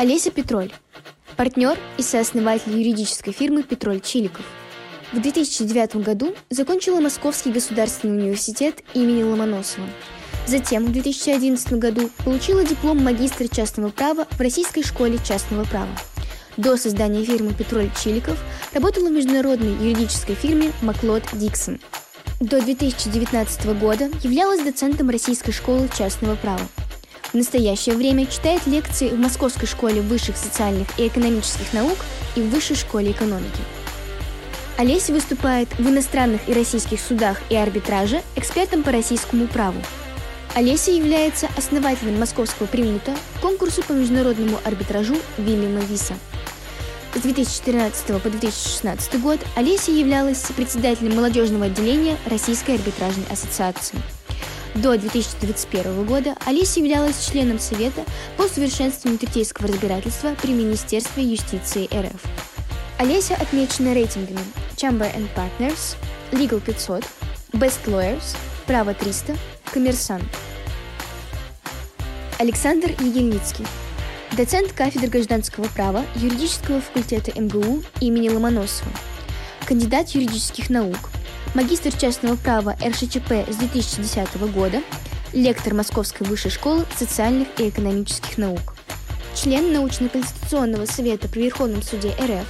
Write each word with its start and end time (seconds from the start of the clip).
Олеся 0.00 0.30
Петроль. 0.30 0.72
Партнер 1.36 1.78
и 1.98 2.02
сооснователь 2.02 2.72
юридической 2.72 3.32
фирмы 3.32 3.62
«Петроль 3.62 4.00
Чиликов». 4.00 4.46
В 5.12 5.20
2009 5.20 5.96
году 5.96 6.34
закончила 6.48 7.00
Московский 7.00 7.52
государственный 7.52 8.22
университет 8.22 8.82
имени 8.94 9.24
Ломоносова. 9.24 9.86
Затем 10.46 10.86
в 10.86 10.92
2011 10.92 11.74
году 11.74 12.08
получила 12.24 12.64
диплом 12.64 13.04
магистра 13.04 13.46
частного 13.46 13.90
права 13.90 14.26
в 14.30 14.40
Российской 14.40 14.82
школе 14.82 15.18
частного 15.22 15.64
права. 15.64 15.94
До 16.56 16.78
создания 16.78 17.22
фирмы 17.22 17.52
«Петроль 17.52 17.90
Чиликов» 18.02 18.38
работала 18.72 19.08
в 19.08 19.12
международной 19.12 19.74
юридической 19.86 20.34
фирме 20.34 20.72
«Маклод 20.80 21.24
Диксон». 21.34 21.78
До 22.40 22.62
2019 22.62 23.78
года 23.78 24.08
являлась 24.22 24.62
доцентом 24.62 25.10
Российской 25.10 25.52
школы 25.52 25.90
частного 25.94 26.36
права. 26.36 26.66
В 27.32 27.34
настоящее 27.34 27.94
время 27.94 28.26
читает 28.26 28.66
лекции 28.66 29.08
в 29.08 29.18
Московской 29.18 29.68
школе 29.68 30.00
высших 30.00 30.36
социальных 30.36 30.88
и 30.98 31.06
экономических 31.06 31.72
наук 31.72 31.96
и 32.34 32.40
в 32.40 32.50
Высшей 32.50 32.74
школе 32.74 33.12
экономики. 33.12 33.60
Олеся 34.76 35.12
выступает 35.12 35.68
в 35.78 35.88
иностранных 35.88 36.48
и 36.48 36.52
российских 36.52 37.00
судах 37.00 37.40
и 37.48 37.54
арбитраже 37.54 38.22
экспертом 38.34 38.82
по 38.82 38.90
российскому 38.90 39.46
праву. 39.46 39.80
Олеся 40.56 40.90
является 40.90 41.48
основателем 41.56 42.18
московского 42.18 42.66
приюта 42.66 43.14
конкурсу 43.40 43.84
по 43.84 43.92
международному 43.92 44.58
арбитражу 44.64 45.14
Вильяма 45.38 45.80
Виса. 45.82 46.14
С 47.14 47.20
2014 47.20 48.20
по 48.20 48.28
2016 48.28 49.20
год 49.20 49.38
Олеся 49.54 49.92
являлась 49.92 50.42
председателем 50.56 51.14
молодежного 51.14 51.66
отделения 51.66 52.16
Российской 52.26 52.74
арбитражной 52.74 53.26
ассоциации. 53.30 53.98
До 54.74 54.96
2021 54.96 56.04
года 56.06 56.36
Олеся 56.46 56.78
являлась 56.78 57.26
членом 57.26 57.58
Совета 57.58 58.04
по 58.36 58.44
совершенствованию 58.44 59.18
третейского 59.18 59.66
разбирательства 59.68 60.36
при 60.40 60.52
Министерстве 60.52 61.24
юстиции 61.24 61.88
РФ. 61.92 62.22
Олеся 62.98 63.34
отмечена 63.34 63.94
рейтингами 63.94 64.40
Chamber 64.76 65.12
and 65.14 65.28
Partners, 65.34 65.96
Legal 66.30 66.60
500, 66.60 67.04
Best 67.52 67.84
Lawyers, 67.86 68.36
Право 68.66 68.94
300, 68.94 69.36
Коммерсант. 69.72 70.24
Александр 72.38 72.90
Егельницкий. 73.00 73.66
Доцент 74.36 74.72
кафедры 74.72 75.08
гражданского 75.08 75.64
права 75.64 76.04
юридического 76.14 76.80
факультета 76.80 77.38
МГУ 77.38 77.82
имени 78.00 78.28
Ломоносова. 78.28 78.92
Кандидат 79.66 80.10
юридических 80.10 80.70
наук. 80.70 81.10
Магистр 81.52 81.92
частного 81.92 82.36
права 82.36 82.76
РШЧП 82.80 83.32
с 83.48 83.56
2010 83.56 84.52
года. 84.52 84.82
Лектор 85.32 85.74
Московской 85.74 86.24
высшей 86.24 86.52
школы 86.52 86.84
социальных 86.96 87.48
и 87.58 87.68
экономических 87.68 88.38
наук. 88.38 88.76
Член 89.34 89.72
научно-конституционного 89.72 90.86
совета 90.86 91.28
при 91.28 91.42
Верховном 91.42 91.82
суде 91.82 92.10
РФ 92.10 92.46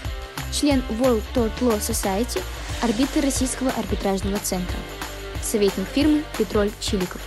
член 0.52 0.82
World 1.00 1.22
Tort 1.34 1.50
Law 1.60 1.78
Society, 1.78 2.42
арбитр 2.82 3.22
Российского 3.22 3.70
арбитражного 3.70 4.38
центра. 4.38 4.76
Советник 5.42 5.86
фирмы 5.86 6.22
Петроль 6.36 6.70
Чиликов. 6.78 7.22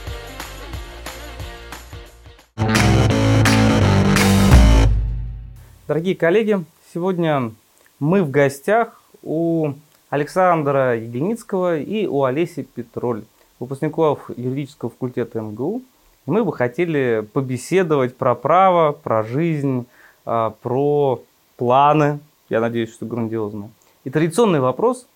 Дорогие 5.88 6.16
коллеги, 6.16 6.64
сегодня 6.94 7.52
мы 8.00 8.22
в 8.22 8.30
гостях 8.30 9.02
у 9.24 9.74
Александра 10.14 10.96
Егельницкого 10.96 11.80
и 11.80 12.06
у 12.06 12.24
Олеси 12.24 12.62
Петроль, 12.62 13.24
выпускников 13.60 14.30
юридического 14.38 14.92
факультета 14.92 15.42
МГУ. 15.42 15.82
Мы 16.28 16.44
бы 16.44 16.54
хотели 16.54 17.28
побеседовать 17.34 18.16
про 18.16 18.36
право, 18.36 18.92
про 18.92 19.24
жизнь, 19.24 19.88
а, 20.24 20.52
про 20.62 21.24
планы 21.58 22.20
я 22.50 22.62
надеюсь, 22.62 22.94
что 22.94 23.08
грандиозно. 23.08 23.72
И 24.04 24.12
традиционный 24.12 24.60
вопрос, 24.60 25.08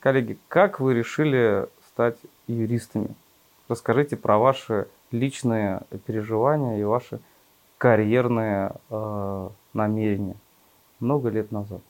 коллеги, 0.00 0.36
как 0.48 0.80
вы 0.80 0.94
решили 0.94 1.68
стать 1.92 2.16
юристами? 2.48 3.14
Расскажите 3.68 4.16
про 4.16 4.36
ваши 4.36 4.88
личные 5.12 5.82
переживания 6.06 6.80
и 6.80 6.82
ваши 6.82 7.20
карьерные 7.78 8.72
э, 8.90 9.48
намерения 9.74 10.34
много 10.98 11.28
лет 11.28 11.52
назад. 11.52 11.82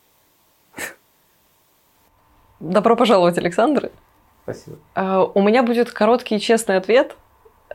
Добро 2.61 2.95
пожаловать, 2.95 3.39
Александр. 3.39 3.91
Спасибо. 4.45 4.77
Uh, 4.95 5.31
у 5.35 5.43
меня 5.43 5.63
будет 5.63 5.91
короткий 5.91 6.37
и 6.37 6.41
честный 6.41 6.77
ответ. 6.77 7.17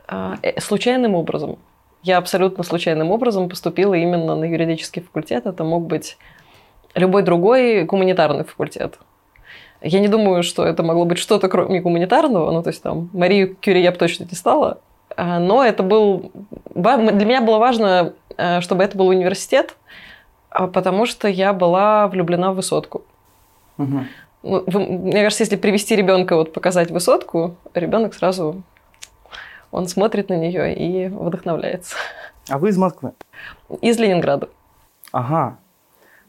Uh, 0.08 0.60
случайным 0.60 1.14
образом. 1.14 1.58
Я 2.02 2.18
абсолютно 2.18 2.62
случайным 2.62 3.10
образом 3.10 3.48
поступила 3.48 3.94
именно 3.94 4.36
на 4.36 4.44
юридический 4.44 5.02
факультет. 5.02 5.46
Это 5.46 5.64
мог 5.64 5.86
быть 5.86 6.16
любой 6.94 7.22
другой 7.22 7.84
гуманитарный 7.84 8.44
факультет. 8.44 8.98
Я 9.82 10.00
не 10.00 10.08
думаю, 10.08 10.42
что 10.42 10.64
это 10.64 10.82
могло 10.82 11.04
быть 11.04 11.18
что-то 11.18 11.48
кроме 11.48 11.80
гуманитарного, 11.80 12.50
ну, 12.50 12.62
то 12.62 12.70
есть 12.70 12.82
там 12.82 13.10
Марию 13.12 13.54
Кюри 13.56 13.82
я 13.82 13.92
бы 13.92 13.98
точно 13.98 14.24
не 14.24 14.34
стала, 14.34 14.78
а, 15.16 15.38
но 15.38 15.62
это 15.62 15.82
был... 15.82 16.32
Для 16.74 17.24
меня 17.26 17.42
было 17.42 17.58
важно, 17.58 18.14
э, 18.36 18.60
чтобы 18.62 18.84
это 18.84 18.96
был 18.96 19.08
университет, 19.08 19.76
а, 20.50 20.66
потому 20.66 21.06
что 21.06 21.28
я 21.28 21.52
была 21.52 22.08
влюблена 22.08 22.52
в 22.52 22.56
высотку. 22.56 23.04
Угу. 23.78 24.04
Мне 24.46 25.22
кажется, 25.22 25.42
если 25.42 25.56
привести 25.56 25.96
ребенка, 25.96 26.36
вот 26.36 26.52
показать 26.52 26.90
высотку, 26.90 27.56
ребенок 27.74 28.14
сразу 28.14 28.62
он 29.70 29.88
смотрит 29.88 30.28
на 30.28 30.34
нее 30.34 30.74
и 30.74 31.08
вдохновляется. 31.08 31.96
А 32.48 32.58
вы 32.58 32.68
из 32.68 32.78
Москвы? 32.78 33.12
Из 33.80 33.98
Ленинграда. 33.98 34.48
Ага. 35.12 35.58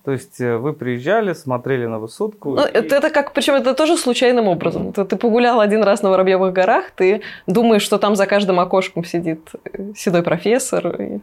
То 0.04 0.12
есть 0.14 0.40
э, 0.40 0.56
вы 0.58 0.72
приезжали, 0.72 1.34
смотрели 1.34 1.86
на 1.86 2.00
высотку. 2.00 2.56
Ну, 2.56 2.66
и... 2.66 2.70
это, 2.72 2.96
это 2.96 3.10
как, 3.10 3.34
причем 3.34 3.56
это 3.56 3.74
тоже 3.74 3.98
случайным 3.98 4.48
образом. 4.48 4.94
Ты, 4.94 5.04
ты 5.04 5.18
погулял 5.18 5.60
один 5.60 5.84
раз 5.84 6.02
на 6.02 6.10
Воробьевых 6.10 6.54
горах, 6.54 6.92
ты 6.92 7.22
думаешь, 7.46 7.82
что 7.82 7.98
там 7.98 8.16
за 8.16 8.26
каждым 8.26 8.60
окошком 8.60 9.04
сидит 9.04 9.50
э, 9.66 9.94
седой 9.98 10.24
профессор, 10.24 11.02
и 11.02 11.20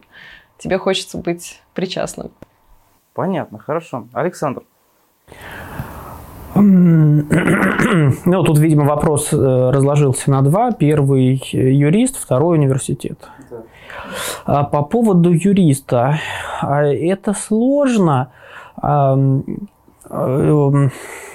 тебе 0.59 0.77
хочется 0.77 1.17
быть 1.17 1.61
причастным. 1.73 2.31
Понятно, 3.13 3.57
хорошо. 3.57 4.07
Александр. 4.13 4.61
Ну, 8.25 8.43
тут, 8.43 8.59
видимо, 8.59 8.85
вопрос 8.85 9.29
э, 9.31 9.37
разложился 9.37 10.31
на 10.31 10.41
два. 10.41 10.71
Первый 10.71 11.41
юрист, 11.51 12.17
второй 12.17 12.57
университет. 12.57 13.19
Да. 13.49 13.57
А 14.45 14.63
по 14.63 14.81
поводу 14.81 15.31
юриста. 15.31 16.19
А 16.61 16.83
это 16.83 17.33
сложно 17.33 18.29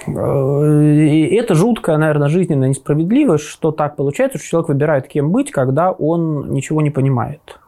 Э, 0.07 1.35
это 1.35 1.55
жуткая, 1.55 1.97
наверное, 1.97 2.29
жизненная 2.29 2.69
несправедливость, 2.69 3.45
что 3.45 3.71
так 3.71 3.95
получается, 3.95 4.37
что 4.37 4.47
человек 4.47 4.69
выбирает, 4.69 5.07
кем 5.07 5.31
быть, 5.31 5.51
когда 5.51 5.91
он 5.91 6.51
ничего 6.51 6.81
не 6.81 6.89
понимает. 6.89 7.59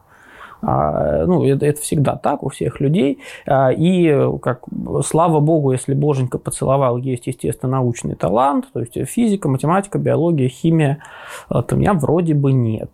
А, 0.66 1.24
ну, 1.26 1.44
это, 1.44 1.66
это 1.66 1.80
всегда 1.80 2.16
так 2.16 2.42
у 2.42 2.48
всех 2.48 2.80
людей. 2.80 3.18
А, 3.46 3.70
и, 3.70 4.16
как, 4.40 4.62
слава 5.04 5.40
богу, 5.40 5.72
если 5.72 5.94
боженька 5.94 6.38
поцеловал, 6.38 6.96
есть, 6.96 7.26
естественно, 7.26 7.72
научный 7.72 8.14
талант, 8.14 8.66
то 8.72 8.80
есть 8.80 8.96
физика, 9.08 9.48
математика, 9.48 9.98
биология, 9.98 10.48
химия, 10.48 10.98
то 11.48 11.66
у 11.72 11.76
меня 11.76 11.92
вроде 11.94 12.34
бы 12.34 12.52
нет. 12.52 12.90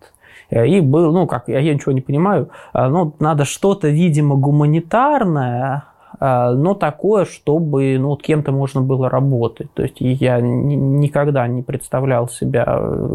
И 0.49 0.81
был, 0.81 1.13
ну, 1.13 1.27
как, 1.27 1.47
я, 1.47 1.59
я 1.59 1.73
ничего 1.73 1.93
не 1.93 2.01
понимаю, 2.01 2.49
ну, 2.73 3.13
надо 3.19 3.45
что-то, 3.45 3.87
видимо, 3.87 4.35
гуманитарное, 4.35 5.85
а, 6.19 6.51
но 6.51 6.73
такое, 6.73 7.23
чтобы 7.23 7.97
ну, 7.97 8.09
вот 8.09 8.21
кем-то 8.21 8.51
можно 8.51 8.81
было 8.81 9.09
работать. 9.09 9.73
То 9.73 9.83
есть 9.83 9.95
я 9.99 10.41
никогда 10.41 11.47
не 11.47 11.63
представлял 11.63 12.27
себя 12.27 12.63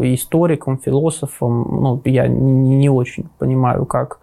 историком, 0.01 0.79
философом, 0.79 1.81
ну, 1.81 2.01
я 2.05 2.27
не 2.27 2.89
очень 2.89 3.29
понимаю, 3.37 3.85
как 3.85 4.19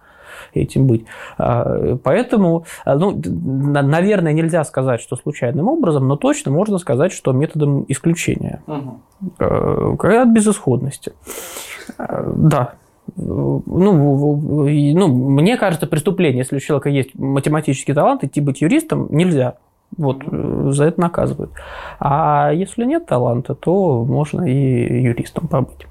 этим 0.61 0.87
быть. 0.87 1.05
А, 1.37 1.97
поэтому, 2.03 2.65
а, 2.85 2.95
ну, 2.95 3.19
наверное, 3.23 4.33
нельзя 4.33 4.63
сказать, 4.63 5.01
что 5.01 5.15
случайным 5.15 5.67
образом, 5.67 6.07
но 6.07 6.15
точно 6.15 6.51
можно 6.51 6.77
сказать, 6.77 7.11
что 7.11 7.31
методом 7.31 7.85
исключения. 7.87 8.61
Угу. 8.67 9.97
От 9.99 10.29
безысходности. 10.29 11.13
Да, 11.97 12.73
ну, 13.15 13.63
ну, 13.65 15.07
мне 15.07 15.57
кажется, 15.57 15.87
преступление, 15.87 16.39
если 16.39 16.57
у 16.57 16.59
человека 16.59 16.89
есть 16.89 17.15
математический 17.15 17.93
талант, 17.93 18.23
идти 18.23 18.41
быть 18.41 18.61
юристом 18.61 19.07
нельзя. 19.09 19.55
Вот 19.97 20.23
за 20.73 20.85
это 20.85 20.99
наказывают. 20.99 21.51
А 21.99 22.51
если 22.51 22.83
нет 22.85 23.05
таланта, 23.05 23.55
то 23.55 24.03
можно 24.03 24.43
и 24.43 25.03
юристом 25.03 25.47
побыть. 25.47 25.87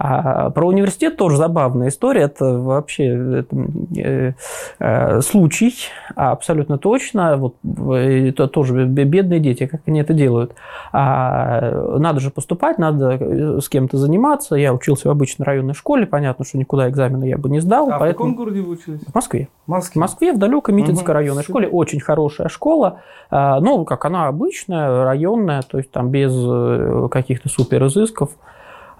А 0.00 0.50
про 0.50 0.66
университет 0.66 1.16
тоже 1.16 1.36
забавная 1.36 1.88
история. 1.88 2.22
Это 2.22 2.58
вообще 2.58 3.38
это, 3.40 3.56
э, 3.96 4.32
э, 4.78 5.20
случай, 5.22 5.74
абсолютно 6.14 6.78
точно. 6.78 7.36
Вот 7.36 7.56
это 7.64 8.46
тоже 8.46 8.84
бедные 8.84 9.40
дети, 9.40 9.66
как 9.66 9.80
они 9.86 10.00
это 10.00 10.14
делают. 10.14 10.54
А, 10.92 11.98
надо 11.98 12.20
же 12.20 12.30
поступать, 12.30 12.78
надо 12.78 13.60
с 13.60 13.68
кем-то 13.68 13.96
заниматься. 13.96 14.54
Я 14.54 14.72
учился 14.72 15.08
в 15.08 15.10
обычной 15.10 15.44
районной 15.44 15.74
школе, 15.74 16.06
понятно, 16.06 16.44
что 16.44 16.58
никуда 16.58 16.88
экзамены 16.88 17.24
я 17.24 17.36
бы 17.36 17.48
не 17.48 17.60
сдал. 17.60 17.90
А 17.90 17.98
поэтому... 17.98 18.30
в 18.30 18.32
каком 18.32 18.36
городе 18.36 18.60
вы 18.60 18.72
учились? 18.74 19.00
В 19.00 19.14
Москве. 19.14 19.48
В 19.66 19.70
Москве. 19.70 19.98
В 19.98 20.02
Москве, 20.02 20.32
в 20.32 20.38
далекой 20.38 20.74
Митинской 20.74 21.08
Мгм. 21.08 21.14
районной 21.14 21.42
школе. 21.42 21.68
Очень 21.68 22.00
хорошая 22.00 22.48
школа. 22.48 23.00
А, 23.30 23.60
Ну, 23.60 23.84
как 23.84 24.04
она 24.04 24.28
обычная, 24.28 25.04
районная, 25.04 25.62
то 25.62 25.78
есть 25.78 25.90
там 25.90 26.10
без 26.10 26.32
э, 26.34 27.08
каких-то 27.10 27.48
супер 27.48 27.84
изысков. 27.86 28.30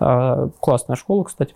А, 0.00 0.48
Классная 0.60 0.96
школа, 0.96 1.24
кстати. 1.24 1.54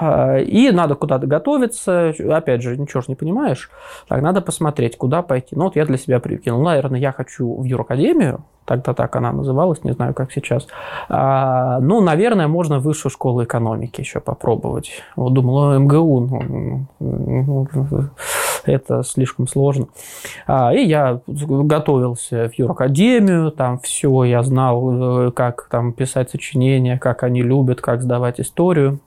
А, 0.00 0.38
И 0.38 0.70
надо 0.70 0.94
куда-то 0.94 1.26
готовиться. 1.26 2.14
Опять 2.30 2.62
же, 2.62 2.76
ничего 2.76 3.02
ж 3.02 3.08
не 3.08 3.14
понимаешь. 3.14 3.70
Так, 4.08 4.22
надо 4.22 4.40
посмотреть, 4.40 4.96
куда 4.96 5.22
пойти. 5.22 5.54
Ну, 5.54 5.64
вот 5.64 5.76
я 5.76 5.84
для 5.84 5.98
себя 5.98 6.20
прикинул. 6.20 6.62
Наверное, 6.62 6.98
я 6.98 7.12
хочу 7.12 7.54
в 7.60 7.64
юракадемию. 7.64 8.44
Тогда 8.64 8.94
так 8.94 9.16
она 9.16 9.32
называлась, 9.32 9.82
не 9.84 9.92
знаю, 9.92 10.14
как 10.14 10.32
сейчас. 10.32 10.68
А, 11.08 11.80
Ну, 11.80 12.00
наверное, 12.00 12.46
можно 12.48 12.78
высшую 12.78 13.10
школу 13.10 13.42
экономики 13.44 14.00
еще 14.00 14.20
попробовать. 14.20 15.02
Вот 15.16 15.32
думал, 15.34 15.72
«Ну, 15.72 15.78
МГУ, 15.80 16.20
ну, 16.20 16.86
ну, 17.00 17.68
это 18.64 19.02
слишком 19.02 19.48
сложно. 19.48 19.88
А, 20.46 20.72
И 20.72 20.84
я 20.84 21.20
готовился 21.26 22.48
в 22.48 22.58
юракадемию, 22.58 23.50
там 23.50 23.80
все, 23.80 24.24
я 24.24 24.42
знал, 24.42 25.26
э, 25.26 25.30
как 25.32 25.66
там 25.68 25.92
писать 25.92 26.30
сочинения, 26.30 26.98
как 26.98 27.22
они 27.24 27.42
любят, 27.42 27.80
как 27.80 28.02
сдавать 28.02 28.40
историю. 28.40 29.00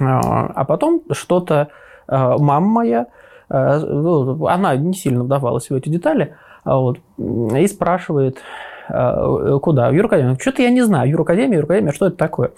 А 0.00 0.46
а 0.54 0.64
потом 0.64 1.02
что-то 1.12 1.68
э, 2.08 2.36
мама 2.38 2.66
моя, 2.66 3.06
э, 3.50 3.78
ну, 3.78 4.46
она 4.46 4.76
не 4.76 4.94
сильно 4.94 5.24
вдавалась 5.24 5.70
в 5.70 5.74
эти 5.74 5.88
детали, 5.88 6.36
а 6.64 6.76
вот, 6.76 6.98
и 7.18 7.66
спрашивает, 7.66 8.38
э, 8.88 9.58
куда? 9.60 9.90
В 9.90 9.94
юракадемию. 9.94 10.38
Что-то 10.40 10.62
я 10.62 10.70
не 10.70 10.82
знаю. 10.82 11.10
Юракадемия, 11.10 11.58
юракадемия, 11.58 11.92
что 11.92 12.06
это 12.06 12.16
такое? 12.16 12.52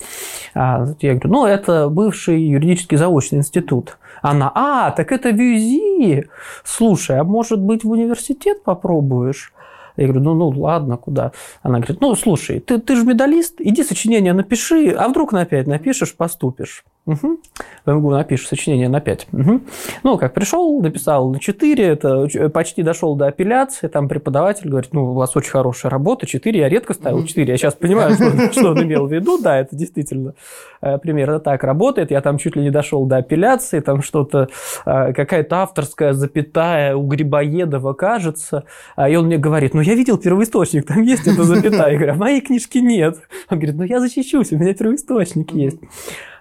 А, 0.54 0.86
я 1.00 1.14
говорю, 1.14 1.30
ну, 1.30 1.46
это 1.46 1.88
бывший 1.88 2.40
юридический 2.42 2.98
заочный 2.98 3.38
институт. 3.38 3.96
Она, 4.20 4.52
а, 4.54 4.90
так 4.90 5.10
это 5.10 5.30
в 5.30 5.40
ЮЗИ. 5.40 6.28
Слушай, 6.64 7.18
а 7.18 7.24
может 7.24 7.60
быть 7.60 7.84
в 7.84 7.90
университет 7.90 8.62
попробуешь? 8.62 9.53
Я 9.96 10.06
говорю, 10.06 10.22
ну, 10.22 10.34
ну 10.34 10.48
ладно, 10.60 10.96
куда? 10.96 11.32
Она 11.62 11.78
говорит, 11.78 12.00
ну, 12.00 12.14
слушай, 12.14 12.60
ты, 12.60 12.78
ты 12.78 12.96
же 12.96 13.04
медалист, 13.04 13.54
иди 13.58 13.84
сочинение 13.84 14.32
напиши, 14.32 14.90
а 14.90 15.08
вдруг 15.08 15.32
на 15.32 15.44
5 15.44 15.66
напишешь, 15.66 16.16
поступишь. 16.16 16.84
Угу. 17.06 17.38
В 17.84 17.92
МГУ 17.92 18.10
напишешь 18.12 18.48
сочинение 18.48 18.88
на 18.88 19.00
5. 19.00 19.28
Угу. 19.30 19.60
Ну, 20.04 20.18
как 20.18 20.32
пришел, 20.32 20.80
написал 20.80 21.30
на 21.30 21.38
4, 21.38 21.84
это 21.84 22.48
почти 22.48 22.82
дошел 22.82 23.14
до 23.14 23.26
апелляции, 23.26 23.88
там 23.88 24.08
преподаватель 24.08 24.70
говорит, 24.70 24.94
ну, 24.94 25.10
у 25.10 25.12
вас 25.12 25.36
очень 25.36 25.50
хорошая 25.50 25.90
работа, 25.90 26.26
4, 26.26 26.58
я 26.58 26.68
редко 26.68 26.94
ставил 26.94 27.24
4, 27.24 27.46
я 27.46 27.58
сейчас 27.58 27.74
понимаю, 27.74 28.14
что, 28.14 28.52
что 28.52 28.70
он 28.70 28.82
имел 28.82 29.06
в 29.06 29.12
виду, 29.12 29.38
да, 29.38 29.58
это 29.58 29.76
действительно 29.76 30.34
э, 30.80 30.96
примерно 30.96 31.40
так 31.40 31.62
работает, 31.62 32.10
я 32.10 32.22
там 32.22 32.38
чуть 32.38 32.56
ли 32.56 32.62
не 32.62 32.70
дошел 32.70 33.04
до 33.04 33.18
апелляции, 33.18 33.80
там 33.80 34.02
что-то, 34.02 34.48
э, 34.86 35.12
какая-то 35.12 35.56
авторская 35.56 36.14
запятая 36.14 36.96
у 36.96 37.06
Грибоедова, 37.06 37.92
кажется, 37.92 38.64
а, 38.96 39.10
и 39.10 39.16
он 39.16 39.26
мне 39.26 39.36
говорит, 39.36 39.74
ну, 39.74 39.82
я 39.84 39.94
видел 39.94 40.18
первоисточник, 40.18 40.86
там 40.86 41.02
есть 41.02 41.26
эта 41.26 41.44
запятая, 41.44 41.92
я 41.92 41.96
говорю, 41.96 42.12
а 42.12 42.16
моей 42.16 42.40
книжке 42.40 42.80
нет. 42.80 43.18
Он 43.50 43.58
говорит, 43.58 43.76
ну, 43.76 43.84
я 43.84 44.00
защищусь, 44.00 44.52
у 44.52 44.56
меня 44.58 44.74
первоисточник 44.74 45.52
есть. 45.52 45.78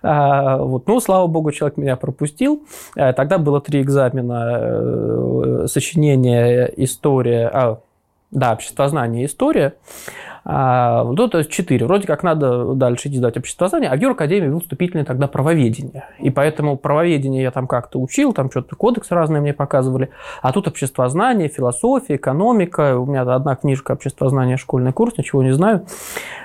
А, 0.01 0.57
вот. 0.57 0.87
Ну, 0.87 0.99
слава 0.99 1.27
богу, 1.27 1.51
человек 1.51 1.77
меня 1.77 1.95
пропустил. 1.95 2.63
Э, 2.95 3.13
Тогда 3.13 3.37
было 3.37 3.61
три 3.61 3.81
экзамена. 3.81 4.59
э, 5.63 5.67
Сочинение, 5.67 6.73
история... 6.77 7.47
А, 7.53 7.79
да, 8.31 8.53
обществознание 8.53 9.25
история. 9.25 9.75
А, 10.45 11.03
ну, 11.05 11.27
то 11.27 11.37
есть 11.37 11.49
четыре. 11.49 11.85
Вроде 11.85 12.05
как 12.05 12.21
надо 12.21 12.73
дальше 12.73 13.07
идти 13.07 13.17
сдать 13.17 13.37
обществознание, 13.37 13.89
а 13.89 13.95
в 13.95 14.01
Юракадемии 14.01 14.49
был 14.49 14.59
вступительный 14.59 15.05
тогда 15.05 15.27
правоведение. 15.27 16.05
И 16.19 16.29
поэтому 16.29 16.77
правоведение 16.77 17.43
я 17.43 17.51
там 17.51 17.67
как-то 17.67 17.99
учил, 17.99 18.33
там 18.33 18.51
что-то 18.51 18.75
кодекс 18.75 19.11
разные 19.11 19.41
мне 19.41 19.53
показывали. 19.53 20.09
А 20.41 20.51
тут 20.51 20.67
обществознание, 20.67 21.47
философия, 21.47 22.15
экономика. 22.15 22.97
У 22.97 23.05
меня 23.05 23.21
одна 23.21 23.55
книжка 23.55 23.93
обществознания, 23.93 24.57
школьный 24.57 24.91
курс, 24.91 25.17
ничего 25.17 25.43
не 25.43 25.51
знаю. 25.53 25.85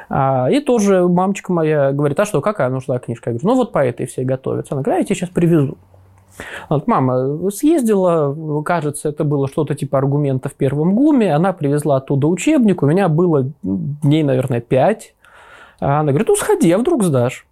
А, 0.08 0.48
И 0.50 0.60
тоже 0.60 1.06
мамочка 1.08 1.52
моя 1.52 1.92
говорит, 1.92 2.18
а 2.20 2.24
что, 2.24 2.40
какая 2.40 2.70
нужна 2.70 2.98
книжка? 2.98 3.30
Я 3.30 3.34
говорю, 3.34 3.48
ну 3.48 3.54
вот 3.56 3.72
по 3.72 3.84
этой 3.84 4.06
все 4.06 4.22
готовятся. 4.22 4.74
Она 4.74 4.82
говорит, 4.82 4.98
а 4.98 5.00
я 5.00 5.04
тебе 5.06 5.16
сейчас 5.16 5.30
привезу. 5.30 5.76
Вот, 6.68 6.86
мама 6.86 7.50
съездила, 7.50 8.62
кажется, 8.62 9.08
это 9.08 9.24
было 9.24 9.48
что-то 9.48 9.74
типа 9.74 9.98
аргумента 9.98 10.48
в 10.48 10.54
первом 10.54 10.94
гуме, 10.94 11.34
она 11.34 11.52
привезла 11.52 11.96
оттуда 11.96 12.26
учебник, 12.26 12.82
у 12.82 12.86
меня 12.86 13.08
было 13.08 13.50
дней, 13.62 14.22
наверное, 14.22 14.60
пять. 14.60 15.14
А 15.80 16.00
Она 16.00 16.10
говорит, 16.10 16.28
ну 16.28 16.36
сходи, 16.36 16.70
а 16.72 16.78
вдруг 16.78 17.04
сдашь? 17.04 17.46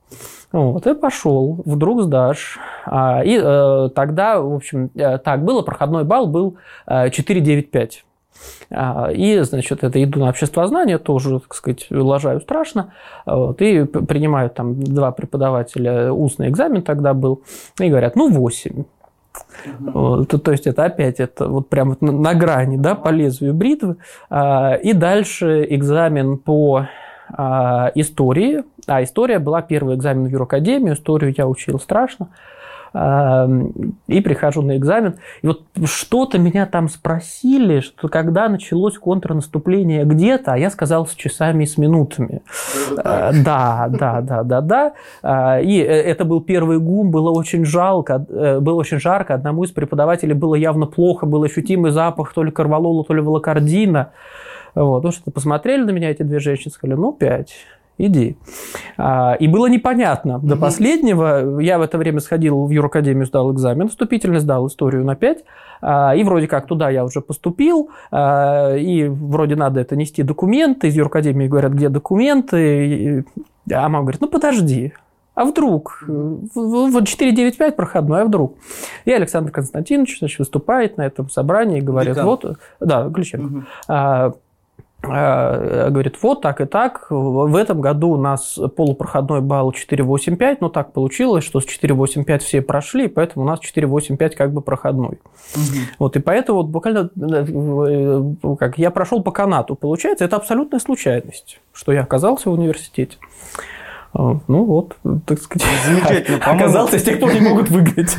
Вот, 0.53 0.87
и 0.87 0.95
пошел, 0.95 1.61
вдруг 1.65 2.03
сдашь. 2.03 2.59
А, 2.87 3.23
И 3.25 3.39
э, 3.43 3.89
тогда, 3.95 4.41
в 4.41 4.55
общем, 4.55 4.91
э, 4.95 5.19
так 5.19 5.45
было, 5.45 5.63
проходной 5.63 6.05
балл 6.05 6.27
был 6.27 6.57
э, 6.87 7.09
4,95. 7.09 8.06
А, 8.71 9.11
И, 9.13 9.39
значит, 9.41 9.85
это 9.85 10.03
иду 10.03 10.21
на 10.21 10.29
обществознание, 10.29 10.99
тоже, 10.99 11.41
так 11.41 11.55
сказать, 11.55 11.87
лажаю 11.91 12.41
страшно. 12.41 12.93
Вот, 13.25 13.61
и 13.63 13.85
принимают 13.85 14.55
там 14.55 14.83
два 14.83 15.13
преподавателя, 15.13 16.13
устный 16.13 16.49
экзамен 16.49 16.83
тогда 16.83 17.15
был, 17.15 17.43
и 17.79 17.89
говорят, 17.89 18.17
ну, 18.17 18.31
8. 18.31 18.85
Вот, 19.79 20.29
то, 20.29 20.39
то 20.39 20.53
есть 20.53 20.67
это 20.67 20.85
опять 20.85 21.21
это 21.21 21.49
вот 21.49 21.69
прям 21.69 21.91
вот 21.91 22.01
на, 22.01 22.13
на 22.13 22.35
грани, 22.35 22.77
да, 22.77 22.95
по 22.95 23.09
лезвию 23.11 23.55
бритвы. 23.55 23.97
А, 24.31 24.75
и 24.75 24.93
дальше 24.93 25.67
экзамен 25.69 26.39
по 26.39 26.87
а, 27.29 27.91
истории. 27.95 28.65
А 28.87 29.03
история 29.03 29.39
была 29.39 29.63
первый 29.63 29.97
экзамен 29.97 30.27
в 30.27 30.31
Юракадемию, 30.31 30.95
историю 30.95 31.35
я 31.37 31.47
учил 31.47 31.79
страшно. 31.79 32.29
А, 32.29 32.56
И 32.97 34.21
прихожу 34.21 34.63
на 34.63 34.77
экзамен. 34.77 35.17
И 35.43 35.47
вот 35.47 35.63
что-то 35.85 36.39
меня 36.39 36.67
там 36.67 36.89
спросили, 36.89 37.81
что 37.81 38.09
когда 38.09 38.49
началось 38.49 38.97
контрнаступление 38.97 40.05
где-то, 40.05 40.55
а 40.55 40.59
я 40.59 40.71
сказал 40.71 41.07
с 41.07 41.15
часами 41.15 41.65
и 41.65 41.67
с 41.67 41.77
минутами. 41.77 42.43
А, 42.97 43.33
Да, 43.33 43.89
да, 43.91 44.21
да, 44.21 44.43
да, 44.43 44.61
да. 44.61 44.93
А, 45.23 45.61
И 45.61 45.79
э, 45.79 45.85
это 45.85 46.25
был 46.25 46.41
первый 46.41 46.79
гум, 46.79 47.11
было 47.11 47.31
очень 47.31 47.65
жалко, 47.65 48.25
э, 48.29 48.61
было 48.61 48.81
очень 48.81 48.99
жарко. 48.99 49.35
Одному 49.35 49.65
из 49.65 49.73
преподавателей 49.73 50.35
было 50.35 50.55
явно 50.55 50.87
плохо, 50.87 51.27
был 51.27 51.43
ощутимый 51.43 51.91
запах 51.91 52.33
то 52.33 52.43
ли 52.43 52.51
карвалола, 52.51 53.05
то 53.05 53.13
ли 53.13 53.21
волокордина. 53.21 54.13
Вот, 54.75 55.05
ну 55.05 55.11
что 55.11 55.31
посмотрели 55.31 55.85
на 55.85 55.91
меня 55.91 56.11
эти 56.11 56.23
две 56.23 56.39
женщины, 56.39 56.71
сказали, 56.71 56.99
ну, 56.99 57.13
пять, 57.13 57.55
иди. 57.99 58.37
А, 58.99 59.35
И 59.39 59.49
было 59.49 59.67
непонятно 59.67 60.39
до 60.39 60.57
последнего. 60.57 61.61
Я 61.61 61.79
в 61.79 61.83
это 61.83 61.99
время 61.99 62.21
сходил 62.21 62.67
в 62.67 62.71
Юракадемию, 62.71 63.27
сдал 63.27 63.53
экзамен 63.53 63.89
вступительный, 63.89 64.41
сдал 64.41 64.67
историю 64.67 65.05
на 65.05 65.15
5. 65.17 65.45
И 66.17 66.23
вроде 66.25 66.49
как 66.49 66.67
туда 66.67 66.89
я 66.89 67.05
уже 67.05 67.21
поступил, 67.21 67.91
а, 68.11 68.75
и 68.75 69.07
вроде 69.09 69.57
надо 69.57 69.81
это 69.81 69.95
нести 69.95 70.23
документы. 70.23 70.89
Из 70.89 70.97
Юракадемии 70.97 71.49
говорят, 71.49 71.73
где 71.73 71.89
документы. 71.91 73.25
А 73.71 73.83
мама 73.89 74.01
говорит, 74.01 74.21
ну 74.23 74.29
подожди, 74.29 74.95
а 75.35 75.45
вдруг? 75.45 76.03
Вот 76.07 77.07
495 77.07 77.77
проходной, 77.77 78.23
а 78.23 78.25
вдруг? 78.25 78.57
И 79.05 79.13
Александр 79.13 79.51
Константинович 79.53 80.19
значит, 80.21 80.39
выступает 80.39 80.97
на 80.97 81.03
этом 81.03 81.29
собрании 81.29 81.79
и 81.79 81.83
говорит, 81.83 82.15
Декан. 82.15 82.25
вот, 82.27 82.57
да, 82.81 83.07
Гличенко. 83.09 83.47
Мгм. 83.47 84.35
А, 85.09 85.91
говорит, 85.91 86.17
вот 86.23 86.41
так 86.41 86.61
и 86.61 86.65
так. 86.65 87.07
В 87.11 87.57
этом 87.57 87.81
году 87.81 88.11
у 88.11 88.17
нас 88.17 88.59
полупроходной 88.77 89.41
балл 89.41 89.71
4,85, 89.71 90.59
но 90.61 90.69
так 90.69 90.93
получилось, 90.93 91.45
что 91.45 91.61
с 91.61 91.67
4,85 91.67 92.39
все 92.39 92.63
прошли, 92.63 93.09
поэтому 93.09 93.45
у 93.45 93.49
нас 93.49 93.61
4,85 93.61 94.37
как 94.37 94.53
бы 94.53 94.61
проходной. 94.61 95.19
Мгм. 95.55 95.87
Вот, 95.99 96.17
и 96.17 96.21
поэтому 96.21 96.63
вот 96.63 96.69
буквально 96.69 97.11
э, 97.17 98.57
как 98.59 98.79
я 98.79 98.91
прошел 98.91 99.23
по 99.23 99.31
канату. 99.31 99.75
Получается, 99.75 100.25
это 100.25 100.37
абсолютная 100.37 100.81
случайность, 100.81 101.61
что 101.73 101.93
я 101.93 102.03
оказался 102.03 102.51
в 102.51 102.53
университете. 102.53 103.17
А, 104.19 104.39
Ну 104.49 104.65
вот, 104.65 104.97
так 105.27 105.39
сказать, 105.43 105.69
Замечательно, 105.85 106.39
по-моему. 106.41 106.63
оказался, 106.65 106.99
с 106.99 107.03
тех 107.03 107.21
пор 107.21 107.35
не 107.35 107.41
могут 107.41 107.69
выгнать. 107.69 108.17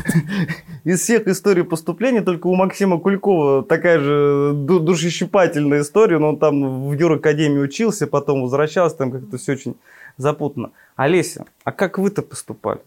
Из 0.84 1.00
всех 1.00 1.26
историй 1.26 1.64
поступления 1.64 2.20
только 2.22 2.46
у 2.46 2.54
Максима 2.54 2.98
Кулькова 3.00 3.64
такая 3.64 3.98
же 3.98 4.52
ду- 4.54 4.78
душещипательная 4.78 5.80
история, 5.82 6.18
но 6.18 6.28
он 6.30 6.38
там 6.38 6.88
в 6.88 6.92
Юракадемии 6.92 7.58
учился, 7.58 8.06
потом 8.06 8.42
возвращался, 8.42 8.96
там 8.96 9.10
как-то 9.10 9.38
все 9.38 9.52
очень 9.52 9.74
запутано. 10.16 10.70
Олеся, 10.94 11.46
а 11.64 11.72
как 11.72 11.98
вы-то 11.98 12.22
поступали? 12.22 12.80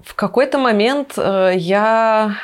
В 0.00 0.14
какой-то 0.14 0.58
момент 0.58 1.14
э, 1.18 1.52
я 1.56 2.36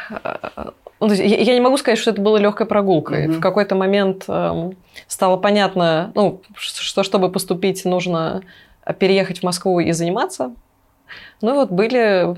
э, 1.03 1.07
Ну, 1.07 1.13
я, 1.15 1.55
не 1.55 1.61
могу 1.61 1.77
сказать, 1.77 1.99
что 1.99 2.11
это 2.11 2.21
было 2.21 2.37
легкой 2.37 2.67
прогулкой. 2.67 3.29
Мгм. 3.29 3.39
В 3.39 3.41
какой-то 3.41 3.75
момент 3.75 4.25
эм, 4.29 4.77
стало 5.07 5.37
понятно, 5.37 6.13
ну, 6.15 6.41
что 6.55 7.03
чтобы 7.03 7.31
поступить, 7.31 7.85
нужно 7.85 8.43
переехать 8.99 9.41
в 9.41 9.43
Москву 9.45 9.81
и 9.81 9.93
заниматься. 9.93 10.53
Ну 11.43 11.51
и 11.51 11.55
вот 11.55 11.71
были, 11.71 12.35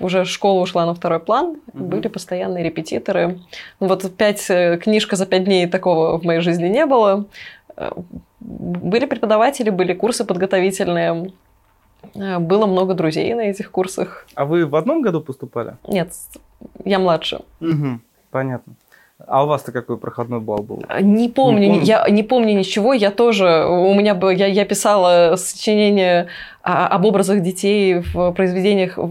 уже 0.00 0.24
школа 0.24 0.60
ушла 0.62 0.84
на 0.86 0.94
второй 0.94 1.20
план, 1.20 1.56
Мгм. 1.72 1.86
были 1.88 2.08
постоянные 2.08 2.64
репетиторы. 2.64 3.38
Ну 3.80 3.86
вот 3.88 4.10
пять, 4.16 4.50
э, 4.50 4.78
книжка 4.78 5.16
за 5.16 5.26
пять 5.26 5.44
дней 5.44 5.66
такого 5.66 6.18
в 6.18 6.24
моей 6.24 6.40
жизни 6.40 6.68
не 6.68 6.86
было. 6.86 7.24
Э, 7.76 7.90
Были 8.40 9.06
преподаватели, 9.06 9.70
были 9.70 9.92
курсы 9.94 10.24
подготовительные. 10.24 11.32
Э, 12.14 12.38
Было 12.38 12.66
много 12.66 12.94
друзей 12.94 13.34
на 13.34 13.42
этих 13.42 13.70
курсах. 13.70 14.26
А 14.34 14.44
вы 14.44 14.66
в 14.66 14.74
одном 14.76 15.02
году 15.02 15.20
поступали? 15.20 15.76
Нет, 15.88 16.12
я 16.84 16.98
младше. 16.98 17.40
Угу. 17.60 18.00
Понятно. 18.30 18.74
А 19.26 19.44
у 19.44 19.46
вас-то 19.46 19.72
какой 19.72 19.96
проходной 19.96 20.40
балл 20.40 20.58
был? 20.58 20.82
Не 21.00 21.30
помню, 21.30 21.70
Не 21.70 21.78
я 21.80 22.06
не 22.10 22.22
помню 22.22 22.52
ничего. 22.54 22.92
Я 22.92 23.10
тоже, 23.10 23.64
у 23.66 23.94
меня 23.94 24.14
было, 24.14 24.28
я, 24.28 24.46
я 24.46 24.66
писала 24.66 25.36
сочинение 25.36 26.26
об 26.62 27.04
образах 27.06 27.40
детей 27.40 28.00
в 28.00 28.32
произведениях, 28.32 28.98
э, 28.98 29.02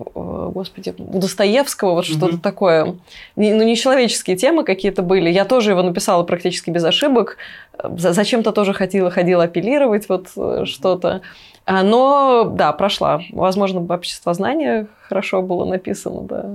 господи, 0.53 0.93
у 0.99 1.17
Достоевского, 1.19 1.93
вот 1.93 2.05
что-то 2.05 2.27
Мгм. 2.33 2.39
такое. 2.39 2.95
Не- 3.35 3.53
ну, 3.55 3.63
нечеловеческие 3.63 4.35
темы 4.37 4.63
какие-то 4.63 5.01
были. 5.01 5.31
Я 5.31 5.43
тоже 5.43 5.71
его 5.71 5.81
написала 5.81 6.21
практически 6.23 6.69
без 6.69 6.83
ошибок. 6.83 7.37
За- 7.83 8.13
Зачем-то 8.13 8.51
тоже 8.51 8.73
ходила, 8.73 9.09
ходила 9.09 9.45
апеллировать 9.45 10.07
вот 10.07 10.27
э, 10.37 10.65
что-то. 10.65 11.21
А, 11.65 11.81
Но, 11.81 12.43
да, 12.43 12.73
прошла. 12.73 13.21
Возможно, 13.31 13.81
обществознание 13.91 14.85
хорошо 15.07 15.41
было 15.41 15.65
написано, 15.65 16.21
да. 16.21 16.45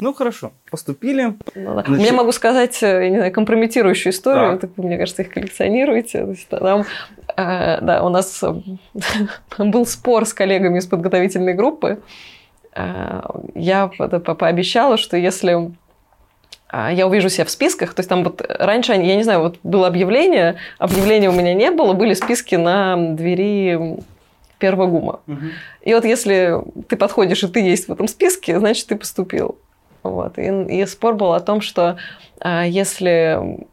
Ну 0.00 0.12
хорошо, 0.14 0.52
поступили. 0.70 1.34
Ну 1.54 1.74
да. 1.74 1.84
Значит- 1.86 2.06
Я 2.06 2.12
могу 2.12 2.32
сказать, 2.32 2.82
э, 2.82 3.04
я 3.04 3.10
не 3.10 3.16
знаю, 3.18 3.32
компрометирующую 3.32 4.12
историю, 4.12 4.52
Так. 4.58 4.60
так 4.62 4.70
мне 4.84 4.96
кажется, 4.98 5.22
их 5.22 5.30
коллекционируете. 5.30 6.24
То 6.24 6.30
есть, 6.30 6.48
Там, 6.48 6.84
э, 7.36 7.80
да, 7.82 8.02
у 8.04 8.08
нас 8.08 8.42
э, 8.42 8.54
был 9.58 9.84
спор 9.86 10.24
с 10.26 10.32
коллегами 10.34 10.78
из 10.78 10.86
подготовительной 10.86 11.54
группы. 11.54 12.00
Э, 12.74 13.20
Я 13.54 13.88
пообещала, 13.88 14.96
что 14.96 15.16
если 15.16 15.70
я 16.72 17.06
увижу 17.08 17.28
себя 17.28 17.44
в 17.44 17.50
списках, 17.50 17.94
то 17.94 18.00
есть 18.00 18.08
там 18.08 18.22
вот 18.22 18.42
раньше, 18.48 18.92
я 18.92 19.16
не 19.16 19.24
знаю, 19.24 19.40
вот 19.40 19.58
было 19.64 19.88
объявление, 19.88 20.54
объявления 20.78 21.28
у 21.28 21.32
меня 21.32 21.52
не 21.52 21.70
было, 21.72 21.94
были 21.94 22.14
списки 22.14 22.54
на 22.54 22.96
двери 23.16 23.96
первого 24.60 24.86
гума. 24.86 25.20
И 25.82 25.92
вот 25.94 26.04
если 26.04 26.58
ты 26.88 26.96
подходишь, 26.96 27.42
и 27.42 27.48
ты 27.48 27.60
есть 27.60 27.88
в 27.88 27.92
этом 27.92 28.06
списке, 28.06 28.58
значит, 28.60 28.86
ты 28.86 28.94
поступил. 28.96 29.58
Вот. 30.02 30.38
И, 30.38 30.82
и 30.82 30.86
спор 30.86 31.14
был 31.14 31.32
о 31.32 31.40
том, 31.40 31.60
что 31.60 31.96
а, 32.40 32.64
если 32.64 33.66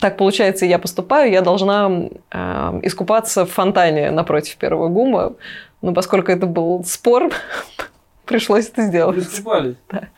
так 0.00 0.16
получается, 0.16 0.64
я 0.64 0.78
поступаю, 0.78 1.30
я 1.30 1.42
должна 1.42 2.08
а, 2.30 2.78
искупаться 2.82 3.44
в 3.44 3.50
фонтане 3.50 4.10
напротив 4.10 4.56
первого 4.56 4.88
гума. 4.88 5.34
Но 5.82 5.92
поскольку 5.92 6.32
это 6.32 6.46
был 6.46 6.82
спор, 6.84 7.30
пришлось 8.24 8.68
это 8.68 8.82
сделать. 8.82 9.16
Да. 9.90 10.08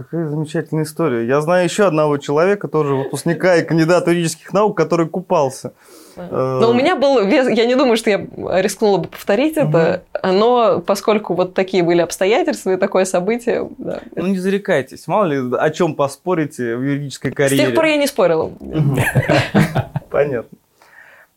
Какая 0.00 0.28
замечательная 0.28 0.84
история. 0.84 1.26
Я 1.26 1.42
знаю 1.42 1.64
еще 1.64 1.84
одного 1.84 2.16
человека, 2.16 2.68
тоже 2.68 2.94
выпускника 2.94 3.56
и 3.56 3.62
кандидата 3.64 4.10
юридических 4.10 4.50
наук, 4.54 4.74
который 4.74 5.06
купался. 5.06 5.74
Э, 6.16 6.58
Но 6.62 6.70
у 6.70 6.72
меня 6.72 6.96
был 6.96 7.22
вес, 7.26 7.50
я 7.50 7.66
не 7.66 7.74
думаю, 7.74 7.98
что 7.98 8.08
я 8.08 8.26
рискнула 8.62 8.96
бы 8.96 9.08
повторить 9.08 9.58
это, 9.58 10.04
но 10.24 10.80
поскольку 10.80 11.34
вот 11.34 11.52
такие 11.52 11.82
были 11.82 12.00
обстоятельства 12.00 12.70
и 12.70 12.76
такое 12.78 13.04
событие, 13.04 13.68
да. 13.76 14.00
Ну 14.16 14.28
не 14.28 14.38
зарекайтесь, 14.38 15.06
мало 15.06 15.24
ли 15.26 15.54
о 15.54 15.68
чем 15.68 15.94
поспорите 15.94 16.76
в 16.76 16.82
юридической 16.82 17.30
С 17.30 17.34
карьере. 17.34 17.66
тех 17.66 17.74
пор 17.74 17.84
я 17.84 17.98
не 17.98 18.06
спорила. 18.06 18.50
Понятно. 20.10 20.56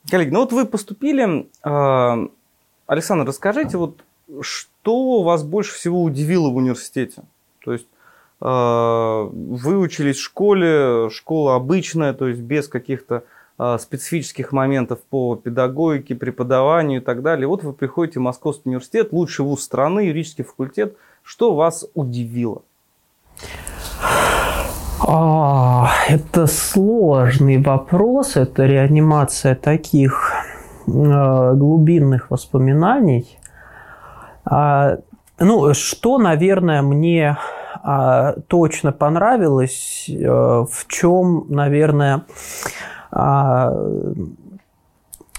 Коллеги, 0.10 0.30
ну 0.30 0.40
вот 0.40 0.54
вы 0.54 0.66
поступили. 0.66 1.48
э, 1.66 2.28
Александр, 2.88 3.26
расскажите, 3.28 3.78
вот 3.78 3.98
что 4.40 5.22
вас 5.22 5.44
больше 5.44 5.74
всего 5.76 6.02
удивило 6.02 6.50
в 6.50 6.56
университете? 6.56 7.24
То 7.66 7.74
есть 7.74 7.88
э, 8.44 9.30
вы 9.32 9.78
учились 9.78 10.18
в 10.18 10.22
школе, 10.22 11.10
школа 11.10 11.56
обычная, 11.56 12.14
то 12.14 12.28
есть 12.28 12.42
без 12.42 12.68
каких-то 12.68 13.24
э, 13.58 13.78
специфических 13.80 14.52
моментов 14.52 15.00
по 15.10 15.36
педагогике, 15.36 16.16
преподаванию 16.16 17.02
и 17.02 17.04
так 17.04 17.22
далее. 17.22 17.48
Вот 17.48 17.64
вы 17.64 17.74
приходите 17.74 18.20
в 18.20 18.24
Московский 18.24 18.70
университет, 18.70 19.14
лучший 19.14 19.46
вуз 19.46 19.64
страны, 19.64 20.02
юридический 20.02 20.44
факультет. 20.44 20.98
Что 21.24 21.56
вас 21.56 21.88
удивило? 21.94 22.62
А, 25.08 25.90
Это 26.10 26.48
сложный 26.48 27.62
вопрос, 27.62 28.36
это 28.36 28.66
реанимация 28.66 29.56
таких 29.56 30.32
э, 30.88 31.54
глубинных 31.56 32.30
воспоминаний. 32.30 33.40
А, 34.46 34.98
Ну, 35.40 35.74
что, 35.74 36.20
наверное, 36.20 36.82
мне 36.82 37.38
а, 37.84 38.36
точно 38.48 38.94
понравилось, 38.94 40.06
э, 40.08 40.26
в 40.26 40.88
чем, 40.88 41.48
наверное, 41.50 42.24
а, 43.12 43.74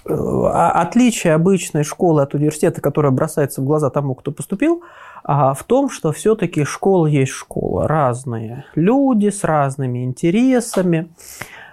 э, 0.06 0.14
отличие 0.52 1.32
обычной 1.32 1.84
школы 1.84 2.20
от 2.20 2.34
университета, 2.34 2.82
которая 2.82 3.12
бросается 3.12 3.62
в 3.62 3.64
глаза 3.64 3.88
тому, 3.88 4.14
кто 4.14 4.30
поступил, 4.30 4.82
а, 5.22 5.54
в 5.54 5.64
том, 5.64 5.88
что 5.88 6.12
все-таки 6.12 6.64
школа 6.64 7.06
есть 7.06 7.32
школа. 7.32 7.88
Разные 7.88 8.66
люди 8.74 9.30
с 9.30 9.42
разными 9.42 10.04
интересами. 10.04 11.08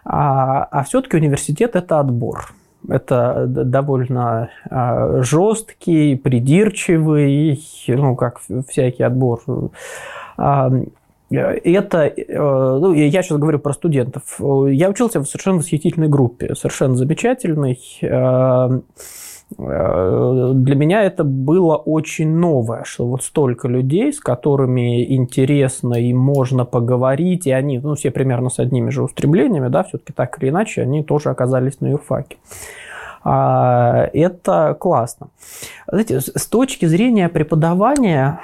А, 0.05 0.63
а 0.63 0.85
все-таки 0.85 1.17
университет– 1.17 1.71
это 1.75 1.99
отбор. 1.99 2.53
Это 2.87 3.45
довольно 3.45 4.49
жесткий, 5.21 6.15
придирчивый, 6.15 7.61
ну, 7.87 8.15
как 8.15 8.39
всякий 8.67 9.03
отбор. 9.03 9.41
А, 10.41 10.71
это, 11.29 12.07
э, 12.07 12.23
ну, 12.37 12.93
я 12.93 13.21
сейчас 13.21 13.37
говорю 13.37 13.59
про 13.59 13.73
студентов. 13.73 14.39
Я 14.39 14.89
учился 14.89 15.19
в 15.19 15.25
совершенно 15.25 15.57
восхитительной 15.57 16.09
группе, 16.09 16.55
совершенно 16.55 16.95
замечательной. 16.95 17.79
Э, 18.01 18.81
э, 19.57 20.51
Для 20.55 20.75
меня 20.75 21.03
это 21.03 21.23
было 21.23 21.75
очень 21.75 22.35
новое, 22.35 22.83
что 22.85 23.05
вот 23.05 23.23
столько 23.23 23.67
людей, 23.67 24.11
с 24.11 24.19
которыми 24.19 25.15
интересно 25.15 25.93
и 25.93 26.11
можно 26.11 26.65
поговорить, 26.65 27.45
и 27.45 27.51
они, 27.51 27.77
ну, 27.79 27.93
все 27.93 28.09
примерно 28.09 28.49
с 28.49 28.59
одними 28.59 28.89
же 28.89 29.03
устремлениями, 29.03 29.69
да, 29.69 29.83
все-таки 29.83 30.13
так 30.13 30.41
или 30.41 30.49
иначе, 30.49 30.81
они 30.81 31.03
тоже 31.03 31.29
оказались 31.29 31.79
на 31.81 31.91
юрфаке. 31.91 32.37
А, 33.23 34.09
Это 34.11 34.75
классно. 34.79 35.27
Знаете, 35.87 36.19
с 36.19 36.47
точки 36.47 36.87
зрения 36.87 37.29
преподавания 37.29 38.39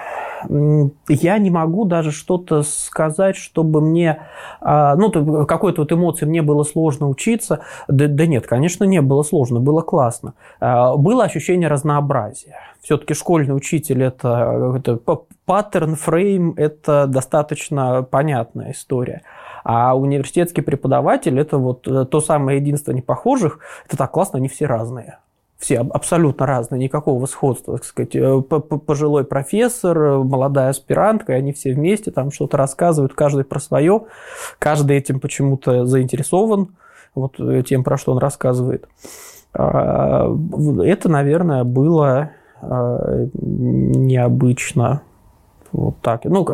я 1.07 1.37
не 1.37 1.49
могу 1.49 1.85
даже 1.85 2.11
что-то 2.11 2.63
сказать, 2.63 3.35
чтобы 3.35 3.81
мне, 3.81 4.19
а, 4.61 4.95
ну, 4.95 5.09
то- 5.09 5.45
какой-то 5.45 5.81
вот 5.81 5.91
эмоции 5.91 6.25
мне 6.25 6.41
было 6.41 6.63
сложно 6.63 7.09
учиться. 7.09 7.61
Да, 7.87 8.07
да 8.07 8.25
нет, 8.25 8.47
конечно, 8.47 8.83
не 8.83 9.01
было 9.01 9.23
сложно, 9.23 9.59
было 9.59 9.81
классно. 9.81 10.33
А, 10.59 10.95
Было 10.95 11.23
ощущение 11.23 11.67
разнообразия. 11.69 12.55
Все-таки 12.81 13.13
школьный 13.13 13.55
учитель 13.55 14.03
это, 14.03 14.73
это 14.77 14.99
паттерн, 15.45 15.95
фрейм, 15.95 16.53
это 16.57 17.05
достаточно 17.07 18.03
понятная 18.03 18.71
история. 18.71 19.23
А 19.63 19.97
университетский 19.97 20.61
преподаватель 20.61 21.37
это 21.39 21.57
вот 21.57 21.87
э, 21.87 22.05
то 22.05 22.21
самое 22.21 22.59
единство 22.59 22.93
непохожих. 22.93 23.59
Это 23.87 23.97
так 23.97 24.11
классно, 24.11 24.37
они 24.37 24.47
все 24.47 24.65
разные. 24.65 25.17
Все 25.57 25.79
аб- 25.79 25.91
абсолютно 25.91 26.45
разные, 26.45 26.79
никакого 26.79 27.25
сходства, 27.25 27.77
так 27.77 27.85
сказать. 27.85 28.15
Э, 28.15 28.41
Пожилой 28.41 29.23
профессор, 29.23 29.97
э, 29.97 30.17
молодая 30.17 30.69
аспирантка, 30.69 31.33
и 31.33 31.35
они 31.37 31.51
все 31.53 31.73
вместе 31.73 32.11
там 32.11 32.31
что-то 32.31 32.57
рассказывают, 32.57 33.13
каждый 33.13 33.43
про 33.43 33.59
свое, 33.59 34.03
каждый 34.59 34.97
этим 34.97 35.19
почему-то 35.19 35.85
заинтересован, 35.85 36.75
вот 37.15 37.39
э, 37.39 37.63
тем, 37.67 37.83
про 37.83 37.97
что 37.97 38.11
он 38.11 38.19
рассказывает. 38.19 38.87
А, 39.53 40.27
Это, 40.83 41.09
наверное, 41.09 41.63
было 41.63 42.31
а, 42.61 43.25
необычно. 43.33 45.01
Вот 45.71 45.95
так. 46.01 46.25
Ну, 46.25 46.45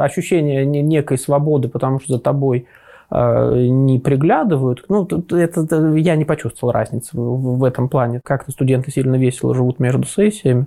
ощущение 0.00 0.66
не- 0.66 0.82
некой 0.82 1.18
свободы, 1.18 1.68
потому 1.68 2.00
что 2.00 2.14
за 2.14 2.18
тобой 2.20 2.66
не 3.10 3.98
приглядывают. 3.98 4.84
Ну, 4.88 5.04
это, 5.06 5.36
это- 5.60 5.94
я 5.94 6.14
не 6.16 6.24
почувствовал 6.24 6.72
разницы 6.72 7.16
в, 7.16 7.58
в 7.58 7.64
этом 7.64 7.88
плане. 7.88 8.20
Как-то 8.22 8.50
студенты 8.52 8.90
сильно 8.90 9.16
весело 9.16 9.54
живут 9.54 9.78
между 9.80 10.04
сессиями. 10.04 10.66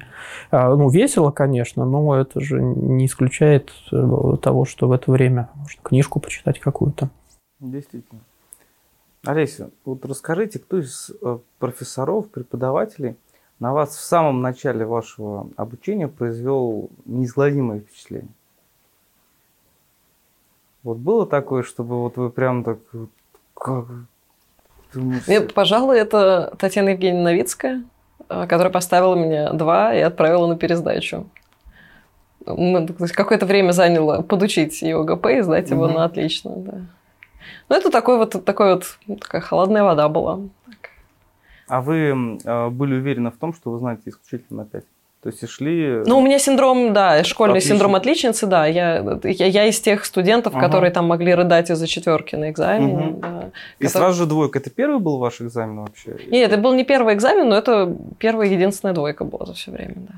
А, 0.50 0.76
Ну, 0.76 0.90
весело, 0.90 1.32
конечно, 1.32 1.86
но 1.86 2.16
это 2.16 2.40
же 2.40 2.62
не 2.62 3.06
исключает 3.06 3.72
э, 3.92 4.36
того, 4.42 4.66
что 4.66 4.88
в 4.88 4.92
это 4.92 5.12
время 5.12 5.50
можно 5.56 5.82
книжку 5.84 6.20
почитать 6.20 6.60
какую-то. 6.60 7.10
Действительно. 7.60 8.22
Олеся, 9.24 9.70
вот 9.86 10.04
расскажите, 10.06 10.58
кто 10.58 10.80
из 10.80 11.12
э, 11.22 11.38
профессоров, 11.60 12.28
преподавателей 12.30 13.18
на 13.60 13.72
вас 13.72 13.90
в 13.96 14.02
самом 14.02 14.42
начале 14.42 14.84
вашего 14.84 15.48
обучения 15.58 16.08
произвел 16.08 16.90
неизгладимое 17.06 17.82
впечатление? 17.82 18.32
Вот 20.84 20.98
было 20.98 21.26
такое, 21.28 21.64
чтобы 21.64 22.02
вот 22.02 22.18
вы 22.18 22.30
прям 22.30 22.64
так... 22.64 22.80
Как... 23.54 23.86
Мне, 24.94 25.42
пожалуй, 25.42 25.98
это 26.00 26.54
Татьяна 26.58 26.90
Евгеньевна 26.90 27.32
Новицкая, 27.32 27.84
э, 28.28 28.48
которая 28.48 28.74
поставила 28.74 29.16
меня 29.16 29.54
два 29.54 29.94
и 29.94 30.00
отправила 30.00 30.48
на 30.48 30.58
пересдачу. 30.58 31.28
Какое-то 32.44 33.46
время 33.46 33.72
заняло 33.72 34.22
подучить 34.22 34.82
его 34.82 35.04
ГП 35.04 35.28
и 35.28 35.42
сдать 35.42 35.70
его 35.70 35.86
угу. 35.86 35.94
на 35.94 36.06
отлично, 36.06 36.52
да. 36.56 36.82
Ну, 37.70 37.76
это 37.76 37.90
такой 37.90 38.18
вот, 38.18 38.44
такой 38.44 38.74
вот, 38.74 38.98
такая 39.22 39.42
холодная 39.42 39.84
вода 39.84 40.10
была. 40.10 40.42
А 41.68 41.80
вы 41.80 42.38
э, 42.44 42.70
были 42.70 42.96
уверены 42.96 43.32
в 43.32 43.38
том, 43.38 43.54
что 43.54 43.72
вы 43.72 43.80
знаете 43.80 44.10
исключительно 44.10 44.64
на 44.64 44.70
5? 44.70 44.84
То 45.22 45.30
есть 45.30 45.44
и 45.44 45.48
шли... 45.48 46.02
Ну, 46.06 46.18
у 46.18 46.22
меня 46.22 46.40
синдром, 46.40 46.94
да, 46.94 47.24
школьный 47.24 47.58
Отлично. 47.58 47.76
синдром 47.76 47.94
отличницы, 47.94 48.48
да. 48.48 48.66
Я, 48.66 49.20
я, 49.24 49.46
я 49.46 49.66
из 49.68 49.80
тех 49.80 50.04
студентов, 50.04 50.56
ага. 50.56 50.66
которые 50.66 50.90
там 50.90 51.06
могли 51.06 51.36
рыдать 51.36 51.70
из-за 51.70 51.86
четверки 51.86 52.36
на 52.36 52.50
экзамене. 52.50 53.08
Угу. 53.10 53.20
Да, 53.20 53.52
и 53.78 53.86
который... 53.86 53.90
сразу 53.90 54.18
же 54.18 54.26
двойка. 54.26 54.58
Это 54.58 54.72
первый 54.72 55.00
был 55.00 55.20
ваш 55.20 55.40
экзамен 55.42 55.82
вообще? 55.82 56.18
Нет, 56.28 56.52
это 56.52 56.60
был 56.60 56.74
не 56.74 56.84
первый 56.84 57.14
экзамен, 57.14 57.50
но 57.50 57.56
это 57.56 57.96
первая 58.18 58.50
единственная 58.50 58.96
двойка 58.96 59.24
была 59.24 59.46
за 59.46 59.54
все 59.54 59.70
время, 59.70 59.96
да. 59.98 60.14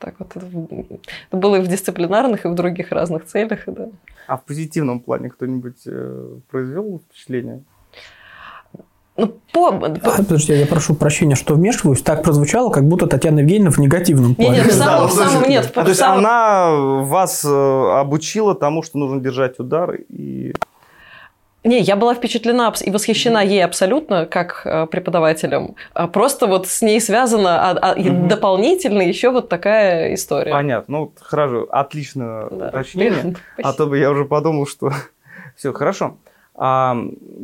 Так 0.00 0.16
вот, 0.18 0.32
это, 0.34 0.46
это 0.46 1.36
было 1.36 1.56
и 1.56 1.60
в 1.60 1.68
дисциплинарных, 1.68 2.44
и 2.44 2.48
в 2.48 2.54
других 2.54 2.90
разных 2.90 3.26
целях, 3.26 3.60
да. 3.66 3.88
А 4.26 4.36
в 4.36 4.42
позитивном 4.42 4.98
плане 4.98 5.30
кто-нибудь 5.30 5.86
э, 5.86 6.26
произвел 6.50 7.00
впечатление? 7.08 7.62
Ну, 9.16 9.32
по... 9.52 9.68
А, 9.68 10.16
подожди, 10.16 10.54
я 10.54 10.66
прошу 10.66 10.94
прощения, 10.94 11.36
что 11.36 11.54
вмешиваюсь. 11.54 12.02
Так 12.02 12.24
прозвучало, 12.24 12.70
как 12.70 12.84
будто 12.84 13.06
Татьяна 13.06 13.40
Евгеньевна 13.40 13.70
в 13.70 13.78
негативном 13.78 14.34
плане. 14.34 14.56
Нет, 14.56 14.66
нет, 14.66 14.74
в 14.74 14.76
самом, 14.76 15.08
в 15.08 15.12
самом 15.12 15.48
нет. 15.48 15.72
А, 15.74 15.82
то 15.82 15.88
есть 15.88 16.00
самом... 16.00 16.18
она 16.18 16.70
вас 17.04 17.44
э, 17.44 17.48
обучила 17.48 18.56
тому, 18.56 18.82
что 18.82 18.98
нужно 18.98 19.20
держать 19.20 19.58
удар 19.60 19.94
и... 20.08 20.52
Не, 21.62 21.80
я 21.80 21.96
была 21.96 22.14
впечатлена 22.14 22.74
и 22.82 22.90
восхищена 22.90 23.42
ей 23.42 23.64
абсолютно 23.64 24.26
как 24.26 24.62
э, 24.66 24.86
преподавателем. 24.86 25.76
А 25.94 26.08
просто 26.08 26.46
вот 26.46 26.66
с 26.66 26.82
ней 26.82 27.00
связана 27.00 27.70
а, 27.70 27.78
а, 27.80 27.92
угу. 27.94 28.26
дополнительно 28.28 29.00
еще 29.00 29.30
вот 29.30 29.48
такая 29.48 30.12
история. 30.12 30.52
Понятно. 30.52 30.98
Ну, 30.98 31.12
хорошо, 31.20 31.66
отличное 31.70 32.48
да. 32.50 32.68
уточнение. 32.68 33.36
А 33.62 33.72
то 33.72 33.86
бы 33.86 33.96
я 33.96 34.10
уже 34.10 34.26
подумал, 34.26 34.66
что 34.66 34.92
все 35.56 35.72
хорошо. 35.72 36.18
А 36.56 36.96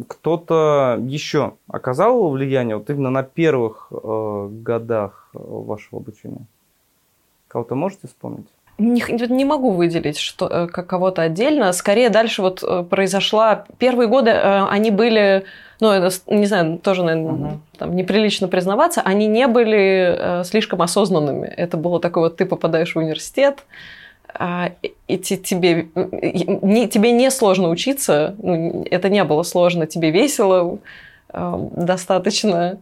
кто-то 0.07 0.99
еще 1.03 1.55
оказал 1.69 2.31
влияние 2.31 2.77
вот 2.77 2.89
именно 2.91 3.11
на 3.11 3.25
первых 3.25 3.89
э, 3.91 4.49
годах 4.51 5.31
э, 5.35 5.39
вашего 5.41 6.01
обучения? 6.01 6.47
Кого-то 7.49 7.75
можете 7.75 8.07
вспомнить? 8.07 8.47
Не, 8.79 9.03
не 9.29 9.45
могу 9.45 9.73
выделить 9.73 10.17
что, 10.17 10.47
э, 10.47 10.67
кого-то 10.69 11.23
отдельно. 11.23 11.73
Скорее 11.73 12.09
дальше 12.09 12.41
вот 12.41 12.63
э, 12.63 12.85
произошла... 12.85 13.65
Первые 13.79 14.07
годы 14.07 14.31
они 14.31 14.93
были, 14.93 15.45
ну, 15.81 15.91
это, 15.91 16.15
не 16.29 16.47
знаю, 16.47 16.79
тоже, 16.79 17.03
наверное, 17.03 17.33
угу. 17.33 17.61
там, 17.79 17.97
неприлично 17.97 18.47
признаваться, 18.47 19.01
они 19.01 19.27
не 19.27 19.49
были 19.49 20.45
слишком 20.45 20.83
осознанными. 20.83 21.49
Это 21.49 21.77
было 21.77 21.99
такое 21.99 22.25
вот, 22.25 22.37
ты 22.37 22.47
попадаешь 22.47 22.95
в 22.95 22.99
университет, 22.99 23.65
и 25.09 25.19
тебе, 25.19 25.89
не, 25.95 26.89
тебе 26.89 27.13
не 27.13 27.31
сложно 27.31 27.69
учиться, 27.69 28.35
ну, 28.39 28.85
это 28.91 29.09
не 29.09 29.25
было 29.25 29.43
сложно, 29.43 29.87
тебе 29.87 30.11
весело 30.11 30.79
э, 31.33 31.69
достаточно, 31.77 32.79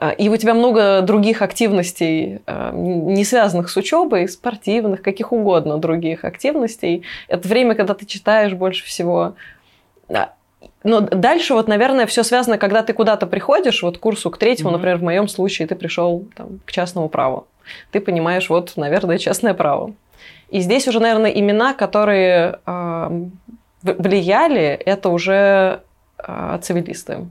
а, 0.00 0.10
и 0.10 0.28
у 0.28 0.36
тебя 0.36 0.54
много 0.54 1.02
других 1.02 1.42
активностей, 1.42 2.40
э, 2.46 2.70
не 2.72 3.24
связанных 3.24 3.68
с 3.68 3.76
учебой, 3.76 4.28
спортивных, 4.28 5.02
каких 5.02 5.32
угодно 5.32 5.78
других 5.78 6.24
активностей. 6.24 7.02
Это 7.26 7.48
время, 7.48 7.74
когда 7.74 7.94
ты 7.94 8.06
читаешь 8.06 8.52
больше 8.52 8.84
всего. 8.84 9.34
Но 10.84 11.00
дальше 11.00 11.54
вот, 11.54 11.66
наверное, 11.66 12.06
все 12.06 12.22
связано, 12.22 12.58
когда 12.58 12.84
ты 12.84 12.92
куда-то 12.92 13.26
приходишь, 13.26 13.82
вот 13.82 13.98
к 13.98 14.00
курсу 14.00 14.30
к 14.30 14.38
третьему, 14.38 14.70
mm-hmm. 14.70 14.72
например, 14.74 14.98
в 14.98 15.02
моем 15.02 15.26
случае 15.26 15.66
ты 15.66 15.74
пришел 15.74 16.24
там, 16.36 16.60
к 16.64 16.70
частному 16.70 17.08
праву. 17.08 17.48
Ты 17.90 18.00
понимаешь, 18.00 18.48
вот, 18.48 18.74
наверное, 18.76 19.18
частное 19.18 19.54
право. 19.54 19.92
И 20.48 20.60
здесь 20.60 20.88
уже, 20.88 21.00
наверное, 21.00 21.30
имена, 21.30 21.74
которые 21.74 22.60
э, 22.64 23.28
влияли, 23.82 24.62
это 24.62 25.10
уже 25.10 25.82
э, 26.18 26.58
цивилисты. 26.62 27.26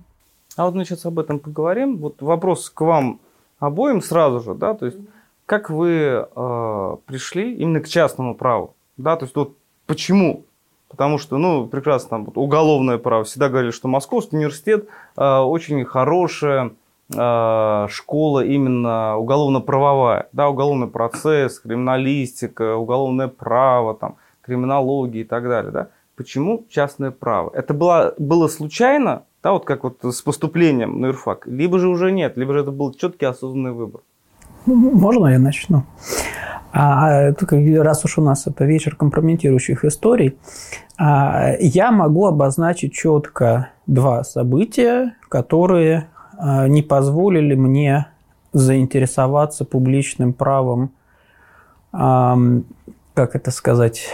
А 0.55 0.65
вот 0.65 0.75
мы 0.75 0.86
сейчас 0.86 1.05
об 1.05 1.19
этом 1.19 1.39
поговорим. 1.39 1.97
Вот 1.97 2.21
вопрос 2.21 2.69
к 2.69 2.81
вам 2.81 3.19
обоим 3.59 4.01
сразу 4.01 4.39
же, 4.39 4.53
да, 4.53 4.74
то 4.74 4.86
есть 4.86 4.97
как 5.45 5.69
вы 5.69 6.27
э, 6.36 6.95
пришли 7.06 7.56
именно 7.56 7.80
к 7.80 7.88
частному 7.88 8.36
праву, 8.36 8.75
да, 8.97 9.15
то 9.15 9.25
есть 9.25 9.36
вот 9.36 9.56
почему? 9.86 10.43
Потому 10.89 11.17
что, 11.17 11.38
ну, 11.38 11.67
прекрасно, 11.67 12.10
там, 12.10 12.27
уголовное 12.36 12.97
право. 12.97 13.25
Всегда 13.25 13.49
говорили, 13.49 13.71
что 13.71 13.89
Московский 13.89 14.38
университет 14.38 14.88
э, 15.17 15.38
очень 15.39 15.84
хорошее 15.84 16.71
школа 17.10 18.43
именно 18.43 19.17
уголовно-правовая, 19.17 20.28
да, 20.34 20.50
уголовный 20.50 20.88
процесс, 20.88 21.60
криминалистика, 21.60 22.76
уголовное 22.76 23.30
право, 23.30 23.96
там, 23.96 24.17
криминология 24.41 25.22
и 25.22 25.26
так 25.26 25.43
далее, 25.43 25.72
да. 25.72 25.88
Почему 26.17 26.65
частное 26.70 27.12
право? 27.12 27.52
Это 27.54 27.74
было, 27.74 28.13
было 28.17 28.48
случайно, 28.48 29.24
да, 29.43 29.52
вот 29.52 29.65
как 29.65 29.84
вот 29.84 30.00
с 30.04 30.22
поступлением 30.22 31.00
на 31.00 31.08
юрфак, 31.08 31.48
либо 31.48 31.80
же 31.80 31.88
уже 31.88 32.12
нет, 32.12 32.38
либо 32.38 32.54
же 32.54 32.62
это 32.62 32.72
был 32.72 32.91
четкий 32.91 33.26
осознанный 33.26 33.72
выбор? 33.72 34.02
Ну, 34.65 34.76
можно 34.76 35.28
я 35.28 35.39
начну? 35.39 35.84
А, 36.74 37.30
а 37.30 37.36
раз 37.84 38.04
уж 38.04 38.17
у 38.17 38.22
нас 38.22 38.48
это 38.48 38.65
вечер 38.65 38.96
компрометирующих 38.96 39.86
историй, 39.86 40.38
а, 40.98 41.54
я 41.60 41.91
могу 41.91 42.26
обозначить 42.26 42.93
четко 42.93 43.70
два 43.86 44.24
события, 44.24 45.15
которые 45.30 46.08
не 46.39 46.82
позволили 46.82 47.56
мне 47.56 48.08
заинтересоваться 48.54 49.65
публичным 49.65 50.34
правом, 50.34 50.91
как 51.91 52.56
это 53.15 53.52
сказать, 53.52 54.08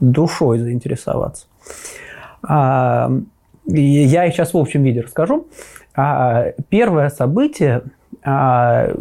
душой 0.00 0.58
заинтересоваться. 0.58 1.46
Я 3.66 4.26
их 4.26 4.34
сейчас 4.34 4.52
в 4.52 4.58
общем 4.58 4.82
виде 4.82 5.00
расскажу. 5.00 5.46
А, 5.96 6.52
первое 6.68 7.08
событие 7.08 7.82
а, 8.24 8.94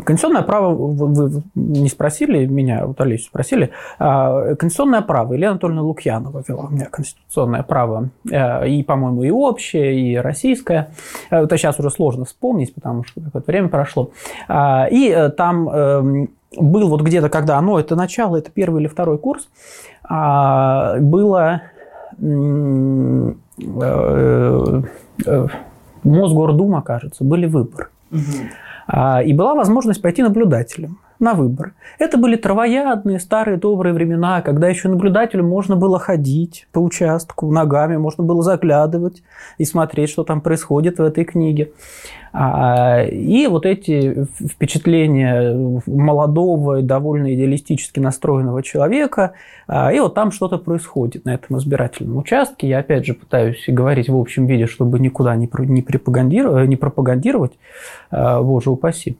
конституционное 0.00 0.42
право, 0.42 0.74
вы 0.74 1.42
не 1.54 1.88
спросили 1.88 2.46
меня, 2.46 2.86
вот 2.86 3.00
Олесю 3.00 3.26
спросили, 3.26 3.70
а, 3.98 4.54
конституционное 4.54 5.02
право, 5.02 5.34
Елена 5.34 5.52
Анатольевна 5.52 5.82
Лукьянова 5.82 6.42
вела 6.46 6.64
у 6.64 6.70
меня 6.70 6.86
конституционное 6.86 7.62
право, 7.62 8.10
э, 8.30 8.68
и, 8.68 8.82
по-моему, 8.82 9.22
и 9.24 9.30
общее, 9.30 10.00
и 10.00 10.16
российское. 10.16 10.90
Э, 11.30 11.44
это 11.44 11.56
сейчас 11.56 11.78
уже 11.78 11.90
сложно 11.90 12.24
вспомнить, 12.24 12.74
потому 12.74 13.04
что 13.04 13.20
какое-то 13.20 13.50
время 13.50 13.68
прошло. 13.68 14.10
И 14.48 15.12
э, 15.14 15.30
там 15.30 15.68
эм, 15.68 16.30
был 16.56 16.88
вот 16.88 17.02
где-то, 17.02 17.28
когда 17.28 17.58
оно, 17.58 17.78
это 17.78 17.96
начало, 17.96 18.36
это 18.36 18.50
первый 18.50 18.82
или 18.82 18.88
второй 18.88 19.18
курс, 19.18 19.48
было 20.08 21.62
Мосгордума, 26.04 26.82
кажется, 26.82 27.24
были 27.24 27.46
выборы. 27.46 27.88
И 28.88 29.32
была 29.32 29.54
возможность 29.54 30.02
пойти 30.02 30.22
наблюдателем 30.22 30.98
на 31.18 31.34
выборы. 31.34 31.72
Это 31.98 32.18
были 32.18 32.36
травоядные 32.36 33.20
старые 33.20 33.56
добрые 33.56 33.92
времена, 33.92 34.42
когда 34.42 34.68
еще 34.68 34.88
наблюдателю 34.88 35.44
можно 35.44 35.76
было 35.76 35.98
ходить 35.98 36.66
по 36.72 36.78
участку 36.80 37.50
ногами, 37.50 37.96
можно 37.96 38.24
было 38.24 38.42
заглядывать 38.42 39.22
и 39.58 39.64
смотреть, 39.64 40.10
что 40.10 40.24
там 40.24 40.40
происходит 40.40 40.98
в 40.98 41.02
этой 41.02 41.24
книге. 41.24 41.70
А, 42.36 43.04
и 43.04 43.46
вот 43.46 43.64
эти 43.64 44.26
впечатления 44.50 45.80
молодого 45.86 46.80
и 46.80 46.82
довольно 46.82 47.32
идеалистически 47.32 48.00
настроенного 48.00 48.60
человека, 48.60 49.34
а, 49.68 49.92
и 49.92 50.00
вот 50.00 50.14
там 50.14 50.32
что-то 50.32 50.58
происходит 50.58 51.24
на 51.24 51.34
этом 51.34 51.58
избирательном 51.58 52.16
участке. 52.16 52.68
Я 52.68 52.80
опять 52.80 53.06
же 53.06 53.14
пытаюсь 53.14 53.64
говорить 53.68 54.08
в 54.08 54.16
общем 54.16 54.46
виде, 54.46 54.66
чтобы 54.66 54.98
никуда 54.98 55.36
не 55.36 55.46
пропагандировать, 55.46 56.68
не 56.68 56.76
пропагандировать 56.76 57.52
а, 58.10 58.42
боже 58.42 58.70
упаси. 58.70 59.16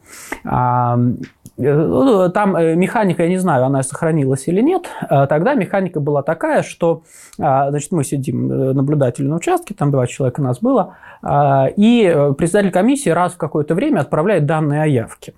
Ну, 1.57 2.31
там 2.31 2.57
э, 2.57 2.75
механика, 2.75 3.23
я 3.23 3.29
не 3.29 3.39
знаю, 3.39 3.65
она 3.65 3.83
сохранилась 3.83 4.49
или 4.49 4.61
нет. 4.61 4.87
Тогда 5.09 5.55
механика 5.55 6.01
была 6.01 6.23
такая, 6.23 6.63
что 6.63 7.03
значит, 7.37 7.93
мы 7.93 8.05
сидим 8.05 8.51
э, 8.51 8.73
наблюдатели 8.73 9.27
на 9.27 9.37
участке, 9.37 9.75
там 9.75 9.91
два 9.91 10.07
человека 10.07 10.43
нас 10.43 10.59
было, 10.59 10.97
и 11.77 12.13
э, 12.13 12.33
председатель 12.35 12.73
комиссии 12.73 13.11
раз 13.11 13.35
в 13.35 13.37
какое-то 13.37 13.75
время 13.75 14.01
отправляет 14.01 14.47
данные 14.47 14.83
о 14.83 14.87
явке. 14.87 15.35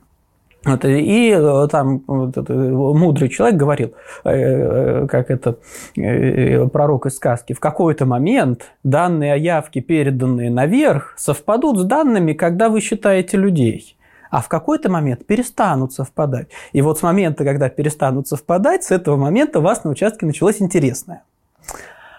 И 0.85 1.31
э, 1.31 1.69
там 1.71 2.03
вот 2.07 2.49
мудрый 2.49 3.29
человек 3.29 3.57
говорил, 3.57 3.93
э, 4.25 4.31
э, 4.33 5.07
как 5.07 5.31
это 5.31 5.57
пророк 6.73 7.07
из 7.07 7.17
сказки, 7.17 7.53
в 7.53 7.61
какой-то 7.61 8.05
момент 8.05 8.73
данные 8.83 9.35
о 9.35 9.37
явке, 9.37 9.81
переданные 9.81 10.51
наверх, 10.51 11.15
совпадут 11.17 11.79
с 11.79 11.85
данными, 11.85 12.33
когда 12.33 12.69
вы 12.69 12.81
считаете 12.81 13.37
людей. 13.37 13.96
А 14.37 14.43
в 14.43 14.49
какой-то 14.51 14.91
момент 14.91 15.25
перестанут 15.25 15.95
совпадать. 15.95 16.49
И 16.75 16.83
вот 16.83 16.99
с 16.99 17.03
момента, 17.03 17.43
когда 17.43 17.71
перестанут 17.71 18.29
совпадать, 18.29 18.85
с 18.85 18.91
этого 18.91 19.17
момента 19.17 19.61
у 19.61 19.63
вас 19.63 19.83
на 19.83 19.89
участке 19.89 20.27
началось 20.27 20.61
интересное. 20.61 21.23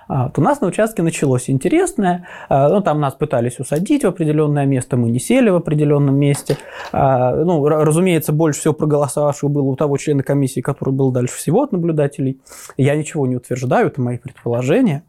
А, 0.07 0.23
вот 0.23 0.39
у 0.39 0.41
нас 0.41 0.59
на 0.59 0.65
участке 0.65 1.03
началось 1.03 1.47
интересное. 1.47 2.25
А, 2.49 2.69
ну, 2.69 2.81
там 2.81 2.99
нас 2.99 3.13
пытались 3.13 3.59
усадить 3.59 4.03
в 4.03 4.07
определенное 4.07 4.65
место, 4.65 4.97
мы 4.97 5.11
не 5.11 5.19
сели 5.19 5.51
в 5.51 5.57
определенном 5.57 6.15
месте. 6.15 6.57
А, 6.91 7.35
ну, 7.35 7.63
разумеется, 7.67 8.33
больше 8.33 8.61
всего 8.61 8.73
проголосовавших 8.73 9.51
было 9.51 9.65
у 9.65 9.75
того 9.75 9.95
члена 9.97 10.23
комиссии, 10.23 10.61
который 10.61 10.95
был 10.95 11.11
дальше 11.11 11.35
всего 11.35 11.61
от 11.61 11.71
наблюдателей. 11.71 12.41
Я 12.77 12.95
ничего 12.95 13.27
не 13.27 13.35
утверждаю, 13.35 13.89
это 13.89 14.01
мои 14.01 14.17
предположения. 14.17 15.03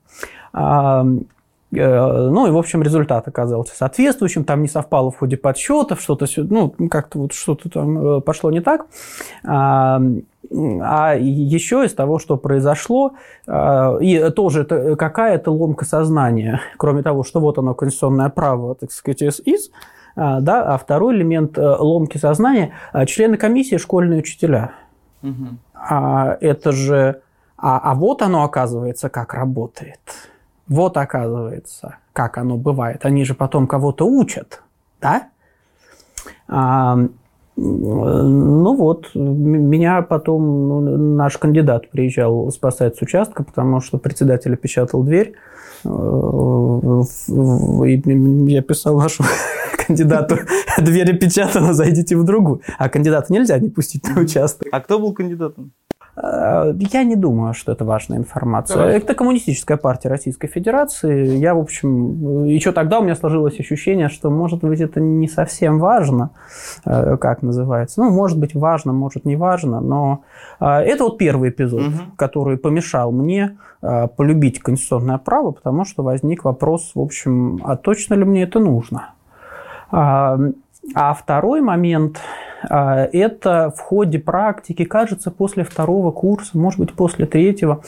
Э, 1.73 2.29
ну 2.31 2.47
и, 2.47 2.51
в 2.51 2.57
общем, 2.57 2.83
результат 2.83 3.29
оказался 3.29 3.77
соответствующим, 3.77 4.45
там 4.45 4.63
не 4.63 4.69
совпало 4.69 5.11
в 5.11 5.19
ходе 5.19 5.37
подсчетов, 5.37 6.01
что-то, 6.01 6.27
ну, 6.37 6.75
как-то 6.91 7.19
вот 7.19 7.33
что-то 7.33 7.69
там 7.69 7.99
э, 7.99 8.21
пошло 8.21 8.51
не 8.51 8.61
так. 8.61 8.87
А, 9.45 10.01
а 10.51 11.15
еще 11.15 11.85
из 11.85 11.93
того, 11.93 12.19
что 12.19 12.37
произошло, 12.37 13.13
э, 13.47 13.99
и 14.01 14.31
тоже 14.31 14.65
какая-то 14.65 15.51
ломка 15.51 15.85
сознания, 15.85 16.61
кроме 16.79 17.03
того, 17.03 17.23
что 17.23 17.41
вот 17.41 17.59
оно, 17.59 17.75
конституционное 17.75 18.31
право, 18.31 18.75
так 18.75 18.91
сказать, 18.91 19.23
из, 19.23 19.71
да, 20.17 20.75
а 20.75 20.79
второй 20.79 21.15
элемент 21.15 21.57
ломки 21.59 22.19
сознания– 22.19 22.73
члены 23.07 23.37
комиссии 23.37 23.77
школьные 23.77 24.19
учителя. 24.19 24.73
Угу. 25.23 25.47
А, 25.75 26.37
это 26.41 26.73
же... 26.73 27.21
А, 27.57 27.79
а 27.79 27.95
вот 27.95 28.23
оно, 28.23 28.43
оказывается, 28.43 29.11
как 29.11 29.35
работает– 29.35 30.01
вот 30.69 30.97
оказывается, 30.97 31.97
как 32.13 32.39
оно 32.39 32.57
бывает. 32.57 33.05
Они 33.05 33.25
же 33.25 33.35
потом 33.35 33.67
кого-то 33.67 34.07
учат, 34.07 34.63
да? 35.01 35.29
А, 36.47 36.99
ну 37.57 38.77
вот, 38.77 39.15
меня 39.15 40.03
потом 40.03 41.17
наш 41.17 41.39
кандидат 41.39 41.91
приезжал 41.91 42.51
спасать 42.53 42.97
с 42.97 43.03
участка, 43.03 43.43
потому 43.43 43.81
что 43.81 43.99
председатель 43.99 44.55
опечатал 44.55 45.03
дверь. 45.03 45.35
Э, 45.85 45.89
и 47.87 48.53
я 48.53 48.63
писал 48.63 48.97
вашему 48.97 49.29
кандидату, 49.87 50.37
дверь 50.79 51.15
опечатана, 51.15 51.73
зайдите 51.73 52.17
в 52.17 52.25
другую. 52.25 52.61
А 52.79 52.89
кандидата 52.89 53.33
нельзя 53.33 53.59
не 53.59 53.71
пустить 53.71 54.09
на 54.09 54.21
участок. 54.21 54.69
А 54.71 54.81
кто 54.81 54.99
был 54.99 55.13
кандидатом? 55.13 55.73
Э, 56.21 56.73
я 56.77 57.05
не 57.05 57.17
думаю, 57.17 57.55
что 57.55 57.73
это 57.73 57.85
важная 57.85 58.19
информация. 58.19 58.77
Хорошо. 58.77 58.97
Это 58.97 59.15
коммунистическая 59.15 59.77
партия 59.77 60.09
Российской 60.09 60.49
Федерации. 60.49 61.37
Я, 61.37 61.55
в 61.55 61.59
общем, 61.59 62.45
еще 62.45 62.73
тогда 62.73 63.01
у 63.01 63.03
меня 63.03 63.15
сложилось 63.15 63.59
ощущение, 63.61 64.09
что, 64.09 64.31
может 64.31 64.61
быть, 64.61 64.81
это 64.81 65.01
не 65.01 65.29
совсем 65.29 65.79
важно, 65.79 66.31
э, 66.85 67.17
как 67.19 67.43
называется. 67.43 68.01
Ну, 68.01 68.11
может 68.11 68.39
быть, 68.39 68.55
важно, 68.55 68.93
может, 68.93 69.25
не 69.25 69.37
важно, 69.37 69.81
но 69.81 70.23
э, 70.61 70.67
это 70.67 71.05
вот 71.05 71.19
первый 71.19 71.51
эпизод, 71.51 71.81
угу. 71.81 71.97
который 72.17 72.57
помешал 72.57 73.13
мне 73.13 73.57
полюбить 74.17 74.59
конституционное 74.59 75.19
право, 75.19 75.53
потому 75.53 75.85
что 75.85 76.03
возник 76.03 76.43
вопрос, 76.43 76.91
в 76.97 77.01
общем, 77.01 77.61
а 77.63 77.77
точно 77.77 78.15
ли 78.15 78.25
мне 78.25 78.43
это 78.43 78.59
нужно? 78.59 79.11
А, 79.93 80.37
второй 81.15 81.61
момент 81.61 82.21
это 82.62 83.73
в 83.77 83.81
ходе 83.81 84.18
практики, 84.18 84.85
кажется, 84.85 85.31
после 85.31 85.64
второго 85.64 86.11
курса, 86.11 86.59
может 86.59 86.81
быть, 86.81 86.92
после 86.92 87.27
третьего. 87.27 87.83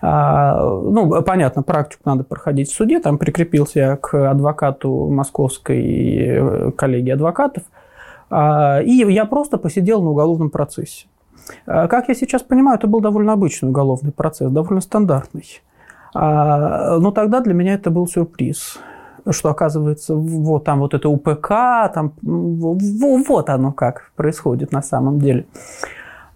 А, 0.00 0.58
ну, 0.64 1.22
понятно, 1.22 1.62
практику 1.62 2.02
надо 2.06 2.24
проходить 2.24 2.70
в 2.70 2.74
суде. 2.74 3.00
Там 3.00 3.18
прикрепился 3.18 3.78
я 3.78 3.96
к 3.96 4.30
адвокату 4.30 5.08
московской 5.10 5.82
э, 5.82 6.70
коллегии 6.72 7.10
адвокатов. 7.10 7.64
А, 8.30 8.80
и 8.80 8.92
я 8.92 9.26
просто 9.26 9.58
посидел 9.58 10.02
на 10.02 10.10
уголовном 10.10 10.50
процессе. 10.50 11.06
Как 11.66 12.08
я 12.08 12.14
сейчас 12.14 12.42
понимаю, 12.42 12.78
это 12.78 12.86
был 12.86 13.00
довольно 13.00 13.34
обычный 13.34 13.68
уголовный 13.68 14.12
процесс, 14.12 14.50
довольно 14.50 14.80
стандартный. 14.80 15.60
Но 16.14 17.12
тогда 17.14 17.40
для 17.40 17.52
меня 17.52 17.74
это 17.74 17.90
был 17.90 18.06
сюрприз 18.06 18.78
что 19.30 19.50
оказывается 19.50 20.14
вот 20.14 20.64
там 20.64 20.80
вот 20.80 20.94
это 20.94 21.08
УПК, 21.08 21.48
там 21.94 22.12
вот 22.22 23.50
оно 23.50 23.72
как 23.72 24.12
происходит 24.16 24.72
на 24.72 24.82
самом 24.82 25.18
деле. 25.18 25.46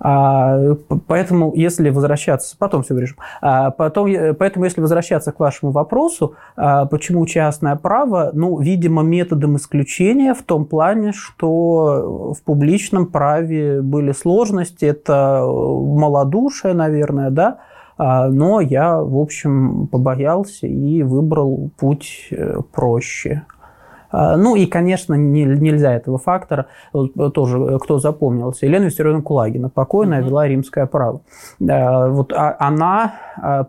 А, 0.01 0.75
поэтому, 1.07 1.53
если 1.55 1.91
возвращаться, 1.91 2.57
потом 2.59 2.83
все 2.83 2.95
вырежем. 2.95 3.17
А, 3.41 3.71
потом, 3.71 4.09
поэтому, 4.39 4.65
если 4.65 4.81
возвращаться 4.81 5.33
к 5.33 5.41
вашему 5.41 5.73
вопросу, 5.73 6.35
а, 6.57 6.87
почему 6.87 7.27
частное 7.27 7.75
право, 7.77 8.31
ну, 8.33 8.59
видимо, 8.61 9.03
методом 9.03 9.57
исключения 9.57 10.35
в 10.35 10.43
том 10.43 10.67
плане, 10.67 11.13
что 11.13 12.33
в 12.35 12.43
публичном 12.43 13.07
праве 13.07 13.83
были 13.83 14.13
сложности, 14.13 14.85
это 14.85 15.43
малодушие, 15.45 16.75
наверное, 16.75 17.31
да, 17.31 17.59
но 17.99 18.61
я, 18.61 19.01
в 19.01 19.19
общем, 19.19 19.89
побоялся 19.89 20.67
и 20.67 21.03
выбрал 21.03 21.71
путь 21.77 22.29
э, 22.31 22.61
проще. 22.73 23.43
А, 24.11 24.37
ну 24.37 24.57
и, 24.57 24.67
конечно, 24.67 25.15
не, 25.15 25.45
нельзя 25.45 25.95
этого 25.95 26.19
фактора, 26.19 26.67
тоже 27.35 27.59
э, 27.59 27.79
кто 27.79 27.99
запомнился, 27.99 28.67
Елена 28.67 28.85
Виссарионовна 28.85 29.23
Кулагина, 29.23 29.69
покойная, 29.69 30.23
вела 30.23 30.47
римское 30.47 30.87
право. 30.87 31.21
Вот 31.59 32.33
а, 32.33 32.57
она 32.59 33.15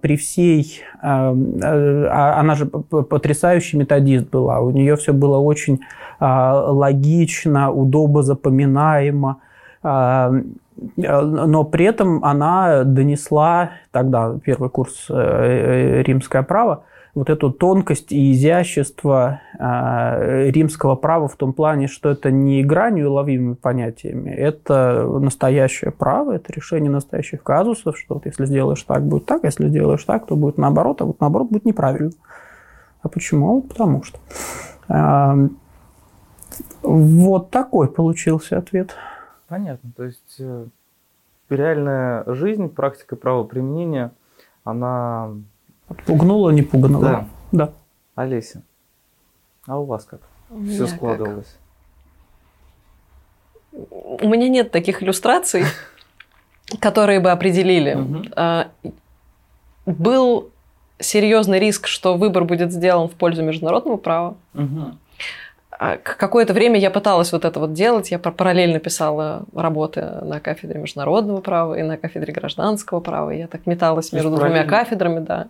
при 0.02 0.16
всей... 0.16 0.82
Она 1.02 2.56
же 2.56 2.66
потрясающий 2.66 3.78
методист 3.78 4.30
была, 4.30 4.60
у 4.60 4.72
нее 4.72 4.96
все 4.96 5.14
было 5.14 5.38
очень 5.38 5.80
логично, 6.20 7.72
удобно 7.72 8.24
запоминаемо, 8.24 9.38
Э, 9.82 10.42
но 10.96 11.64
при 11.64 11.86
этом 11.86 12.24
она 12.24 12.84
донесла 12.84 13.72
тогда 13.92 14.38
первый 14.44 14.70
курс 14.70 15.08
э, 15.10 15.14
э, 15.14 16.04
римское 16.04 16.44
право, 16.44 16.84
вот 17.16 17.30
эту 17.30 17.52
тонкость 17.52 18.12
и 18.12 18.32
изящество 18.32 19.42
римского 19.58 20.96
права 20.96 21.28
в 21.28 21.36
том 21.36 21.54
плане, 21.54 21.88
что 21.88 22.10
это 22.10 22.32
не 22.32 22.62
игра 22.62 22.92
неуловимыми 22.92 23.56
понятиями, 23.56 24.30
это 24.30 25.06
настоящее 25.20 25.92
право, 25.92 26.34
это 26.34 26.54
решение 26.54 26.92
настоящих 26.92 27.44
казусов, 27.44 27.98
что 27.98 28.14
вот 28.14 28.26
если 28.26 28.46
сделаешь 28.46 28.84
так, 28.84 29.04
будет 29.04 29.26
так, 29.26 29.44
если 29.44 29.68
сделаешь 29.68 30.04
так, 30.04 30.28
то 30.28 30.36
будет 30.36 30.58
наоборот, 30.58 31.02
а 31.02 31.06
вот 31.06 31.20
наоборот 31.20 31.50
будет 31.50 31.66
неправильно. 31.66 32.12
А 33.02 33.10
почему? 33.10 33.62
Потому 33.62 34.04
что. 34.04 34.20
Вот 36.82 37.50
такой 37.52 37.88
получился 37.88 38.58
ответ. 38.58 38.96
Понятно. 39.50 39.92
То 39.98 40.04
есть 40.04 40.36
э, 40.40 40.68
реальная 41.50 42.24
жизнь, 42.28 42.70
практика 42.70 43.16
правоприменения, 43.16 44.12
она... 44.64 45.32
Пугнула, 46.06 46.52
не 46.52 46.62
пугнула. 46.62 47.26
Да. 47.52 47.66
да. 47.66 47.74
Олеся, 48.14 48.62
а 49.66 49.80
у 49.80 49.86
вас 49.86 50.06
как 50.06 50.22
у 50.52 50.64
все 50.64 50.86
складывалось? 50.86 51.58
Как? 53.72 53.92
У 54.22 54.28
меня 54.28 54.50
нет 54.50 54.72
таких 54.72 55.02
иллюстраций, 55.02 55.64
которые 56.80 57.20
бы 57.20 57.32
определили. 57.32 57.98
А, 58.36 58.72
был 59.86 60.52
серьезный 61.00 61.60
риск, 61.60 61.88
что 61.88 62.18
выбор 62.18 62.46
будет 62.46 62.72
сделан 62.72 63.08
в 63.08 63.14
пользу 63.14 63.44
международного 63.44 63.98
права. 63.98 64.38
А 64.54 64.96
какое-то 65.80 66.54
время 66.54 66.78
я 66.78 66.92
пыталась 66.92 67.32
вот 67.32 67.46
это 67.46 67.60
вот 67.60 67.74
делать. 67.74 68.12
Я 68.12 68.20
параллельно 68.20 68.80
писала 68.80 69.46
работы 69.56 70.02
на 70.02 70.42
кафедре 70.42 70.80
международного 70.80 71.40
права 71.40 71.76
и 71.76 71.84
на 71.84 71.96
кафедре 71.96 72.34
гражданского 72.34 73.00
права. 73.00 73.30
Я 73.32 73.48
так 73.48 73.66
металась 73.66 74.12
между 74.12 74.36
двумя 74.36 74.66
кафедрами, 74.66 75.20
да. 75.20 75.48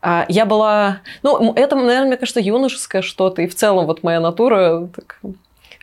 А 0.00 0.26
я 0.28 0.46
была... 0.46 0.98
Ну, 1.24 1.52
это, 1.54 1.74
наверное, 1.74 2.06
мне 2.06 2.16
кажется, 2.16 2.40
юношеское 2.40 3.02
что-то. 3.02 3.42
И 3.42 3.48
в 3.48 3.54
целом 3.56 3.86
вот 3.86 4.04
моя 4.04 4.20
натура 4.20 4.88
так, 4.94 5.20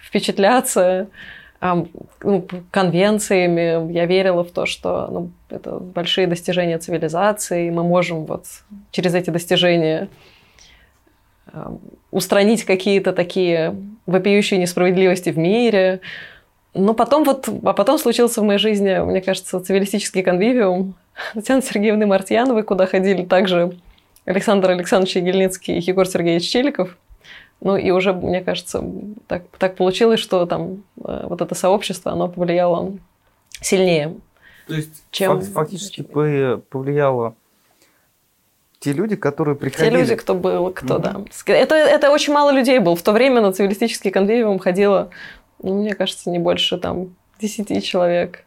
впечатляться 0.02 1.08
ну, 1.62 2.48
конвенциями. 2.72 3.92
Я 3.92 4.06
верила 4.06 4.44
в 4.44 4.52
то, 4.52 4.66
что 4.66 5.08
ну, 5.12 5.32
это 5.50 5.80
большие 5.80 6.28
достижения 6.28 6.78
цивилизации, 6.78 7.68
и 7.68 7.72
мы 7.72 7.84
можем 7.84 8.26
вот 8.26 8.46
через 8.92 9.14
эти 9.16 9.30
достижения 9.32 10.08
устранить 12.12 12.64
какие-то 12.64 13.14
такие 13.14 13.76
вопиющие 14.06 14.60
несправедливости 14.60 15.30
в 15.30 15.38
мире. 15.38 16.02
Но 16.74 16.94
потом 16.94 17.24
вот, 17.24 17.48
а 17.64 17.74
потом 17.74 17.98
случился 17.98 18.42
в 18.42 18.44
моей 18.44 18.60
жизни, 18.60 19.00
мне 19.04 19.22
кажется, 19.22 19.60
цивилистический 19.60 20.24
конвивиум 20.24 20.96
Татьяны 21.34 21.62
Сергеевны 21.62 22.06
Мартьяновой, 22.06 22.64
куда 22.64 22.86
ходили 22.86 23.24
также 23.24 23.78
Александр 24.26 24.72
Александрович 24.72 25.16
Егельницкий 25.16 25.78
и 25.78 25.82
Егор 25.82 26.08
Сергеевич 26.08 26.50
Челиков. 26.50 26.98
Ну 27.62 27.78
и 27.78 27.92
уже, 27.92 28.14
мне 28.14 28.42
кажется, 28.42 28.84
так, 29.28 29.44
так 29.58 29.76
получилось, 29.76 30.20
что 30.20 30.46
там 30.46 30.84
э, 31.04 31.26
вот 31.30 31.42
это 31.42 31.56
сообщество, 31.56 32.12
оно 32.12 32.28
повлияло 32.28 32.94
сильнее. 33.62 34.16
То 34.68 34.74
есть 34.74 35.04
чем... 35.12 35.42
фактически 35.42 36.02
повлияло 36.02 37.36
те 38.86 38.94
люди, 38.94 39.16
которые 39.16 39.56
приходили. 39.56 39.90
Те 39.90 39.98
люди, 39.98 40.16
кто 40.16 40.36
был, 40.36 40.72
кто, 40.72 40.98
mm 40.98 41.02
да. 41.02 41.54
Это, 41.54 41.74
это 41.74 42.12
очень 42.12 42.34
мало 42.34 42.52
людей 42.52 42.78
было. 42.78 42.96
В 42.96 43.02
то 43.02 43.14
время 43.14 43.42
на 43.42 43.52
цивилистический 43.52 44.12
конвейвум 44.12 44.60
ходило, 44.60 45.10
ну, 45.64 45.82
мне 45.82 45.96
кажется, 45.96 46.30
не 46.30 46.38
больше 46.38 46.78
там 46.78 47.16
10 47.40 47.84
человек. 47.84 48.44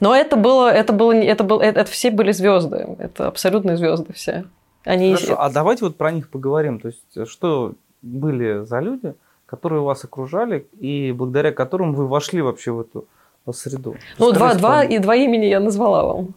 Но 0.00 0.14
это 0.14 0.36
было, 0.36 0.70
это 0.70 0.92
было, 0.92 1.12
это 1.12 1.44
было, 1.44 1.62
это, 1.62 1.80
это 1.80 1.90
все 1.90 2.10
были 2.10 2.32
звезды, 2.32 2.86
это 2.98 3.28
абсолютные 3.28 3.78
звезды 3.78 4.12
все. 4.12 4.44
Они... 4.84 5.14
Хорошо, 5.14 5.40
а 5.40 5.50
давайте 5.50 5.86
вот 5.86 5.96
про 5.96 6.12
них 6.12 6.28
поговорим. 6.28 6.78
То 6.78 6.88
есть, 6.88 7.30
что 7.30 7.72
были 8.02 8.64
за 8.64 8.80
люди, 8.80 9.14
которые 9.46 9.80
вас 9.80 10.04
окружали 10.04 10.66
и 10.78 11.12
благодаря 11.12 11.52
которым 11.52 11.94
вы 11.94 12.06
вошли 12.06 12.42
вообще 12.42 12.72
в 12.72 12.80
эту 12.80 13.06
среду? 13.50 13.96
Ну, 14.18 14.32
два, 14.32 14.52
два, 14.54 14.84
и 14.84 14.98
два 14.98 15.16
имени 15.16 15.46
я 15.46 15.60
назвала 15.60 16.04
вам. 16.04 16.34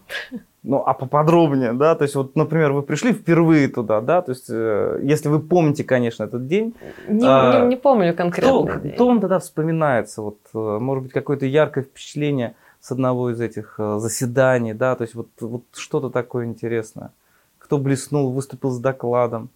Ну, 0.70 0.84
а 0.86 0.94
поподробнее, 0.94 1.72
да, 1.72 1.96
то 1.96 2.04
есть 2.04 2.16
вот, 2.16 2.36
например, 2.36 2.74
вы 2.74 2.82
пришли 2.82 3.14
впервые 3.14 3.70
туда, 3.70 4.02
да, 4.02 4.22
то 4.22 4.32
есть 4.32 4.48
э, 4.50 5.00
если 5.02 5.30
вы 5.30 5.40
помните, 5.40 5.86
конечно, 5.86 6.26
этот 6.26 6.46
день. 6.46 6.74
Не, 7.08 7.26
а, 7.26 7.62
не, 7.62 7.68
не 7.68 7.76
помню 7.78 8.14
конкретно. 8.14 8.68
Кто, 8.68 8.90
кто 8.90 9.08
вам 9.08 9.22
тогда 9.22 9.40
вспоминается, 9.40 10.22
вот, 10.22 10.40
э, 10.54 10.58
может 10.82 11.06
быть, 11.06 11.14
какое-то 11.14 11.46
яркое 11.46 11.86
впечатление 11.86 12.54
с 12.82 12.92
одного 12.92 13.30
из 13.30 13.40
этих 13.40 13.76
э, 13.78 14.00
заседаний, 14.00 14.74
да, 14.74 14.98
то 14.98 15.04
есть 15.04 15.16
вот, 15.16 15.30
вот 15.40 15.64
что-то 15.74 16.10
такое 16.10 16.46
интересное. 16.48 17.12
Кто 17.60 17.78
блеснул, 17.78 18.34
выступил 18.34 18.72
с 18.72 18.80
докладом. 18.80 19.48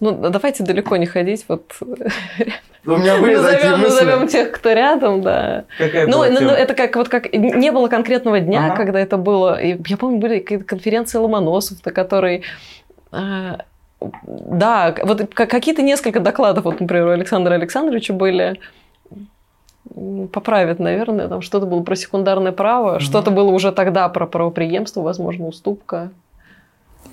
Ну, 0.00 0.12
давайте 0.28 0.64
далеко 0.64 0.98
не 0.98 1.06
ходить, 1.06 1.46
вот 1.48 1.80
у 2.86 2.96
меня 2.96 3.20
были 3.20 3.36
назовем, 3.36 3.80
назовем 3.80 4.28
тех, 4.28 4.52
кто 4.52 4.72
рядом, 4.72 5.22
да. 5.22 5.64
Какая 5.78 6.06
ну, 6.06 6.18
была 6.18 6.28
ну, 6.28 6.38
тема? 6.38 6.52
это 6.52 6.74
как 6.74 6.96
вот 6.96 7.08
как 7.08 7.32
не 7.32 7.70
было 7.72 7.88
конкретного 7.88 8.40
дня, 8.40 8.66
Ага. 8.66 8.76
когда 8.76 9.00
это 9.00 9.16
было. 9.16 9.60
И 9.60 9.78
я 9.86 9.96
помню, 9.96 10.18
были 10.18 10.38
какие-то 10.40 10.64
конференции 10.64 11.18
Ломоносов, 11.18 11.84
на 11.84 11.92
которые 11.92 12.42
э, 13.12 13.56
да, 14.00 14.94
вот 15.02 15.34
какие-то 15.34 15.82
несколько 15.82 16.20
докладов, 16.20 16.64
вот, 16.64 16.80
например, 16.80 17.06
у 17.06 17.10
Александра 17.10 17.54
Александровича 17.54 18.14
были 18.14 18.58
поправят, 20.32 20.78
наверное, 20.78 21.28
там 21.28 21.42
что-то 21.42 21.66
было 21.66 21.82
про 21.82 21.96
секундарное 21.96 22.52
право, 22.52 22.92
Мгм. 22.92 23.00
что-то 23.00 23.30
было 23.30 23.50
уже 23.50 23.72
тогда 23.72 24.08
про 24.08 24.26
правопреемство, 24.26 25.00
возможно, 25.02 25.46
уступка. 25.46 26.10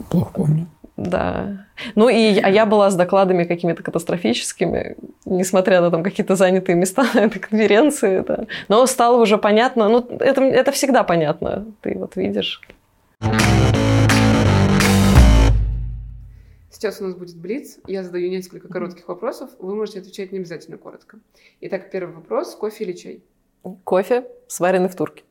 Плохо 0.09 0.31
помню. 0.33 0.67
Да. 0.97 1.67
Ну 1.93 2.09
и 2.09 2.39
а 2.39 2.49
я 2.49 2.65
была 2.65 2.89
с 2.89 2.95
докладами 2.95 3.43
какими-то 3.43 3.83
катастрофическими, 3.83 4.97
несмотря 5.25 5.79
на 5.81 5.91
там 5.91 6.03
какие-то 6.03 6.35
занятые 6.35 6.75
места 6.75 7.05
на 7.13 7.19
этой 7.19 7.39
конференции. 7.39 8.23
Да. 8.27 8.47
Но 8.67 8.85
стало 8.87 9.21
уже 9.21 9.37
понятно, 9.37 9.87
ну 9.87 9.99
это, 10.19 10.43
это 10.43 10.71
всегда 10.71 11.03
понятно, 11.03 11.67
ты 11.81 11.95
вот 11.95 12.15
видишь. 12.15 12.61
Сейчас 16.71 17.01
у 17.01 17.05
нас 17.05 17.15
будет 17.15 17.35
блиц. 17.35 17.79
Я 17.87 18.03
задаю 18.03 18.29
несколько 18.29 18.67
коротких 18.67 19.07
вопросов. 19.07 19.49
Вы 19.57 19.73
можете 19.73 19.99
отвечать 19.99 20.31
не 20.31 20.39
обязательно 20.39 20.77
коротко. 20.77 21.19
Итак, 21.61 21.89
первый 21.89 22.13
вопрос. 22.13 22.55
Кофе 22.55 22.83
или 22.83 22.93
чай? 22.93 23.23
Кофе, 23.83 24.27
сваренный 24.47 24.89
в 24.89 24.95
турке. 24.95 25.23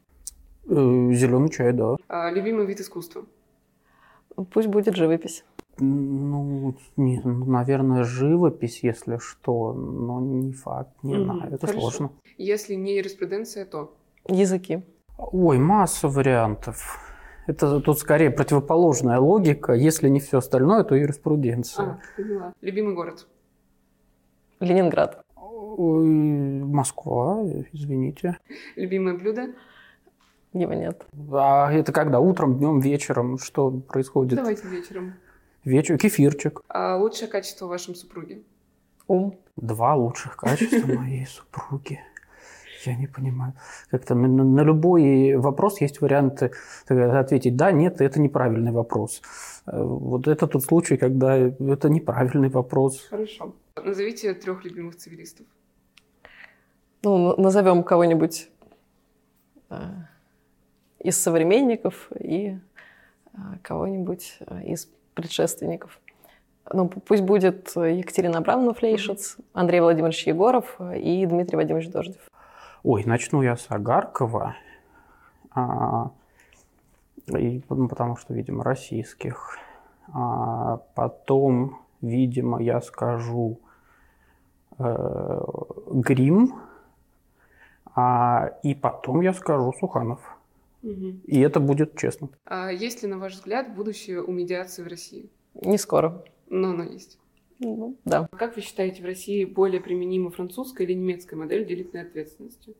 Зеленый 0.66 1.50
чай, 1.50 1.72
да. 1.72 1.96
А, 2.08 2.30
любимый 2.30 2.66
вид 2.66 2.80
искусства? 2.80 3.26
Пусть 4.52 4.68
будет 4.68 4.96
живопись. 4.96 5.44
Ну, 5.78 6.74
не, 6.96 7.20
наверное, 7.22 8.04
живопись, 8.04 8.82
если 8.82 9.18
что, 9.18 9.72
но 9.74 10.20
не 10.20 10.52
факт, 10.52 10.90
не 11.02 11.14
Мгм, 11.16 11.24
знаю, 11.24 11.52
это 11.54 11.66
хорошо. 11.66 11.80
сложно. 11.80 12.10
Если 12.38 12.74
не 12.74 12.96
юриспруденция, 12.96 13.66
то... 13.66 13.94
Языки. 14.26 14.82
Ой, 15.18 15.58
масса 15.58 16.08
вариантов. 16.08 16.98
Это 17.46 17.80
тут 17.80 17.98
скорее 17.98 18.30
противоположная 18.30 19.18
логика. 19.18 19.72
Если 19.72 20.08
не 20.08 20.18
все 20.20 20.38
остальное, 20.38 20.82
то 20.84 20.94
юриспруденция. 20.94 21.84
А, 21.86 21.98
поняла. 22.16 22.54
Любимый 22.60 22.94
город? 22.94 23.26
Ленинград. 24.60 25.22
Ой, 25.36 26.06
Москва, 26.64 27.42
извините. 27.72 28.38
Любимое 28.76 29.14
блюдо? 29.16 29.48
Его 30.56 30.72
нет. 30.74 31.06
А 31.32 31.70
это 31.72 31.92
когда? 31.92 32.18
Утром, 32.20 32.56
днем, 32.58 32.80
вечером? 32.80 33.38
Что 33.38 33.70
происходит? 33.70 34.36
Давайте 34.36 34.66
вечером. 34.68 35.14
Вечер, 35.64 35.98
кефирчик. 35.98 36.60
А 36.68 36.96
лучшее 36.96 37.28
качество 37.28 37.66
в 37.66 37.68
вашем 37.68 37.94
супруге? 37.94 38.42
Ум. 39.08 39.38
Два 39.56 39.94
лучших 39.94 40.36
качества 40.36 40.86
моей 40.92 41.26
супруги. 41.26 42.00
Я 42.84 42.94
не 42.96 43.06
понимаю. 43.08 43.52
Как-то 43.90 44.14
на, 44.14 44.28
на- 44.28 44.44
на 44.44 44.60
любой 44.60 45.36
вопрос 45.36 45.80
есть 45.80 46.00
варианты 46.00 46.52
э, 46.88 47.18
ответить 47.18 47.56
да, 47.56 47.72
нет, 47.72 48.00
это 48.00 48.20
неправильный 48.20 48.70
вопрос. 48.72 49.22
Э, 49.66 49.82
Вот 49.82 50.28
это 50.28 50.46
тот 50.46 50.62
случай, 50.64 50.96
когда 50.96 51.36
это 51.36 51.88
неправильный 51.90 52.48
вопрос. 52.48 53.06
Хорошо. 53.10 53.54
Назовите 53.84 54.32
трех 54.34 54.64
любимых 54.64 54.96
цивилистов. 54.96 55.46
Ну, 57.02 57.34
назовем 57.36 57.82
кого-нибудь 57.82 58.48
э, 59.70 59.76
из 61.06 61.22
современников 61.22 62.08
и 62.18 62.58
э, 63.32 63.38
кого-нибудь 63.62 64.38
э, 64.40 64.62
из 64.64 64.88
предшественников. 65.14 66.00
Ну, 66.72 66.88
пусть 66.88 67.22
будет 67.22 67.76
Екатерина 67.76 68.38
Абрамовна 68.38 68.74
Флейшиц, 68.74 69.36
Андрей 69.52 69.80
Владимирович 69.80 70.26
Егоров 70.26 70.76
э, 70.80 70.98
и 70.98 71.24
Дмитрий 71.26 71.56
Вадимович 71.56 71.90
Дождев. 71.90 72.30
Ой, 72.82 73.04
начну 73.04 73.42
я 73.42 73.56
с 73.56 73.66
Агаркова, 73.68 74.56
а, 75.54 76.10
и, 77.28 77.62
ну, 77.68 77.88
потому 77.88 78.16
что, 78.16 78.34
видимо, 78.34 78.64
российских. 78.64 79.58
А 80.12 80.78
потом, 80.94 81.80
видимо, 82.00 82.60
я 82.60 82.80
скажу 82.80 83.58
э, 84.78 85.40
Грим, 85.90 86.54
а, 87.94 88.50
и 88.62 88.74
потом 88.74 89.20
я 89.20 89.32
скажу 89.32 89.72
Суханов. 89.80 90.35
И 90.82 91.40
это 91.40 91.60
будет 91.60 91.96
честно. 91.96 92.28
А 92.44 92.70
есть 92.70 93.02
ли, 93.02 93.08
на 93.08 93.18
ваш 93.18 93.34
взгляд, 93.34 93.74
будущее 93.74 94.22
у 94.22 94.30
медиации 94.30 94.82
в 94.82 94.86
России? 94.86 95.30
Не 95.54 95.78
скоро. 95.78 96.24
Но 96.48 96.70
оно 96.70 96.84
есть. 96.84 97.18
Ну, 97.58 97.96
да. 98.04 98.28
Как 98.32 98.56
вы 98.56 98.62
считаете, 98.62 99.02
в 99.02 99.06
России 99.06 99.44
более 99.44 99.80
применима 99.80 100.30
французская 100.30 100.84
или 100.84 100.92
немецкая 100.92 101.36
модель 101.36 101.66
делительной 101.66 102.02
ответственности? 102.02 102.74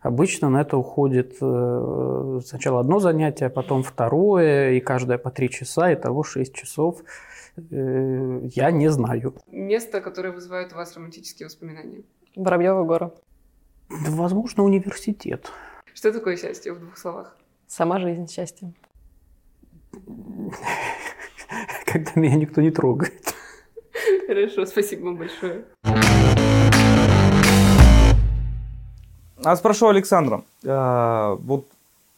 Обычно 0.00 0.48
на 0.48 0.60
это 0.60 0.76
уходит 0.76 1.36
э, 1.40 2.40
сначала 2.44 2.80
одно 2.80 3.00
занятие, 3.00 3.50
потом 3.50 3.82
второе, 3.82 4.72
и 4.72 4.80
каждое 4.80 5.18
по 5.18 5.30
три 5.30 5.50
часа, 5.50 5.92
итого 5.92 6.22
шесть 6.22 6.54
часов. 6.54 7.02
Э, 7.70 8.40
Я 8.54 8.70
не 8.70 8.88
знаю. 8.88 9.34
Место, 9.48 10.00
которое 10.00 10.30
вызывает 10.32 10.72
у 10.72 10.76
вас 10.76 10.94
романтические 10.96 11.46
воспоминания. 11.46 12.02
Воробьева 12.36 12.84
гора. 12.84 13.10
Да, 13.90 14.10
Возможно, 14.10 14.62
университет. 14.64 15.50
Что 15.94 16.12
такое 16.12 16.36
счастье 16.36 16.72
в 16.72 16.78
двух 16.80 16.96
словах? 16.96 17.36
Сама 17.66 17.98
жизнь 17.98 18.28
счастья. 18.28 18.72
Когда 21.86 22.12
меня 22.14 22.36
никто 22.36 22.60
не 22.60 22.70
трогает. 22.70 23.34
Хорошо, 24.26 24.66
спасибо 24.66 25.06
вам 25.06 25.16
большое. 25.16 25.64
А 29.44 29.56
спрошу 29.56 29.88
Александра, 29.88 30.42
а, 30.66 31.36
вот 31.36 31.66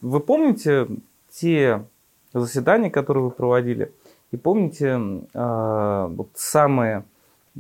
вы 0.01 0.21
помните 0.21 0.89
те 1.31 1.85
заседания, 2.33 2.91
которые 2.91 3.25
вы 3.25 3.31
проводили, 3.31 3.93
и 4.33 4.37
помните 4.37 5.01
а, 5.35 6.07
вот 6.09 6.29
самые 6.35 7.05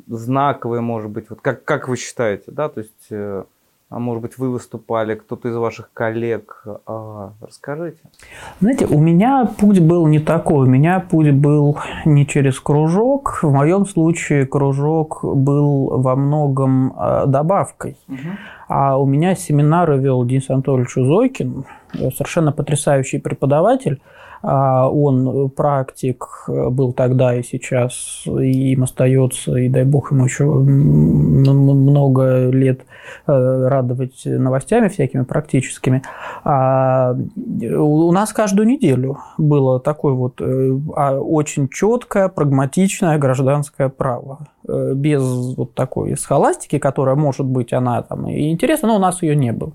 знаковые, 0.07 0.81
может 0.81 1.11
быть, 1.11 1.31
вот 1.31 1.41
как, 1.41 1.65
как 1.65 1.89
вы 1.89 1.97
считаете, 1.97 2.45
да, 2.49 2.69
то 2.69 2.81
есть, 2.81 3.07
э, 3.11 3.45
а 3.89 3.99
может 3.99 4.23
быть, 4.23 4.39
вы 4.39 4.51
выступали, 4.51 5.17
кто-то 5.17 5.49
из 5.49 5.57
ваших 5.57 5.91
коллег, 5.93 6.63
а, 6.87 7.33
расскажите. 7.41 7.99
Знаете, 8.61 8.87
у 8.87 9.01
меня 9.01 9.51
путь 9.59 9.81
был 9.81 10.07
не 10.07 10.21
такой. 10.21 10.69
У 10.69 10.71
меня 10.71 11.01
путь 11.01 11.33
был 11.33 11.77
не 12.05 12.25
через 12.25 12.61
кружок. 12.61 13.41
В 13.43 13.51
моем 13.51 13.85
случае 13.87 14.47
кружок 14.47 15.25
был 15.25 16.01
во 16.01 16.15
многом 16.15 16.93
э, 16.97 17.27
добавкой. 17.27 17.97
А 18.69 18.97
у 18.97 19.07
меня 19.07 19.35
семинары 19.35 19.99
вел 19.99 20.25
Денис 20.25 20.49
Анатольевич 20.49 20.97
Узойкин, 20.97 21.65
э, 21.95 22.11
совершенно 22.13 22.53
потрясающий 22.53 23.19
преподаватель. 23.19 24.01
А 24.43 24.89
Он 24.89 25.51
практик 25.51 26.27
э, 26.49 26.71
был 26.71 26.93
тогда 26.93 27.35
и 27.35 27.43
сейчас, 27.43 28.23
и 28.27 28.73
им 28.73 28.85
остается, 28.85 29.57
и 29.57 29.69
дай 29.69 29.85
бог 29.85 30.13
ему 30.13 30.25
еще 30.25 30.45
много 30.45 32.49
лет 32.49 32.81
э, 33.27 33.69
радовать 33.69 34.23
новостями 34.25 34.89
всякими 34.89 35.25
практическими. 35.25 36.03
А 36.45 37.15
у 37.37 38.13
нас 38.13 38.33
каждую 38.33 38.67
неделю 38.67 39.19
было 39.37 39.79
такое 39.79 40.15
вот 40.15 40.41
э, 40.41 40.79
а, 40.97 41.19
очень 41.19 41.69
четкое, 41.69 42.29
прагматичное 42.29 43.19
гражданское 43.19 43.91
право. 43.91 44.47
Э, 44.67 44.95
Без 44.95 45.23
вот 45.57 45.75
такой 45.75 46.17
схоластики, 46.17 46.79
которая, 46.79 47.15
может 47.15 47.47
быть, 47.47 47.75
она 47.75 48.01
там 48.03 48.27
и 48.27 48.51
интересна, 48.51 48.89
но 48.89 48.97
у 48.97 49.01
нас 49.01 49.23
ее 49.23 49.37
не 49.37 49.53
было. 49.53 49.73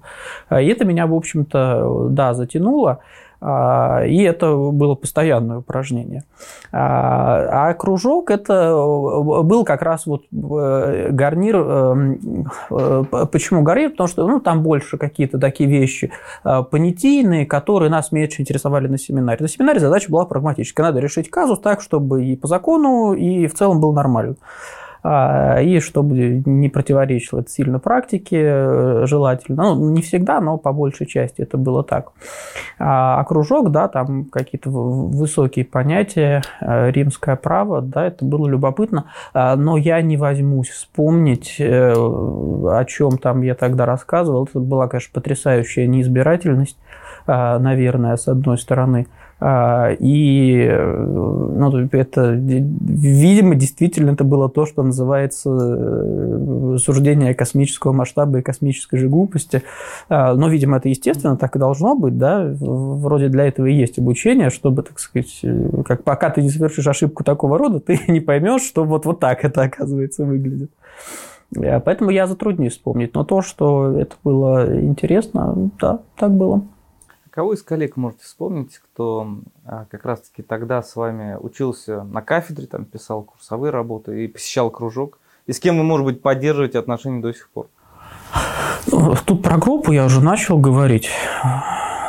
И 0.49 0.65
это 0.65 0.85
меня, 0.85 1.05
в 1.05 1.13
общем-то, 1.13 2.07
да, 2.09 2.33
затянуло. 2.33 2.99
А, 3.47 4.03
и 4.03 4.23
это 4.23 4.55
было 4.55 4.95
постоянное 4.95 5.59
упражнение. 5.59 6.23
А, 6.71 7.69
а 7.69 7.73
кружок 7.75 8.31
это 8.31 8.73
был 8.73 9.63
как 9.63 9.83
раз 9.83 10.07
вот 10.07 10.23
э, 10.31 11.09
гарнир. 11.11 11.55
Эм, 11.55 12.47
э, 12.71 13.03
почему 13.31 13.61
гарнир? 13.61 13.91
Потому 13.91 14.07
что 14.07 14.27
ну, 14.27 14.39
там 14.39 14.63
больше 14.63 14.97
какие-то 14.97 15.37
такие 15.37 15.69
вещи 15.69 16.11
э, 16.43 16.63
понятийные, 16.63 17.45
которые 17.45 17.91
нас 17.91 18.11
меньше 18.11 18.41
интересовали 18.41 18.87
на 18.87 18.97
семинаре. 18.97 19.37
На 19.41 19.47
семинаре 19.47 19.79
задача 19.79 20.09
была 20.09 20.25
прагматическая. 20.25 20.87
Надо 20.87 20.99
решить 20.99 21.29
казус 21.29 21.59
так, 21.59 21.81
чтобы 21.81 22.25
и 22.25 22.35
по 22.35 22.47
закону, 22.47 23.13
и 23.13 23.45
в 23.45 23.53
целом 23.53 23.79
был 23.79 23.93
нормально. 23.93 24.37
А, 25.07 25.61
и 25.61 25.79
чтобы 25.81 26.41
не 26.47 26.67
противоречило 26.67 27.41
это 27.41 27.49
сильно 27.51 27.77
практике, 27.77 28.41
э, 28.41 29.03
желательно, 29.05 29.75
ну, 29.75 29.91
не 29.91 30.01
всегда, 30.01 30.41
но 30.41 30.57
по 30.57 30.73
большей 30.73 31.05
части 31.05 31.43
это 31.43 31.57
было 31.57 31.83
так. 31.83 32.13
А, 32.79 33.19
а 33.19 33.23
кружок, 33.23 33.69
да, 33.69 33.87
там 33.87 34.25
какие-то 34.25 34.71
высокие 34.71 35.63
понятия, 35.63 36.41
э, 36.59 36.89
римское 36.89 37.35
право, 37.35 37.83
да, 37.83 38.07
это 38.07 38.25
было 38.25 38.47
любопытно, 38.47 39.11
а, 39.35 39.55
но 39.55 39.77
я 39.77 40.01
не 40.01 40.17
возьмусь 40.17 40.69
вспомнить, 40.69 41.57
э, 41.59 41.93
о 41.93 42.83
чем 42.85 43.19
там 43.19 43.43
я 43.43 43.53
тогда 43.53 43.85
рассказывал. 43.85 44.45
Это 44.45 44.59
была, 44.59 44.87
конечно, 44.87 45.11
потрясающая 45.13 45.85
неизбирательность, 45.85 46.79
наверное, 47.27 48.15
с 48.17 48.27
одной 48.27 48.57
стороны– 48.57 49.05
и 49.41 50.69
ну, 51.55 51.87
это, 51.91 52.31
видимо, 52.31 53.55
действительно 53.55 54.11
это 54.11 54.23
было 54.23 54.49
то, 54.49 54.65
что 54.65 54.83
называется 54.83 55.49
э, 55.49 56.77
суждение 56.77 57.33
космического 57.33 57.93
масштаба 57.93 58.39
и 58.39 58.41
космической 58.41 58.97
же 58.97 59.09
глупости. 59.09 59.63
А, 60.09 60.35
но, 60.35 60.47
видимо, 60.49 60.77
это 60.77 60.89
естественно, 60.89 61.37
так 61.37 61.55
и 61.55 61.59
должно 61.59 61.95
быть, 61.95 62.17
да, 62.17 62.45
вроде 62.59 63.29
для 63.29 63.45
этого 63.45 63.65
и 63.65 63.73
есть 63.73 63.97
обучение, 63.97 64.49
чтобы, 64.49 64.83
так 64.83 64.99
сказать, 64.99 65.39
э, 65.43 65.69
как 65.85 66.03
пока 66.03 66.29
ты 66.29 66.41
не 66.41 66.49
совершишь 66.49 66.87
ошибку 66.87 67.23
такого 67.23 67.57
рода, 67.57 67.79
ты 67.79 67.99
не 68.07 68.19
поймешь, 68.19 68.63
что 68.63 68.83
вот, 68.83 69.05
вот 69.05 69.19
так 69.19 69.43
это, 69.45 69.63
оказывается, 69.63 70.25
выглядит. 70.25 70.71
Э, 71.55 71.79
поэтому 71.79 72.09
я 72.09 72.27
затруднюсь 72.27 72.73
вспомнить. 72.73 73.13
Но 73.13 73.23
то, 73.23 73.41
что 73.41 73.97
это 73.97 74.15
было 74.23 74.81
интересно, 74.81 75.71
да, 75.79 75.99
так 76.17 76.31
было. 76.31 76.61
Кого 77.35 77.51
из 77.51 77.63
коллег 77.63 77.97
можете 77.97 78.23
вспомнить, 78.23 78.77
кто 78.77 79.27
а, 79.65 79.87
как 79.91 80.05
раз-таки 80.05 80.41
тогда 80.41 80.81
с 80.81 80.95
вами 80.95 81.35
учился 81.37 82.03
на 82.03 82.21
кафедре, 82.21 82.65
там 82.65 82.85
писал 82.85 83.23
курсовые 83.23 83.71
работы 83.71 84.23
и 84.23 84.27
посещал 84.29 84.71
кружок? 84.71 85.19
И 85.45 85.51
с 85.51 85.59
кем 85.59 85.77
вы, 85.77 85.83
может 85.83 86.05
быть, 86.05 86.21
поддерживаете 86.21 86.79
отношения 86.79 87.21
до 87.21 87.33
сих 87.33 87.49
пор? 87.49 87.67
Ну, 88.87 89.15
тут 89.25 89.43
про 89.43 89.57
группу 89.57 89.91
я 89.91 90.05
уже 90.05 90.21
начал 90.21 90.57
говорить. 90.59 91.09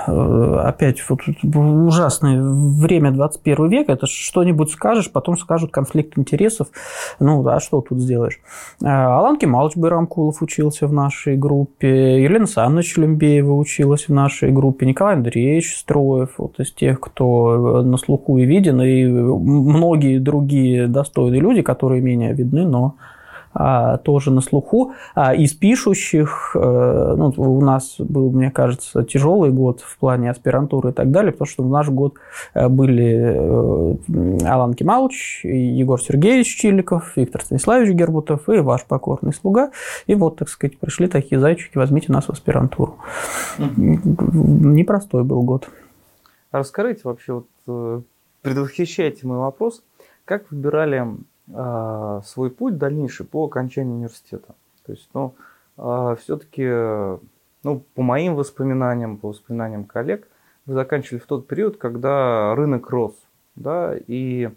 Э, 0.06 0.60
опять 0.64 1.02
вот 1.08 1.20
ужасное 1.42 2.40
время 2.40 3.10
21 3.10 3.68
века, 3.68 3.92
это 3.92 4.06
что-нибудь 4.06 4.70
скажешь, 4.70 5.10
потом 5.10 5.36
скажут 5.36 5.72
конфликт 5.72 6.18
интересов, 6.18 6.68
ну, 7.18 7.46
а 7.46 7.60
что 7.60 7.80
тут 7.80 8.00
сделаешь? 8.00 8.38
Э, 8.82 8.86
Алан 8.86 9.38
Кемалович 9.38 9.76
Байрамкулов 9.76 10.42
учился 10.42 10.86
в 10.86 10.92
нашей 10.92 11.36
группе, 11.36 12.22
Елена 12.22 12.46
Санна 12.46 12.82
Челембеева 12.82 13.52
училась 13.52 14.08
в 14.08 14.12
нашей 14.12 14.52
группе, 14.52 14.86
Николай 14.86 15.14
Андреевич 15.14 15.76
Строев, 15.76 16.30
вот 16.38 16.58
из 16.60 16.72
тех, 16.72 17.00
кто 17.00 17.82
на 17.82 17.96
слуху 17.96 18.38
и 18.38 18.44
виден, 18.44 18.80
и 18.80 19.04
многие 19.06 20.18
другие 20.18 20.86
достойные 20.86 21.40
люди, 21.40 21.62
которые 21.62 22.00
менее 22.00 22.32
видны, 22.32 22.64
но 22.64 22.96
тоже 24.04 24.30
на 24.30 24.40
слуху. 24.40 24.92
А 25.14 25.34
из 25.34 25.52
пишущих, 25.54 26.52
э, 26.54 27.14
ну, 27.16 27.32
у 27.36 27.60
нас 27.60 27.96
был, 27.98 28.30
мне 28.30 28.50
кажется, 28.50 29.02
тяжелый 29.02 29.50
год 29.50 29.80
в 29.80 29.98
плане 29.98 30.30
аспирантуры 30.30 30.90
и 30.90 30.92
так 30.92 31.10
далее, 31.10 31.32
потому 31.32 31.46
что 31.46 31.62
в 31.62 31.70
наш 31.70 31.88
год 31.88 32.14
э, 32.54 32.68
были 32.68 33.34
э, 33.34 34.46
Алан 34.46 34.74
Кемалович, 34.74 35.40
Егор 35.44 36.00
Сергеевич 36.00 36.56
Чиликов, 36.56 37.16
Виктор 37.16 37.42
Станиславович 37.42 37.94
Гербутов 37.94 38.48
и 38.48 38.58
ваш 38.58 38.84
покорный 38.84 39.32
слуга. 39.32 39.70
И 40.06 40.14
вот, 40.14 40.36
так 40.36 40.48
сказать, 40.48 40.78
пришли 40.78 41.08
такие 41.08 41.40
зайчики, 41.40 41.78
возьмите 41.78 42.12
нас 42.12 42.26
в 42.26 42.30
аспирантуру. 42.30 42.98
Непростой 43.58 45.24
был 45.24 45.42
год. 45.42 45.68
Расскажите 46.52 47.02
вообще, 47.04 47.42
вот, 47.66 48.04
предвосхищайте 48.42 49.26
мой 49.26 49.38
вопрос, 49.38 49.82
как 50.24 50.50
выбирали 50.50 51.06
а, 51.52 52.22
свой 52.24 52.50
путь 52.50 52.76
дальнейший 52.76 53.24
по 53.24 53.44
окончанию 53.44 53.94
университета. 53.94 54.54
То 54.84 54.92
есть, 54.92 55.08
ну, 55.14 55.34
а, 55.76 56.16
все-таки, 56.16 56.66
ну, 57.62 57.82
по 57.94 58.02
моим 58.02 58.34
воспоминаниям, 58.34 59.16
по 59.16 59.28
воспоминаниям 59.28 59.84
коллег, 59.84 60.28
вы 60.64 60.74
заканчивали 60.74 61.20
в 61.20 61.26
тот 61.26 61.46
период, 61.46 61.76
когда 61.76 62.54
рынок 62.56 62.90
рос, 62.90 63.14
да, 63.54 63.94
и 64.08 64.50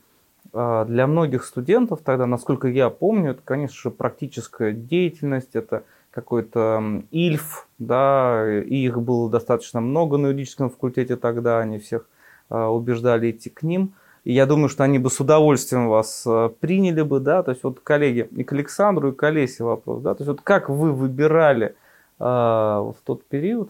а, 0.51 0.85
для 0.85 1.05
многих 1.05 1.45
студентов 1.45 1.99
тогда, 2.03 2.25
насколько 2.25 2.67
я 2.67 2.89
помню, 2.89 3.31
это, 3.31 3.41
конечно 3.43 3.75
же, 3.75 3.91
практическая 3.91 4.71
деятельность, 4.71 5.55
это 5.55 5.83
какой-то 6.09 7.03
ИЛФ, 7.11 7.67
да, 7.77 8.61
и 8.61 8.75
их 8.75 8.99
было 8.99 9.29
достаточно 9.29 9.79
много 9.79 10.17
на 10.17 10.27
юридическом 10.27 10.71
факультете 10.71 11.17
тогда, 11.17 11.59
они 11.59 11.77
всех 11.77 12.09
убеждали 12.49 13.29
идти 13.29 13.51
к 13.51 13.61
ним– 13.61 13.93
и 14.23 14.33
я 14.33 14.45
думаю, 14.45 14.69
что 14.69 14.83
они 14.83 14.99
бы 14.99 15.09
с 15.09 15.19
удовольствием 15.19 15.87
вас 15.89 16.23
э, 16.25 16.49
приняли 16.59 17.01
бы, 17.01 17.19
да, 17.19 17.43
то 17.43 17.51
есть 17.51 17.63
вот 17.63 17.79
коллеги, 17.79 18.27
и 18.35 18.43
к 18.43 18.53
Александру, 18.53 19.09
и 19.09 19.15
к 19.15 19.23
Олесе 19.23 19.63
вопрос, 19.63 20.01
да, 20.01 20.13
то 20.13 20.23
есть 20.23 20.29
вот 20.29 20.41
как 20.41 20.69
вы 20.69 20.91
выбирали 20.91 21.75
э, 22.19 22.23
в 22.23 22.95
тот 23.03 23.25
период 23.25 23.69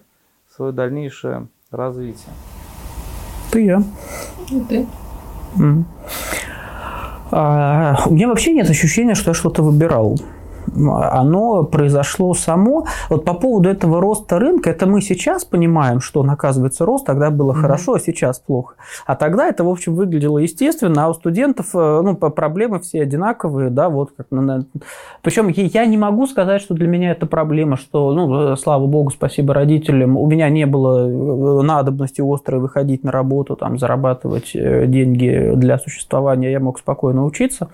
свое 0.55 0.71
дальнейшее 0.71 1.47
развитие? 1.71 2.33
Ты 3.51 3.65
я. 3.65 3.83
И 4.51 4.59
ты. 4.61 4.87
Mm. 5.57 5.83
А, 7.31 7.95
у 8.07 8.13
меня 8.13 8.27
вообще 8.27 8.53
нет 8.53 8.69
ощущения, 8.69 9.15
что 9.15 9.31
я 9.31 9.33
что-то 9.33 9.63
выбирал 9.63 10.19
оно 10.75 11.63
произошло 11.63 12.33
само. 12.33 12.85
Вот 13.09 13.25
по 13.25 13.33
поводу 13.33 13.69
этого 13.69 14.01
роста 14.01 14.39
рынка, 14.39 14.69
это 14.69 14.85
мы 14.85 15.01
сейчас 15.01 15.45
понимаем, 15.45 15.99
что 15.99 16.21
он 16.21 16.29
оказывается 16.29 16.85
рост, 16.85 17.05
тогда 17.05 17.29
было 17.29 17.53
mm-hmm. 17.53 17.61
хорошо, 17.61 17.93
а 17.93 17.99
сейчас 17.99 18.39
плохо. 18.39 18.75
А 19.05 19.15
тогда 19.15 19.47
это, 19.47 19.63
в 19.63 19.69
общем, 19.69 19.95
выглядело 19.95 20.37
естественно, 20.37 21.05
а 21.05 21.09
у 21.09 21.13
студентов 21.13 21.67
э, 21.73 22.01
ну, 22.03 22.15
проблемы 22.15 22.79
все 22.79 23.01
одинаковые, 23.01 23.69
да, 23.69 23.89
вот 23.89 24.11
как 24.15 24.27
Причем 25.21 25.47
я 25.49 25.85
не 25.85 25.97
могу 25.97 26.27
сказать, 26.27 26.61
что 26.61 26.73
для 26.73 26.87
меня 26.87 27.11
это 27.11 27.25
проблема, 27.25 27.77
что, 27.77 28.13
ну, 28.13 28.55
слава 28.55 28.85
богу, 28.85 29.09
спасибо 29.09 29.53
родителям, 29.53 30.17
у 30.17 30.27
меня 30.27 30.49
не 30.49 30.65
было 30.65 31.07
э, 31.07 31.63
надобности 31.63 32.21
острой 32.21 32.59
выходить 32.59 33.03
на 33.03 33.11
работу, 33.11 33.55
там, 33.55 33.77
зарабатывать 33.77 34.51
э, 34.55 34.85
деньги 34.87 35.53
для 35.55 35.77
существования, 35.77 36.51
я 36.51 36.59
мог 36.59 36.79
спокойно 36.79 37.25
учиться. 37.25 37.69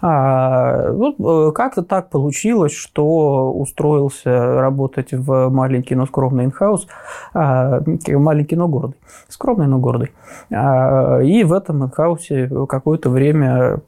А, 0.00 0.92
ну, 0.92 1.52
как-то 1.52 1.82
так 1.82 2.10
получилось, 2.10 2.72
что 2.72 3.52
устроился 3.52 4.60
работать 4.60 5.12
в 5.12 5.48
маленький, 5.48 5.94
но 5.94 6.06
скромный 6.06 6.44
инхаус, 6.44 6.86
а, 7.34 7.80
маленький, 8.08 8.56
но 8.56 8.68
гордый, 8.68 8.96
скромный, 9.28 9.66
но 9.66 9.78
гордый. 9.78 10.12
А, 10.52 11.20
и 11.20 11.44
в 11.44 11.52
этом 11.52 11.84
инхаусе 11.84 12.50
какое-то 12.68 13.10
время 13.10 13.80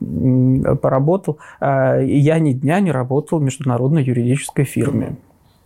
поработал. 0.81 1.38
Я 1.61 2.38
ни 2.38 2.53
дня 2.53 2.81
не 2.81 2.92
работал 2.92 3.38
в 3.38 3.42
международной 3.42 4.03
юридической 4.03 4.64
фирме. 4.64 5.16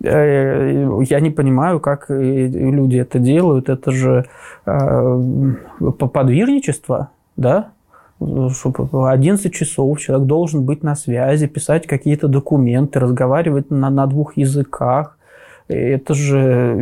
Э, 0.02 1.02
я 1.08 1.20
не 1.20 1.30
понимаю, 1.30 1.80
как 1.80 2.06
люди 2.08 2.96
это 2.96 3.18
делают. 3.18 3.68
Это 3.68 3.92
же 3.92 4.26
подвижничество, 4.64 7.10
да? 7.36 7.72
Чтобы 8.54 9.10
11 9.10 9.52
часов 9.52 10.00
человек 10.00 10.26
должен 10.26 10.64
быть 10.64 10.82
на 10.82 10.94
связи, 10.94 11.46
писать 11.46 11.86
какие-то 11.86 12.28
документы, 12.28 13.00
разговаривать 13.00 13.70
на, 13.70 13.90
на 13.90 14.06
двух 14.06 14.36
языках. 14.36 15.18
Это 15.68 16.14
же 16.14 16.76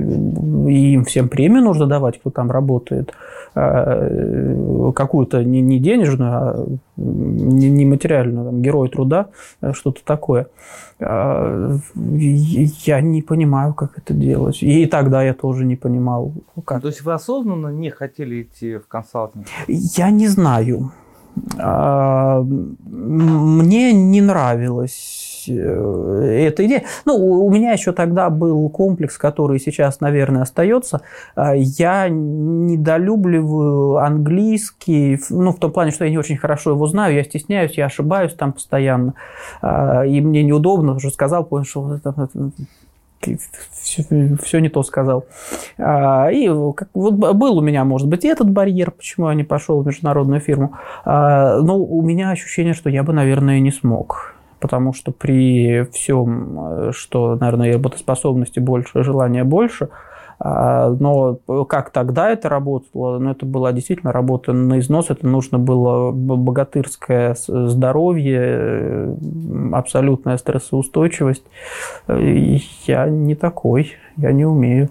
им 0.68 1.05
всем 1.05 1.29
премию 1.29 1.62
нужно 1.62 1.87
давать, 1.87 2.18
кто 2.18 2.31
там 2.31 2.50
работает. 2.50 3.12
А, 3.55 4.92
какую-то 4.94 5.42
не, 5.44 5.61
не 5.61 5.81
денежную, 5.81 6.31
а 6.31 6.66
не, 6.96 7.68
не 7.68 7.85
материальную, 7.85 8.46
там, 8.46 8.62
герой 8.62 8.88
труда, 8.88 9.29
что-то 9.72 10.05
такое. 10.05 10.46
А, 11.00 11.76
я 11.94 13.00
не 13.00 13.22
понимаю, 13.22 13.74
как 13.74 13.98
это 13.98 14.14
делать. 14.14 14.62
И 14.62 14.87
тогда 14.87 15.22
я 15.22 15.35
тоже 15.35 15.64
не 15.64 15.76
понимал. 15.76 16.33
Как. 16.64 16.83
То 16.83 16.88
есть 16.88 17.03
вы 17.03 17.12
осознанно 17.12 17.68
не 17.68 17.90
хотели 17.90 18.42
идти 18.42 18.76
в 18.76 18.87
консалтинг? 18.87 19.46
Я 19.66 20.11
не 20.11 20.29
знаю. 20.29 20.92
А, 21.59 22.43
мне 22.43 23.93
не 23.93 24.21
нравилась 24.21 25.45
э, 25.49 26.47
эта 26.49 26.66
идея. 26.66 26.85
Ну, 27.05 27.14
у 27.16 27.51
меня 27.51 27.73
еще 27.73 27.93
тогда 27.93 28.31
был 28.31 28.69
комплекс, 28.69 29.16
который 29.16 29.59
сейчас, 29.59 30.00
наверное, 30.00 30.42
остается. 30.42 31.02
А, 31.35 31.54
я 31.54 32.09
недолюбливаю 32.09 33.98
английский, 33.98 35.21
ну, 35.31 35.52
в 35.52 35.59
том 35.59 35.73
плане, 35.73 35.92
что 35.92 36.04
я 36.04 36.11
не 36.11 36.19
очень 36.19 36.37
хорошо 36.37 36.71
его 36.71 36.87
знаю, 36.87 37.15
я 37.15 37.25
стесняюсь, 37.25 37.77
я 37.77 37.87
ошибаюсь 37.87 38.35
там 38.35 38.52
постоянно, 38.52 39.15
а, 39.63 40.04
и 40.04 40.21
мне 40.21 40.42
неудобно, 40.42 40.94
уже 40.94 41.11
сказал, 41.11 41.44
понял, 41.44 41.65
что 41.65 42.00
все, 43.73 44.04
все 44.42 44.58
не 44.60 44.68
то 44.68 44.83
сказал. 44.83 45.25
А, 45.79 46.31
и 46.31 46.48
как, 46.75 46.88
вот 46.94 47.14
был 47.14 47.58
у 47.58 47.60
меня, 47.60 47.85
может 47.85 48.08
быть, 48.08 48.25
этот 48.25 48.50
барьер, 48.50 48.90
почему 48.90 49.29
я 49.29 49.35
не 49.35 49.44
пошел 49.44 49.83
в 49.83 49.87
международную 49.87 50.40
фирму. 50.40 50.77
А, 51.04 51.60
но 51.60 51.79
у 51.79 52.02
меня 52.02 52.31
ощущение, 52.31 52.75
что 52.75 52.90
я 52.90 53.02
бы, 53.02 53.12
наверное, 53.12 53.60
не 53.60 53.71
смог. 53.71 54.35
Потому 54.58 54.92
что 54.92 55.10
при 55.10 55.87
всем, 55.92 56.92
что, 56.92 57.37
наверное, 57.37 57.73
работоспособности 57.73 58.58
больше, 58.58 59.02
желания 59.02 59.44
больше– 59.44 59.88
но 60.43 61.35
как 61.69 61.91
тогда 61.91 62.31
это 62.31 62.49
работало? 62.49 63.19
Ну, 63.19 63.31
это 63.31 63.45
была 63.45 63.73
действительно 63.73 64.11
работа 64.11 64.55
на 64.55 64.79
износ, 64.79 65.11
это 65.11 65.27
нужно 65.27 65.59
было 65.59 66.13
богатырское 66.13 67.37
здоровье, 67.47 69.17
абсолютная 69.73 70.38
стрессоустойчивость. 70.38 71.45
Я 72.09 73.07
не 73.09 73.35
такой, 73.35 73.93
я 74.17 74.33
не 74.33 74.47
умею. 74.47 74.88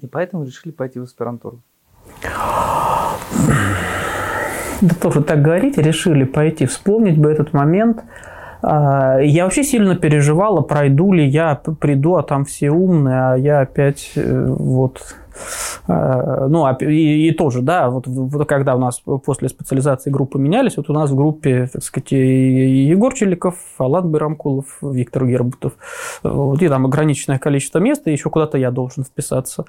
И 0.00 0.06
поэтому 0.06 0.44
решили 0.44 0.72
пойти 0.72 1.00
в 1.00 1.04
аспирантуру? 1.04 1.60
Да 4.82 4.94
тоже 5.00 5.22
так 5.22 5.40
говорите, 5.40 5.80
решили 5.80 6.24
пойти. 6.24 6.66
Вспомнить 6.66 7.18
бы 7.18 7.30
этот 7.30 7.54
момент– 7.54 8.02
а, 8.14 8.31
я 8.62 9.44
вообще 9.44 9.64
сильно 9.64 9.96
переживала, 9.96 10.60
пройду 10.60 11.12
ли 11.12 11.26
я, 11.26 11.60
приду, 11.80 12.14
а 12.14 12.22
там 12.22 12.44
все 12.44 12.70
умные, 12.70 13.32
а 13.32 13.34
я 13.36 13.60
опять 13.60 14.12
э, 14.14 14.46
вот 14.46 15.00
а, 15.88 16.46
ну, 16.48 16.68
и, 16.80 17.28
и 17.28 17.32
тоже, 17.32 17.62
да, 17.62 17.90
вот, 17.90 18.06
вот 18.06 18.48
когда 18.48 18.76
у 18.76 18.78
нас 18.78 19.00
после 19.24 19.48
специализации 19.48 20.10
группы 20.10 20.38
менялись, 20.38 20.76
вот 20.76 20.90
у 20.90 20.92
нас 20.92 21.10
в 21.10 21.16
группе, 21.16 21.68
так 21.72 21.82
сказать, 21.82 22.12
Егор 22.12 23.12
Челиков, 23.14 23.56
Алан 23.78 24.10
Байрамкулов, 24.10 24.78
Виктор 24.82 25.26
Гербутов, 25.26 25.72
вот, 26.22 26.62
и 26.62 26.68
там 26.68 26.86
ограниченное 26.86 27.38
количество 27.38 27.78
мест, 27.78 28.06
и 28.06 28.12
еще 28.12 28.30
куда-то 28.30 28.58
я 28.58 28.70
должен 28.70 29.04
вписаться. 29.04 29.64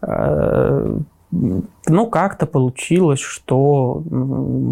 А, 0.00 1.00
ну, 1.30 2.06
как-то 2.06 2.46
получилось, 2.46 3.20
что 3.20 4.02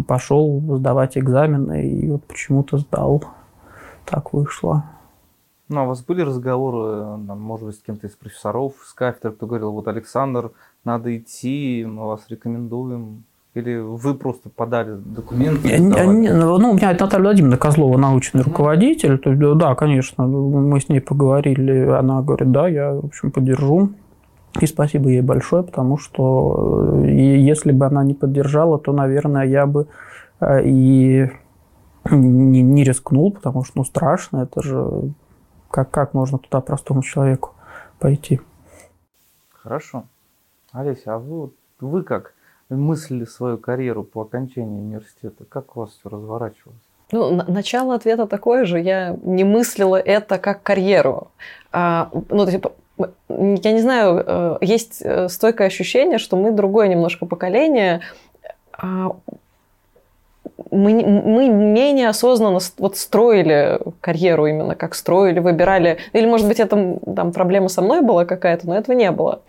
пошел 0.07 0.59
сдавать 0.77 1.17
экзамены, 1.17 1.87
и 1.87 2.09
вот 2.09 2.23
почему-то 2.23 2.77
сдал 2.77 3.23
так 4.09 4.33
вышло. 4.33 4.83
Ну, 5.69 5.81
а 5.81 5.83
у 5.83 5.87
вас 5.87 6.01
были 6.01 6.21
разговоры, 6.21 7.17
может 7.17 7.65
быть, 7.65 7.75
с 7.75 7.79
кем-то 7.79 8.07
из 8.07 8.13
профессоров, 8.13 8.73
с 8.85 8.93
кафедры, 8.93 9.33
кто 9.33 9.47
говорил, 9.47 9.71
вот, 9.71 9.87
Александр, 9.87 10.51
надо 10.85 11.15
идти, 11.17 11.85
мы 11.85 12.07
вас 12.07 12.21
рекомендуем? 12.29 13.23
Или 13.53 13.77
вы 13.77 14.13
просто 14.13 14.49
подали 14.49 14.97
документы? 15.03 15.79
Не, 15.79 16.31
ну, 16.31 16.53
у 16.53 16.73
меня 16.75 16.91
Наталья 16.91 17.23
Владимировна 17.23 17.57
Козлова, 17.57 17.97
научный 17.97 18.43
руководитель. 18.43 19.17
То, 19.17 19.55
да, 19.55 19.73
конечно, 19.73 20.27
мы 20.27 20.79
с 20.79 20.89
ней 20.89 21.01
поговорили. 21.01 21.87
Она 21.89 22.21
говорит, 22.21 22.51
да, 22.51 22.67
я, 22.67 22.93
в 22.93 23.05
общем, 23.05 23.31
поддержу. 23.31 23.89
И 24.61 24.67
спасибо 24.67 25.09
ей 25.09 25.21
большое, 25.21 25.63
потому 25.63 25.97
что 25.97 27.01
э, 27.03 27.09
если 27.09 27.71
бы 27.71 27.85
она 27.85 28.03
не 28.03 28.13
поддержала, 28.13 28.77
то, 28.79 28.91
наверное, 28.91 29.45
я 29.45 29.65
бы 29.65 29.87
э, 30.39 30.61
и 30.63 31.29
не, 32.11 32.61
не 32.61 32.83
рискнул, 32.83 33.31
потому 33.31 33.63
что 33.63 33.79
ну, 33.79 33.83
страшно, 33.83 34.43
это 34.43 34.61
же 34.61 35.13
как, 35.69 35.91
как 35.91 36.13
можно 36.13 36.37
туда 36.37 36.61
простому 36.61 37.03
человеку 37.03 37.53
пойти. 37.99 38.39
Хорошо. 39.51 40.05
Олеся, 40.71 41.15
а 41.15 41.19
вы, 41.19 41.51
вы 41.79 42.03
как 42.03 42.33
мыслили 42.69 43.25
свою 43.25 43.57
карьеру 43.57 44.03
по 44.03 44.21
окончании 44.21 44.79
университета? 44.79 45.45
Как 45.45 45.75
у 45.75 45.81
вас 45.81 45.91
все 45.91 46.09
разворачивалось? 46.09 46.79
Ну, 47.11 47.41
начало 47.47 47.95
ответа 47.95 48.27
такое 48.27 48.65
же. 48.65 48.79
Я 48.79 49.17
не 49.23 49.45
мыслила 49.45 49.95
это 49.95 50.37
как 50.37 50.61
карьеру. 50.63 51.31
А, 51.71 52.09
ну, 52.29 52.45
типа, 52.49 52.73
я 53.29 53.71
не 53.71 53.79
знаю, 53.79 54.23
э, 54.25 54.57
есть 54.61 55.01
э, 55.01 55.29
стойкое 55.29 55.67
ощущение, 55.67 56.17
что 56.17 56.35
мы 56.35 56.51
другое 56.51 56.87
немножко 56.87 57.25
поколение. 57.25 58.01
Мы, 60.71 61.03
мы 61.03 61.49
менее 61.49 62.09
осознанно 62.09 62.59
вот 62.77 62.97
строили 62.97 63.79
карьеру 64.01 64.47
именно, 64.47 64.75
как 64.75 64.95
строили, 64.95 65.39
выбирали. 65.39 65.97
Или, 66.13 66.25
может 66.25 66.47
быть, 66.47 66.59
это 66.59 66.99
там 67.15 67.31
проблема 67.31 67.69
со 67.69 67.81
мной 67.81 68.01
была 68.01 68.25
какая-то, 68.25 68.67
но 68.67 68.77
этого 68.77 68.95
не 68.95 69.11
было. 69.11 69.41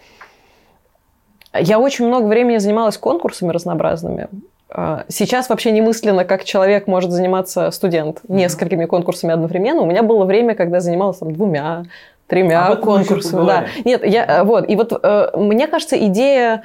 Я 1.54 1.78
очень 1.78 2.06
много 2.06 2.26
времени 2.26 2.58
занималась 2.58 2.98
конкурсами 2.98 3.50
разнообразными. 3.50 4.28
А, 4.70 5.04
сейчас 5.08 5.48
вообще 5.48 5.70
немысленно, 5.70 6.24
как 6.24 6.44
человек 6.44 6.86
может 6.86 7.10
заниматься, 7.10 7.70
студент, 7.70 8.20
несколькими 8.28 8.84
конкурсами 8.84 9.32
одновременно. 9.32 9.80
У 9.80 9.86
меня 9.86 10.02
было 10.02 10.24
время, 10.24 10.54
когда 10.54 10.80
занималась 10.80 11.18
там, 11.18 11.32
двумя, 11.32 11.84
тремя 12.26 12.66
а 12.66 12.76
конкурсами. 12.76 13.46
Да. 13.46 13.66
Нет, 13.84 14.04
я 14.04 14.44
вот. 14.44 14.68
И 14.68 14.76
вот 14.76 14.92
э, 15.02 15.30
мне 15.36 15.66
кажется, 15.66 15.98
идея 16.06 16.62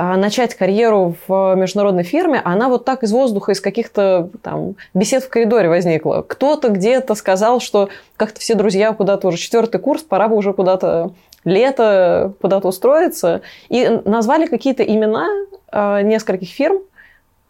начать 0.00 0.54
карьеру 0.54 1.14
в 1.26 1.54
международной 1.56 2.04
фирме, 2.04 2.40
она 2.44 2.68
вот 2.68 2.84
так 2.84 3.02
из 3.02 3.12
воздуха, 3.12 3.52
из 3.52 3.60
каких-то 3.60 4.30
там 4.42 4.76
бесед 4.94 5.24
в 5.24 5.28
коридоре 5.28 5.68
возникла. 5.68 6.24
Кто-то 6.26 6.70
где-то 6.70 7.14
сказал, 7.14 7.60
что 7.60 7.88
как-то 8.16 8.40
все 8.40 8.54
друзья 8.54 8.92
куда-то 8.92 9.28
уже 9.28 9.36
четвертый 9.36 9.78
курс, 9.78 10.02
пора 10.02 10.28
бы 10.28 10.36
уже 10.36 10.52
куда-то 10.52 11.12
лето 11.44 12.32
куда-то 12.40 12.68
устроиться. 12.68 13.42
И 13.68 13.88
назвали 14.04 14.46
какие-то 14.46 14.82
имена 14.82 15.28
э, 15.72 16.02
нескольких 16.02 16.48
фирм. 16.48 16.78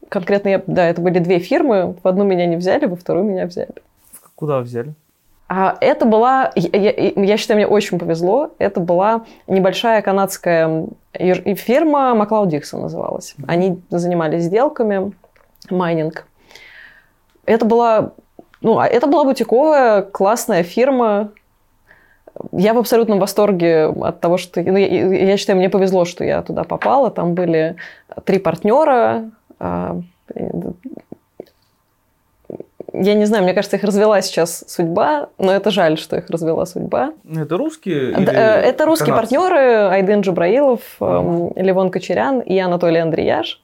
Конкретно, 0.08 0.48
я, 0.48 0.62
да, 0.66 0.86
это 0.86 1.00
были 1.00 1.18
две 1.18 1.38
фирмы. 1.38 1.96
В 2.02 2.08
одну 2.08 2.24
меня 2.24 2.46
не 2.46 2.56
взяли, 2.56 2.86
во 2.86 2.96
вторую 2.96 3.24
меня 3.24 3.46
взяли. 3.46 3.74
Куда 4.34 4.60
взяли? 4.60 4.94
А 5.52 5.76
это 5.80 6.06
была, 6.06 6.52
я, 6.54 6.92
я 6.92 7.36
считаю, 7.36 7.58
мне 7.58 7.66
очень 7.66 7.98
повезло, 7.98 8.52
это 8.58 8.78
была 8.78 9.24
небольшая 9.48 10.00
канадская 10.00 10.86
фирма 11.12 12.14
McLeod 12.16 12.50
Dixon 12.50 12.82
называлась. 12.82 13.34
Они 13.48 13.82
занимались 13.90 14.44
сделками, 14.44 15.10
майнинг. 15.68 16.28
Это 17.46 17.64
была, 17.64 18.12
ну, 18.60 18.78
а 18.78 18.86
это 18.86 19.08
была 19.08 19.24
бутиковая, 19.24 20.02
классная 20.02 20.62
фирма. 20.62 21.32
Я 22.52 22.72
в 22.72 22.78
абсолютном 22.78 23.18
восторге 23.18 23.86
от 23.86 24.20
того, 24.20 24.36
что... 24.36 24.62
Ну, 24.62 24.76
я, 24.76 24.86
я 24.86 25.36
считаю, 25.36 25.58
мне 25.58 25.68
повезло, 25.68 26.04
что 26.04 26.22
я 26.22 26.42
туда 26.42 26.62
попала. 26.62 27.10
Там 27.10 27.34
были 27.34 27.74
три 28.24 28.38
партнера, 28.38 29.32
а, 29.58 30.00
я 32.92 33.14
не 33.14 33.24
знаю, 33.24 33.44
мне 33.44 33.54
кажется, 33.54 33.76
их 33.76 33.84
развела 33.84 34.20
сейчас 34.22 34.64
судьба, 34.66 35.28
но 35.38 35.52
это 35.52 35.70
жаль, 35.70 35.98
что 35.98 36.16
их 36.16 36.28
развела 36.28 36.66
судьба. 36.66 37.12
Это 37.30 37.56
русские? 37.56 38.12
Или 38.12 38.30
э, 38.30 38.32
это 38.32 38.84
русские 38.84 39.14
канадцы? 39.14 39.34
партнеры 39.34 39.58
Айдын 39.90 40.20
Джабраилов, 40.22 40.80
ага. 41.00 41.52
Левон 41.60 41.90
Кочерян 41.90 42.40
и 42.40 42.58
Анатолий 42.58 42.98
Андреяш. 42.98 43.62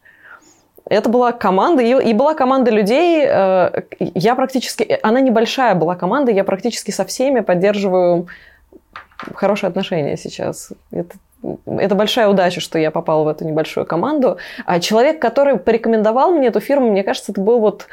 Это 0.88 1.08
была 1.08 1.32
команда, 1.32 1.82
и 1.82 2.12
была 2.12 2.34
команда 2.34 2.70
людей, 2.70 3.24
э, 3.28 3.82
я 3.98 4.36
практически, 4.36 4.98
она 5.02 5.20
небольшая 5.20 5.74
была 5.74 5.96
команда, 5.96 6.30
я 6.30 6.44
практически 6.44 6.92
со 6.92 7.04
всеми 7.04 7.40
поддерживаю 7.40 8.28
хорошие 9.34 9.68
отношения 9.68 10.16
сейчас. 10.16 10.72
Это, 10.92 11.16
это 11.66 11.94
большая 11.96 12.28
удача, 12.28 12.60
что 12.60 12.78
я 12.78 12.92
попала 12.92 13.24
в 13.24 13.28
эту 13.28 13.44
небольшую 13.44 13.84
команду. 13.84 14.38
А 14.64 14.78
человек, 14.78 15.20
который 15.20 15.58
порекомендовал 15.58 16.30
мне 16.32 16.48
эту 16.48 16.60
фирму, 16.60 16.92
мне 16.92 17.02
кажется, 17.02 17.32
это 17.32 17.40
был 17.40 17.58
вот 17.58 17.88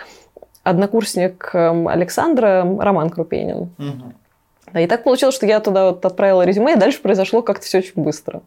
однокурсник 0.64 1.52
эм, 1.54 1.88
Александра 1.88 2.66
Роман 2.80 3.10
Крупенин. 3.10 3.70
Угу. 3.78 4.80
И 4.80 4.88
так 4.88 5.04
получилось, 5.04 5.36
что 5.36 5.46
я 5.46 5.60
туда 5.60 5.92
вот 5.92 6.06
отправила 6.06 6.44
резюме, 6.44 6.74
и 6.74 6.80
дальше 6.80 7.02
произошло 7.02 7.42
как-то 7.42 7.66
все 7.66 7.80
очень 7.80 8.02
быстро. 8.02 8.42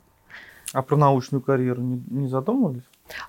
А 0.73 0.83
про 0.83 0.97
научную 0.97 1.41
карьеру 1.41 1.81
не, 1.81 2.03
не 2.11 2.29
задумывались? 2.29 2.83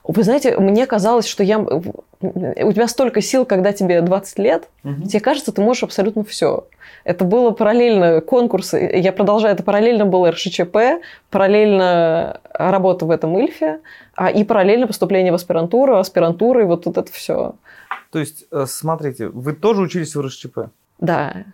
Вы 0.04 0.24
знаете, 0.24 0.58
мне 0.58 0.88
казалось, 0.88 1.28
что 1.28 1.44
я... 1.44 1.60
у 1.60 2.72
тебя 2.72 2.88
столько 2.88 3.22
сил, 3.22 3.46
когда 3.46 3.72
тебе 3.74 4.02
20 4.02 4.40
лет, 4.40 4.70
угу. 4.84 5.04
тебе 5.04 5.20
кажется, 5.20 5.52
ты 5.52 5.62
можешь 5.62 5.84
абсолютно 5.84 6.24
все. 6.24 6.66
Это 7.04 7.24
было 7.24 7.52
параллельно 7.52 8.22
конкурсы, 8.22 8.92
я 8.96 9.12
продолжаю, 9.14 9.54
это 9.54 9.64
параллельно 9.64 10.06
был 10.06 10.28
РШЧП, 10.28 10.78
параллельно 11.30 12.42
работа 12.54 13.06
в 13.06 13.12
этом 13.12 13.38
Ильфе, 13.40 13.80
а 14.16 14.32
и 14.32 14.44
параллельно 14.44 14.88
поступление 14.88 15.32
в 15.32 15.36
аспирантуру, 15.36 15.98
аспирантура, 15.98 16.64
и 16.64 16.66
вот, 16.66 16.86
вот 16.86 16.98
это 16.98 17.12
все. 17.12 17.54
То 18.12 18.20
есть, 18.20 18.46
э, 18.52 18.66
смотрите, 18.68 19.28
вы 19.28 19.54
тоже 19.54 19.82
учились 19.82 20.16
в 20.16 20.22
РСЧП? 20.22 20.60
Да. 21.00 21.46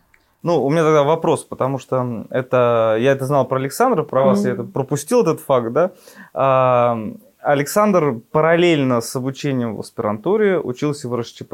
Ну, 0.43 0.63
у 0.63 0.69
меня 0.69 0.83
тогда 0.83 1.03
вопрос, 1.03 1.43
потому 1.45 1.79
что 1.79 2.25
это 2.29 2.97
я 2.99 3.13
это 3.13 3.25
знал 3.25 3.47
про 3.47 3.57
Александра, 3.57 4.03
про 4.03 4.23
вас 4.25 4.43
mm-hmm. 4.43 4.47
я 4.47 4.53
это 4.53 4.63
пропустил 4.63 5.21
этот 5.21 5.39
факт, 5.39 5.71
да. 5.71 5.91
А, 6.33 6.99
Александр 7.39 8.19
параллельно 8.31 8.99
с 8.99 9.15
обучением 9.15 9.75
в 9.75 9.79
аспирантуре 9.79 10.59
учился 10.59 11.07
в 11.07 11.15
РСЧП. 11.15 11.53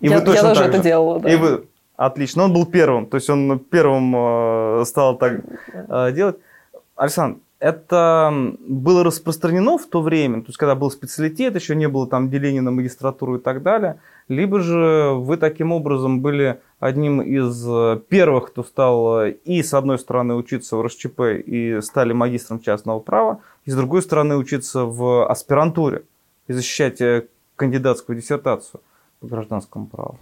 И 0.00 0.08
я, 0.08 0.18
вы 0.18 0.24
точно 0.24 0.46
я 0.46 0.54
тоже 0.54 0.64
это 0.64 0.78
делала, 0.78 1.18
да. 1.18 1.32
И 1.32 1.36
вы 1.36 1.64
отлично. 1.96 2.44
Он 2.44 2.52
был 2.52 2.64
первым, 2.64 3.06
то 3.06 3.16
есть 3.16 3.28
он 3.28 3.58
первым 3.58 4.14
э, 4.16 4.84
стал 4.84 5.18
так 5.18 5.40
э, 5.72 6.12
делать. 6.12 6.36
Александр, 6.94 7.40
это 7.62 8.56
было 8.66 9.04
распространено 9.04 9.78
в 9.78 9.86
то 9.86 10.02
время, 10.02 10.40
то 10.40 10.48
есть 10.48 10.58
когда 10.58 10.74
был 10.74 10.90
специалитет, 10.90 11.54
еще 11.54 11.76
не 11.76 11.86
было 11.86 12.08
там 12.08 12.28
деления 12.28 12.60
на 12.60 12.72
магистратуру 12.72 13.36
и 13.36 13.38
так 13.38 13.62
далее, 13.62 14.00
либо 14.26 14.58
же 14.58 15.12
вы 15.14 15.36
таким 15.36 15.70
образом 15.70 16.22
были 16.22 16.60
одним 16.80 17.22
из 17.22 17.64
э, 17.68 18.00
первых, 18.08 18.48
кто 18.48 18.64
стал 18.64 19.20
э, 19.20 19.30
и 19.44 19.62
с 19.62 19.74
одной 19.74 20.00
стороны 20.00 20.34
учиться 20.34 20.76
в 20.76 20.82
РСЧП 20.82 21.20
и 21.46 21.80
стали 21.82 22.12
магистром 22.12 22.58
частного 22.58 22.98
права, 22.98 23.38
и 23.64 23.70
с 23.70 23.76
другой 23.76 24.02
стороны 24.02 24.36
учиться 24.36 24.84
в 24.84 25.30
аспирантуре 25.30 26.02
и 26.48 26.52
защищать 26.52 27.00
э, 27.00 27.28
кандидатскую 27.54 28.18
диссертацию 28.18 28.80
по 29.20 29.28
гражданскому 29.28 29.86
праву. 29.86 30.18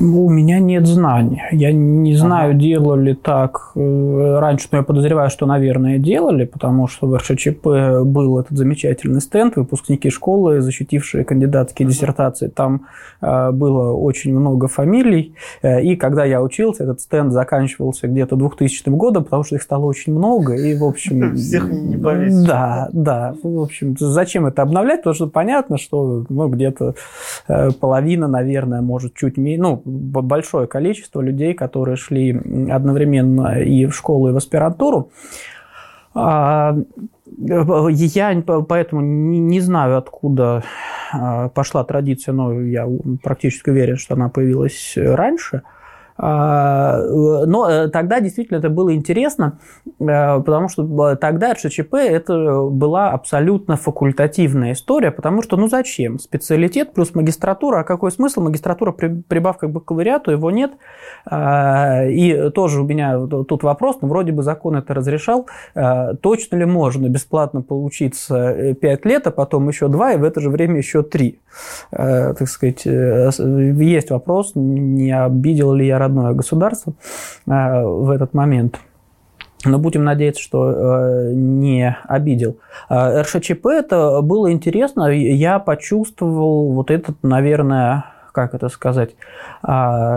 У 0.00 0.28
меня 0.28 0.58
нет 0.58 0.86
знаний. 0.86 1.42
Я 1.52 1.72
не 1.72 2.14
знаю, 2.14 2.50
ага. 2.50 2.58
делали 2.58 3.12
так 3.14 3.72
э, 3.76 4.38
раньше, 4.38 4.68
но 4.72 4.78
я 4.78 4.84
подозреваю, 4.84 5.30
что, 5.30 5.46
наверное, 5.46 5.98
делали, 5.98 6.44
потому 6.44 6.88
что 6.88 7.06
в 7.06 7.16
РШЧП 7.16 8.02
был 8.04 8.38
этот 8.38 8.56
замечательный 8.58 9.20
стенд, 9.20 9.56
выпускники 9.56 10.10
школы, 10.10 10.60
защитившие 10.60 11.24
кандидатские 11.24 11.86
диссертации. 11.88 12.48
Там 12.48 12.86
э, 13.20 13.52
было 13.52 13.92
очень 13.92 14.36
много 14.36 14.66
фамилий, 14.66 15.34
э, 15.62 15.82
и 15.82 15.96
когда 15.96 16.24
я 16.24 16.42
учился, 16.42 16.84
этот 16.84 17.00
стенд 17.00 17.32
заканчивался 17.32 18.08
где-то 18.08 18.36
2000 18.36 18.88
годом, 18.88 19.24
потому 19.24 19.44
что 19.44 19.56
их 19.56 19.62
стало 19.62 19.84
очень 19.84 20.12
много, 20.12 20.54
и, 20.54 20.76
в 20.76 20.84
общем... 20.84 21.36
Всех 21.40 21.70
не 21.70 21.96
повесишь. 21.96 22.46
Да, 22.46 22.88
да. 22.92 23.34
В 23.42 23.60
общем, 23.60 23.96
зачем 23.98 24.46
это 24.46 24.62
обновлять? 24.62 25.00
Потому 25.00 25.14
что 25.14 25.26
понятно, 25.28 25.78
что 25.78 26.24
ну, 26.28 26.48
где-то 26.48 26.94
половина, 27.80 28.28
наверное, 28.28 28.80
может 28.80 29.14
чуть 29.14 29.36
меньше, 29.36 29.59
ну, 29.60 29.82
большое 29.84 30.66
количество 30.66 31.20
людей, 31.20 31.54
которые 31.54 31.96
шли 31.96 32.32
одновременно 32.70 33.60
и 33.60 33.86
в 33.86 33.94
школу, 33.94 34.28
и 34.28 34.32
в 34.32 34.36
аспирантуру. 34.36 35.10
А, 36.14 36.76
я 37.38 38.42
поэтому 38.68 39.00
не 39.02 39.60
знаю, 39.60 39.98
откуда 39.98 40.64
а, 41.12 41.48
пошла 41.50 41.84
традиция, 41.84 42.32
но 42.32 42.60
я 42.60 42.88
практически 43.22 43.70
уверен, 43.70 43.96
что 43.96 44.14
она 44.14 44.28
появилась 44.28 44.94
раньше– 44.96 45.62
но 46.22 47.68
э, 47.70 47.88
тогда 47.88 48.20
действительно 48.20 48.58
это 48.58 48.68
было 48.68 48.94
интересно, 48.94 49.58
э, 49.86 49.92
потому 50.40 50.68
что 50.68 51.16
тогда 51.16 51.54
РШЧП 51.54 51.94
это 51.94 52.62
была 52.64 53.10
абсолютно 53.10 53.76
факультативная 53.76 54.72
история, 54.72 55.10
потому 55.10 55.42
что 55.42 55.56
ну 55.56 55.68
зачем? 55.68 56.18
Специалитет 56.18 56.92
плюс 56.92 57.14
магистратура, 57.14 57.80
а 57.80 57.84
какой 57.84 58.10
смысл? 58.10 58.42
Магистратура 58.42 58.92
прибавка 58.92 59.68
к 59.68 59.70
бакалавриату, 59.70 60.30
его 60.30 60.50
нет. 60.50 60.72
А, 61.24 62.04
и 62.04 62.50
тоже 62.50 62.82
у 62.82 62.86
меня 62.86 63.18
тут 63.26 63.62
вопрос, 63.62 63.98
ну 64.00 64.08
вроде 64.08 64.32
бы 64.32 64.42
закон 64.42 64.76
это 64.76 64.94
разрешал, 64.94 65.46
а, 65.74 66.14
точно 66.14 66.56
ли 66.56 66.64
можно 66.64 67.08
бесплатно 67.08 67.62
поучиться 67.62 68.74
5 68.80 68.82
э, 68.82 69.08
лет, 69.08 69.26
а 69.26 69.30
потом 69.30 69.68
еще 69.68 69.88
2, 69.88 70.12
и 70.12 70.16
в 70.18 70.24
это 70.24 70.40
же 70.40 70.50
время 70.50 70.78
еще 70.78 71.02
3? 71.02 71.40
Так 71.90 72.48
сказать, 72.48 72.84
есть 72.84 74.10
вопрос, 74.10 74.52
не 74.54 75.10
обидел 75.10 75.74
ли 75.74 75.86
я 75.86 75.98
родное 76.10 76.34
государство 76.34 76.92
э, 77.46 77.82
в 77.84 78.10
этот 78.10 78.34
момент. 78.34 78.78
Но 79.64 79.78
будем 79.78 80.04
надеяться, 80.04 80.42
что 80.42 80.70
э, 80.70 81.32
не 81.34 81.96
обидел. 82.04 82.56
Э, 82.88 83.22
РШЧП 83.22 83.66
это 83.66 84.20
было 84.22 84.52
интересно. 84.52 85.08
Я 85.08 85.58
почувствовал 85.58 86.72
вот 86.72 86.90
этот, 86.90 87.16
наверное, 87.22 88.06
как 88.32 88.54
это 88.54 88.68
сказать, 88.68 89.10
в 89.62 90.14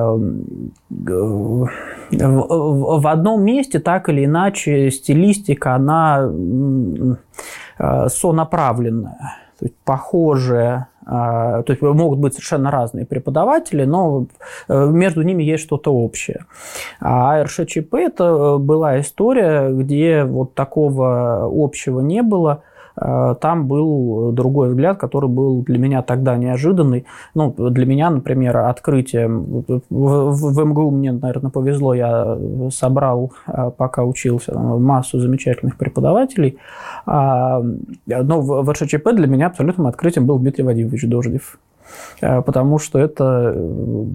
одном 3.07 3.43
месте 3.43 3.79
так 3.79 4.07
или 4.07 4.25
иначе 4.25 4.91
стилистика, 4.91 5.73
она 5.73 6.29
сонаправленная, 8.07 9.17
то 9.57 9.65
есть 9.65 9.75
похожая 9.83 10.75
а, 10.75 10.92
то 11.05 11.65
есть 11.67 11.81
могут 11.81 12.19
быть 12.19 12.33
совершенно 12.33 12.71
разные 12.71 13.05
преподаватели, 13.05 13.83
но 13.83 14.27
э, 14.67 14.87
между 14.87 15.21
ними 15.21 15.43
есть 15.43 15.63
что-то 15.63 15.93
общее. 15.93 16.45
А 16.99 17.43
РШЧП 17.43 17.93
это 17.95 18.57
была 18.57 18.99
история, 18.99 19.69
где 19.69 20.23
вот 20.23 20.53
такого 20.53 21.49
общего 21.51 21.99
не 21.99 22.21
было– 22.21 22.63
Э, 22.72 22.72
там 22.95 23.67
был 23.67 24.31
другой 24.31 24.69
взгляд, 24.69 24.97
который 24.97 25.29
был 25.29 25.63
для 25.63 25.77
меня 25.77 26.01
тогда 26.01 26.37
неожиданный. 26.37 27.05
Ну, 27.33 27.53
для 27.57 27.85
меня, 27.85 28.09
например, 28.09 28.57
открытие 28.57 29.27
в, 29.27 29.81
в 29.89 30.65
МГУ 30.65 30.91
мне, 30.91 31.11
наверное, 31.11 31.51
повезло, 31.51 31.93
я 31.93 32.37
собрал, 32.71 33.31
э, 33.47 33.71
пока 33.75 34.03
учился, 34.03 34.57
массу 34.57 35.19
замечательных 35.19 35.77
преподавателей. 35.77 36.57
А, 37.05 37.61
но 38.05 38.41
в 38.41 38.71
РШЧП 38.71 39.11
для 39.13 39.27
меня 39.27 39.47
абсолютным 39.47 39.87
открытием 39.87 40.25
был 40.25 40.39
Дмитрий 40.39 40.63
Вадимович 40.63 41.07
Дождев 41.07 41.57
э, 42.21 42.41
потому 42.41 42.79
что 42.79 42.99
это 42.99 43.53
ну, 43.55 44.11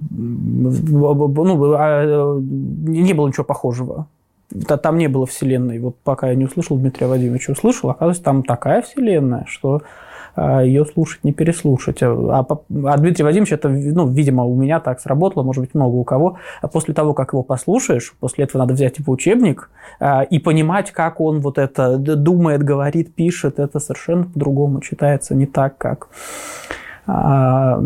а, 1.77 2.39
не 2.39 3.13
было 3.13 3.27
ничего 3.27 3.43
похожего 3.43 4.07
да, 4.51 4.77
там 4.77 4.97
не 4.97 5.07
было 5.07 5.25
вселенной. 5.25 5.79
Вот 5.79 5.97
пока 6.03 6.29
я 6.29 6.35
не 6.35 6.45
услышал 6.45 6.77
Дмитрия 6.77 7.07
Вадимовича, 7.07 7.53
услышал, 7.53 7.89
оказывается, 7.89 8.23
там 8.23 8.43
такая 8.43 8.81
вселенная, 8.81 9.45
что 9.47 9.81
а, 10.35 10.63
ее 10.63 10.85
слушать, 10.85 11.23
не 11.23 11.33
переслушать. 11.33 12.01
А, 12.01 12.45
а 12.47 12.97
Дмитрий 12.97 13.23
Вадимович, 13.23 13.51
это, 13.51 13.69
ну, 13.69 14.07
видимо, 14.07 14.45
у 14.45 14.55
меня 14.55 14.79
так 14.79 14.99
сработало, 14.99 15.43
может 15.43 15.61
быть, 15.61 15.73
много 15.73 15.95
у 15.95 16.03
кого. 16.03 16.37
А 16.61 16.67
после 16.67 16.93
того, 16.93 17.13
как 17.13 17.33
его 17.33 17.43
послушаешь, 17.43 18.13
после 18.19 18.45
этого 18.45 18.61
надо 18.61 18.73
взять 18.73 18.97
типа 18.97 19.11
учебник 19.11 19.69
а, 19.99 20.23
и 20.23 20.39
понимать, 20.39 20.91
как 20.91 21.19
он 21.21 21.41
вот 21.41 21.57
это 21.57 21.97
думает, 21.97 22.63
говорит, 22.63 23.13
пишет. 23.13 23.59
Это 23.59 23.79
совершенно 23.79 24.23
по-другому 24.23 24.81
читается, 24.81 25.35
не 25.35 25.45
так, 25.45 25.77
как... 25.77 26.07
А, 27.05 27.81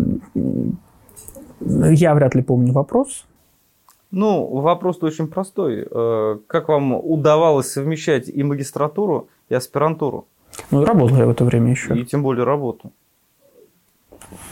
я 1.66 2.14
вряд 2.14 2.36
ли 2.36 2.41
помню 2.41 2.74
вопрос. 2.74 3.26
Ну, 4.14 4.45
вопрос-то 4.45 5.07
очень 5.07 5.28
простой. 5.28 5.88
Э, 5.89 6.38
как 6.45 6.68
вам 6.68 6.93
удавалось 6.93 7.72
совмещать 7.72 8.30
и 8.30 8.43
магистратуру, 8.43 9.28
и 9.49 9.55
аспирантуру? 9.55 10.28
Ну, 10.70 10.86
работал 10.86 11.18
я 11.18 11.26
в 11.26 11.32
это 11.32 11.43
время 11.43 11.72
еще. 11.72 11.97
И 11.97 12.05
тем 12.05 12.22
более 12.22 12.45
работу. 12.45 12.91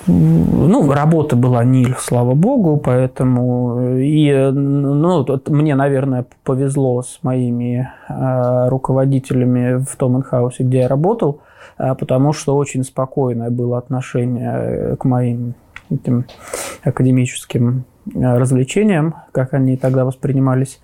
Ну, 0.07 0.91
работа 0.91 1.35
была 1.35 1.63
НИЛ, 1.63 1.93
слава 1.99 2.33
богу, 2.33 2.77
поэтому 2.77 3.99
и, 3.99 4.33
ну, 4.51 5.27
мне, 5.47 5.75
наверное, 5.75 6.25
повезло 6.43 7.03
с 7.03 7.19
моими 7.21 7.87
э, 8.09 8.69
руководителями 8.69 9.83
в 9.83 9.95
том 9.95 10.17
инхаусе, 10.17 10.63
где 10.63 10.79
я 10.79 10.87
работал, 10.87 11.41
э, 11.77 11.93
потому 11.93 12.33
что 12.33 12.57
очень 12.57 12.83
спокойное 12.83 13.51
было 13.51 13.77
отношение 13.77 14.95
к 14.95 15.05
моим 15.05 15.53
этим 15.91 16.25
академическим 16.83 17.85
Э, 17.85 17.90
развлечениям, 18.13 19.15
как 19.31 19.53
они 19.53 19.77
тогда 19.77 20.05
воспринимались, 20.05 20.79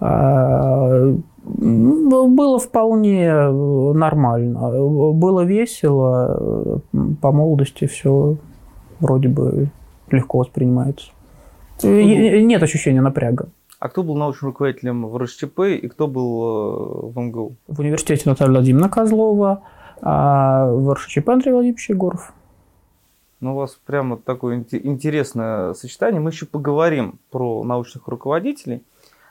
а, 0.00 1.14
было 1.44 2.58
вполне 2.58 3.32
нормально. 3.32 4.70
Было 5.12 5.42
весело, 5.42 6.80
по 7.20 7.32
молодости 7.32 7.86
все 7.86 8.36
вроде 9.00 9.28
бы 9.28 9.68
легко 10.10 10.38
воспринимается. 10.38 11.10
Нет 11.82 12.62
ощущения 12.62 13.00
напряга. 13.00 13.48
А 13.82 13.88
кто 13.88 14.04
был 14.04 14.14
научным 14.14 14.50
руководителем 14.50 15.08
в 15.08 15.18
РСЧП 15.18 15.60
и 15.60 15.88
кто 15.88 16.06
был 16.06 16.42
э, 16.44 17.06
в 17.08 17.18
МГУ? 17.18 17.56
В 17.66 17.80
университете 17.80 18.22
Наталья 18.26 18.52
Владимировна 18.52 18.88
Козлова, 18.88 19.62
а 20.00 20.70
в 20.70 20.94
РСЧП 20.94 21.30
Андрей 21.30 21.52
Владимирович 21.52 21.90
Егоров. 21.90 22.32
Ну, 23.42 23.54
у 23.54 23.56
вас 23.56 23.76
прямо 23.84 24.16
такое 24.16 24.64
интересное 24.70 25.74
сочетание. 25.74 26.20
Мы 26.20 26.30
еще 26.30 26.46
поговорим 26.46 27.18
про 27.32 27.64
научных 27.64 28.06
руководителей. 28.06 28.84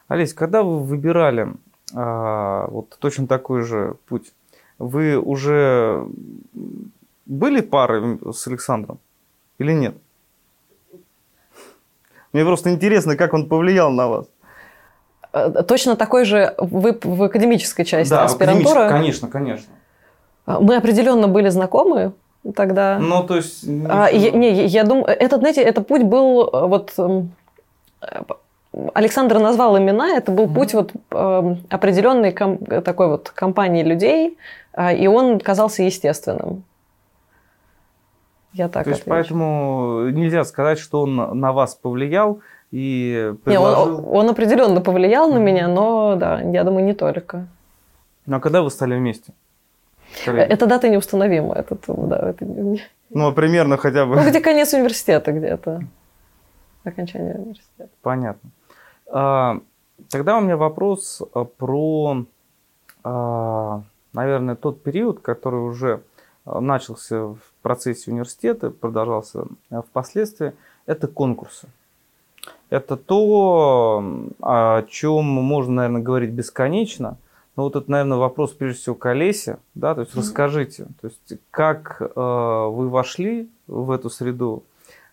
Олесь, 0.09 0.34
когда 0.34 0.64
вы 0.64 0.82
выбирали 0.82 1.53
а, 1.95 2.68
вот 2.68 2.97
точно 2.99 3.26
такой 3.26 3.62
же 3.62 3.95
путь, 4.09 4.34
вы 4.80 5.18
уже 5.18 6.05
были 7.26 7.62
парой 7.62 8.20
с 8.34 8.45
Александром 8.47 8.99
или 9.59 9.72
нет? 9.72 9.95
Мне 12.34 12.43
просто 12.43 12.70
интересно, 12.70 13.16
как 13.16 13.34
он 13.34 13.47
повлиял 13.47 13.91
на 13.91 14.09
вас. 14.09 14.26
Э, 15.32 15.64
точно 15.66 15.95
такой 15.95 16.26
же 16.26 16.53
вы 16.57 16.99
в 17.01 17.24
академической 17.24 17.86
части 17.86 18.09
да, 18.09 18.26
аспирантуры? 18.26 18.89
конечно, 18.89 19.30
конечно. 19.30 19.74
Мы 20.45 20.76
определенно 20.76 21.30
были 21.30 21.47
знакомы, 21.47 22.12
тогда. 22.56 22.98
Ну, 23.00 23.24
то 23.24 23.36
есть... 23.36 23.66
А, 23.89 24.10
я, 24.10 24.32
не, 24.32 24.66
я 24.66 24.84
думаю, 24.84 25.06
этот, 25.06 25.39
знаете, 25.39 25.62
этот 25.62 25.88
путь 25.88 26.04
был 26.04 26.48
э, 26.48 26.68
вот... 26.68 26.94
Эм, 26.98 27.32
Александр 28.94 29.39
назвал 29.39 29.78
имена, 29.78 30.16
это 30.16 30.32
был 30.32 30.46
mm-hmm. 30.46 30.54
путь 30.54 30.74
вот 30.74 30.92
э, 31.12 31.56
определенной 31.70 32.32
ком, 32.32 32.58
такой 32.58 33.08
вот 33.08 33.30
компании 33.30 33.84
людей, 33.84 34.38
э, 34.74 34.96
и 34.96 35.08
он 35.08 35.39
казался 35.39 35.84
естественным. 35.84 36.64
Я 38.54 38.68
так 38.68 38.84
То 38.84 38.89
есть, 38.92 39.04
поэтому 39.06 40.10
нельзя 40.12 40.44
сказать, 40.44 40.80
что 40.80 41.02
он 41.02 41.16
на 41.16 41.54
вас 41.54 41.76
повлиял 41.76 42.39
и 42.72 43.34
предложил... 43.44 43.86
Не, 43.86 43.94
он, 43.98 44.06
он 44.08 44.30
определенно 44.30 44.82
повлиял 44.82 45.32
на 45.32 45.38
меня, 45.38 45.68
но 45.68 46.16
да, 46.16 46.42
я 46.42 46.64
думаю, 46.64 46.86
не 46.86 46.94
только. 46.94 47.48
Ну, 48.26 48.38
а 48.38 48.39
когда 48.39 48.62
вы 48.62 48.70
стали 48.70 48.96
вместе? 48.96 49.34
Коллеги? 50.26 50.51
Эта 50.51 50.66
дата 50.68 50.89
неустановима. 50.89 51.53
Это, 51.53 51.78
да, 51.88 52.30
это... 52.30 52.45
Ну, 53.09 53.34
примерно 53.34 53.78
хотя 53.78 54.05
бы. 54.05 54.16
Ну, 54.16 54.28
где 54.28 54.39
конец 54.39 54.74
университета 54.74 55.32
где-то. 55.32 55.82
Окончание 56.84 57.36
университета. 57.36 57.89
Понятно. 58.01 58.49
А, 59.07 59.59
тогда 60.09 60.38
у 60.38 60.41
меня 60.41 60.57
вопрос 60.57 61.22
а, 61.34 61.43
про, 61.43 62.26
а, 63.03 63.82
наверное, 64.14 64.55
тот 64.55 64.82
период, 64.82 65.20
который 65.20 65.59
уже 65.59 66.01
начался 66.45 67.26
в 67.28 67.39
процессе 67.62 68.09
университета, 68.09 68.72
продолжался 68.72 69.45
впоследствии. 69.70 70.53
Это 70.88 71.07
конкурсы. 71.07 71.68
Это 72.72 72.97
то, 72.97 74.03
о 74.41 74.82
чем 74.84 75.26
можно, 75.26 75.74
наверное, 75.74 76.01
говорить 76.01 76.32
бесконечно. 76.32 77.18
Но 77.56 77.64
вот 77.64 77.76
это, 77.76 77.91
наверное, 77.91 78.18
вопрос 78.18 78.54
прежде 78.54 78.80
всего 78.80 78.95
к 78.95 79.06
Олесе. 79.06 79.58
Да? 79.76 79.93
То 79.93 80.02
есть 80.02 80.16
расскажите, 80.16 80.88
то 81.02 81.08
есть, 81.08 81.39
как 81.52 82.02
э, 82.02 82.06
вы 82.16 82.89
вошли 82.89 83.49
в 83.68 83.91
эту 83.91 84.10
среду, 84.10 84.64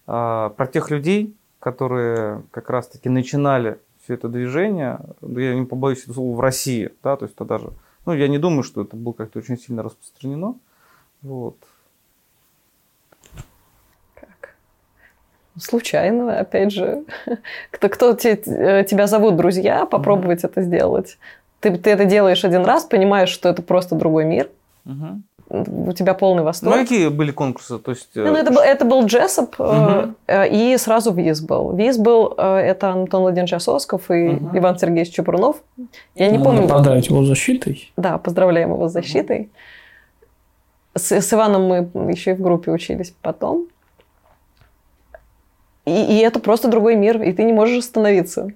э, 0.07 0.51
про 0.57 0.67
тех 0.67 0.91
людей, 0.91 1.35
которые 1.59 2.43
как 2.51 2.71
раз-таки 2.71 3.09
начинали 3.09 3.79
все 4.05 4.15
это 4.15 4.29
движение, 4.29 5.01
я 5.21 5.55
не 5.55 5.67
побоюсь 5.67 6.03
этого 6.03 6.15
слова, 6.15 6.37
в 6.37 6.41
России, 6.41 6.93
да, 7.03 7.17
то 7.17 7.25
есть 7.25 7.35
это 7.35 7.45
даже, 7.45 7.73
ну, 8.07 8.15
я 8.15 8.29
не 8.29 8.39
думаю, 8.39 8.63
что 8.63 8.83
это 8.83 8.97
было 8.97 9.13
как-то 9.13 9.41
очень 9.41 9.59
сильно 9.59 9.83
распространено, 9.83 10.55
вот. 11.21 11.57
Как? 14.15 14.55
Случайно, 15.59 16.39
опять 16.39 16.73
же. 16.73 17.05
Кто, 17.71 17.89
кто 17.89 18.15
те, 18.15 18.35
э, 18.35 18.85
тебя 18.85 19.09
зовут 19.09 19.37
друзья, 19.37 19.85
попробовать 19.85 20.45
mm-hmm. 20.45 20.51
это 20.51 20.63
сделать. 20.63 21.19
Ты, 21.61 21.77
ты 21.77 21.91
это 21.91 22.05
делаешь 22.05 22.45
один 22.45 22.65
раз, 22.65 22.85
понимаешь, 22.85 23.31
что 23.31 23.49
это 23.49 23.63
просто 23.63 23.95
другой 23.95 24.25
мир. 24.25 24.49
Mm-hmm 24.87 25.23
у 25.51 25.93
тебя 25.93 26.15
полный 26.15 26.43
восторг. 26.43 26.77
Ну, 26.77 26.83
какие 26.83 27.09
были 27.09 27.31
конкурсы? 27.31 27.79
То 27.79 27.93
есть, 27.93 28.09
ну, 28.15 28.35
это, 28.35 28.53
был, 28.53 28.61
это 28.61 28.85
был 28.85 29.07
Джессоп, 29.07 29.59
угу. 29.59 30.15
э, 30.27 30.49
и 30.51 30.77
сразу 30.77 31.13
ВИЗ 31.13 31.41
был. 31.41 31.73
ВИЗ 31.73 31.99
был, 31.99 32.35
э, 32.37 32.57
это 32.57 32.91
Антон 32.91 33.23
Владимирович 33.23 33.55
Ососков 33.55 34.11
и 34.11 34.29
угу. 34.29 34.59
Иван 34.59 34.79
Сергеевич 34.79 35.15
Чепурнов. 35.15 35.57
Я 36.15 36.31
не 36.31 36.39
помню. 36.39 36.69
Поздравить 36.69 37.09
его 37.09 37.25
с 37.25 37.29
защитой. 37.29 37.91
Да, 37.97 38.19
поздравляем 38.19 38.73
его 38.73 38.89
с 38.89 38.93
защитой. 38.93 39.51
С, 40.95 41.13
с 41.13 41.33
Иваном 41.33 41.67
мы 41.67 42.11
еще 42.11 42.33
и 42.33 42.35
в 42.35 42.43
группе 42.43 42.71
учились 42.71 43.15
потом. 43.23 43.69
И, 45.87 45.91
и 45.91 46.19
это 46.19 46.41
просто 46.41 46.69
другой 46.69 46.97
мир, 46.97 47.23
и 47.23 47.33
ты 47.33 47.45
не 47.45 47.55
можешь 47.55 47.79
остановиться. 47.79 48.49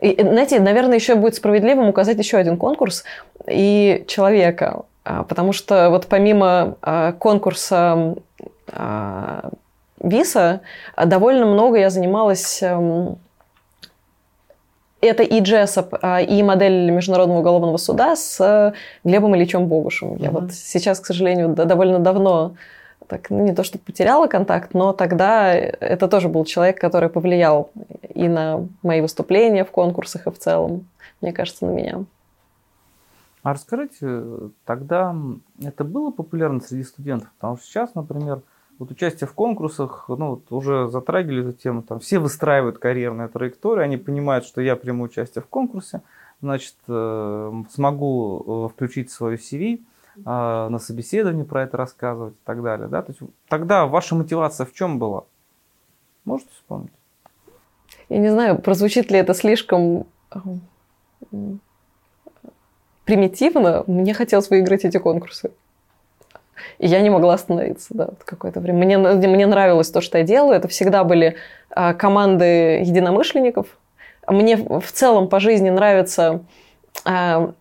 И, 0.00 0.16
знаете, 0.20 0.60
наверное, 0.60 0.96
еще 0.96 1.14
будет 1.14 1.34
справедливым 1.34 1.88
указать 1.88 2.18
еще 2.18 2.36
один 2.36 2.56
конкурс 2.56 3.04
и 3.48 4.04
человека. 4.06 4.84
А, 5.04 5.22
потому 5.22 5.52
что 5.52 5.90
вот 5.90 6.06
помимо 6.08 6.76
а, 6.82 7.12
конкурса 7.12 8.16
а, 8.72 9.50
ВИСа 10.00 10.60
довольно 11.02 11.46
много 11.46 11.78
я 11.78 11.90
занималась 11.90 12.62
эм, 12.62 13.18
это 15.00 15.22
и 15.22 15.40
Джессоп, 15.40 15.94
и 16.28 16.42
модель 16.42 16.90
Международного 16.90 17.38
уголовного 17.38 17.76
суда 17.76 18.16
с 18.16 18.74
Глебом 19.04 19.36
Ильичем 19.36 19.66
Богушем. 19.66 20.14
Mm-hmm. 20.14 20.22
Я 20.22 20.30
вот 20.30 20.52
сейчас, 20.52 21.00
к 21.00 21.06
сожалению, 21.06 21.48
довольно 21.50 21.98
давно 22.00 22.56
так, 23.06 23.30
ну, 23.30 23.44
не 23.44 23.54
то 23.54 23.62
что 23.62 23.78
потеряла 23.78 24.26
контакт, 24.26 24.74
но 24.74 24.92
тогда 24.92 25.54
это 25.54 26.08
тоже 26.08 26.28
был 26.28 26.44
человек, 26.44 26.80
который 26.80 27.08
повлиял 27.08 27.70
и 28.14 28.28
на 28.28 28.66
мои 28.82 29.00
выступления 29.00 29.64
в 29.64 29.70
конкурсах, 29.70 30.26
и 30.26 30.30
в 30.30 30.38
целом, 30.38 30.86
мне 31.20 31.32
кажется, 31.32 31.66
на 31.66 31.70
меня. 31.70 32.04
А 33.42 33.52
расскажите, 33.52 34.24
тогда 34.64 35.14
это 35.62 35.84
было 35.84 36.10
популярно 36.10 36.60
среди 36.60 36.82
студентов? 36.82 37.30
Потому 37.38 37.56
что 37.56 37.66
сейчас, 37.66 37.94
например, 37.94 38.42
вот 38.78 38.90
участие 38.90 39.28
в 39.28 39.34
конкурсах, 39.34 40.06
ну, 40.08 40.30
вот 40.30 40.50
уже 40.50 40.88
затрагивали 40.88 41.48
эту 41.48 41.52
тему, 41.52 41.82
там 41.82 42.00
все 42.00 42.18
выстраивают 42.18 42.78
карьерную 42.78 43.28
траекторию, 43.28 43.84
они 43.84 43.96
понимают, 43.96 44.44
что 44.44 44.60
я 44.60 44.74
приму 44.74 45.04
участие 45.04 45.42
в 45.42 45.46
конкурсе, 45.46 46.02
значит, 46.42 46.74
э, 46.88 47.62
смогу 47.70 48.66
э, 48.66 48.74
включить 48.74 49.10
свое 49.10 49.36
CV, 49.36 49.80
на 50.24 50.78
собеседовании 50.78 51.44
про 51.44 51.64
это 51.64 51.76
рассказывать 51.76 52.34
и 52.34 52.44
так 52.44 52.62
далее. 52.62 52.88
Да? 52.88 53.02
То 53.02 53.12
есть, 53.12 53.20
тогда 53.48 53.86
ваша 53.86 54.14
мотивация 54.14 54.66
в 54.66 54.72
чем 54.72 54.98
была? 54.98 55.24
Можете 56.24 56.50
вспомнить? 56.52 56.92
Я 58.08 58.18
не 58.18 58.28
знаю, 58.28 58.58
прозвучит 58.58 59.10
ли 59.10 59.18
это 59.18 59.34
слишком 59.34 60.06
примитивно, 63.06 63.84
мне 63.86 64.12
хотелось 64.12 64.50
выиграть 64.50 64.84
эти 64.84 64.98
конкурсы. 64.98 65.52
И 66.78 66.86
я 66.86 67.00
не 67.00 67.08
могла 67.08 67.34
остановиться, 67.34 67.88
да, 67.94 68.10
какое-то 68.24 68.60
время. 68.60 68.84
Мне, 68.84 68.98
мне 68.98 69.46
нравилось 69.46 69.90
то, 69.90 70.00
что 70.00 70.18
я 70.18 70.24
делаю. 70.24 70.56
Это 70.56 70.68
всегда 70.68 71.04
были 71.04 71.36
а, 71.70 71.94
команды 71.94 72.80
единомышленников. 72.80 73.78
Мне 74.26 74.56
в 74.56 74.92
целом 74.92 75.28
по 75.28 75.38
жизни 75.38 75.70
нравится 75.70 76.24
а, 76.32 76.40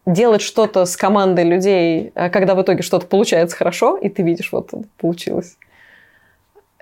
делать 0.05 0.41
что-то 0.41 0.85
с 0.85 0.97
командой 0.97 1.43
людей, 1.43 2.11
а, 2.15 2.29
когда 2.29 2.55
в 2.55 2.61
итоге 2.61 2.81
что-то 2.81 3.05
получается 3.05 3.55
хорошо, 3.55 3.97
и 3.97 4.09
ты 4.09 4.23
видишь, 4.23 4.51
вот 4.51 4.71
получилось. 4.97 5.57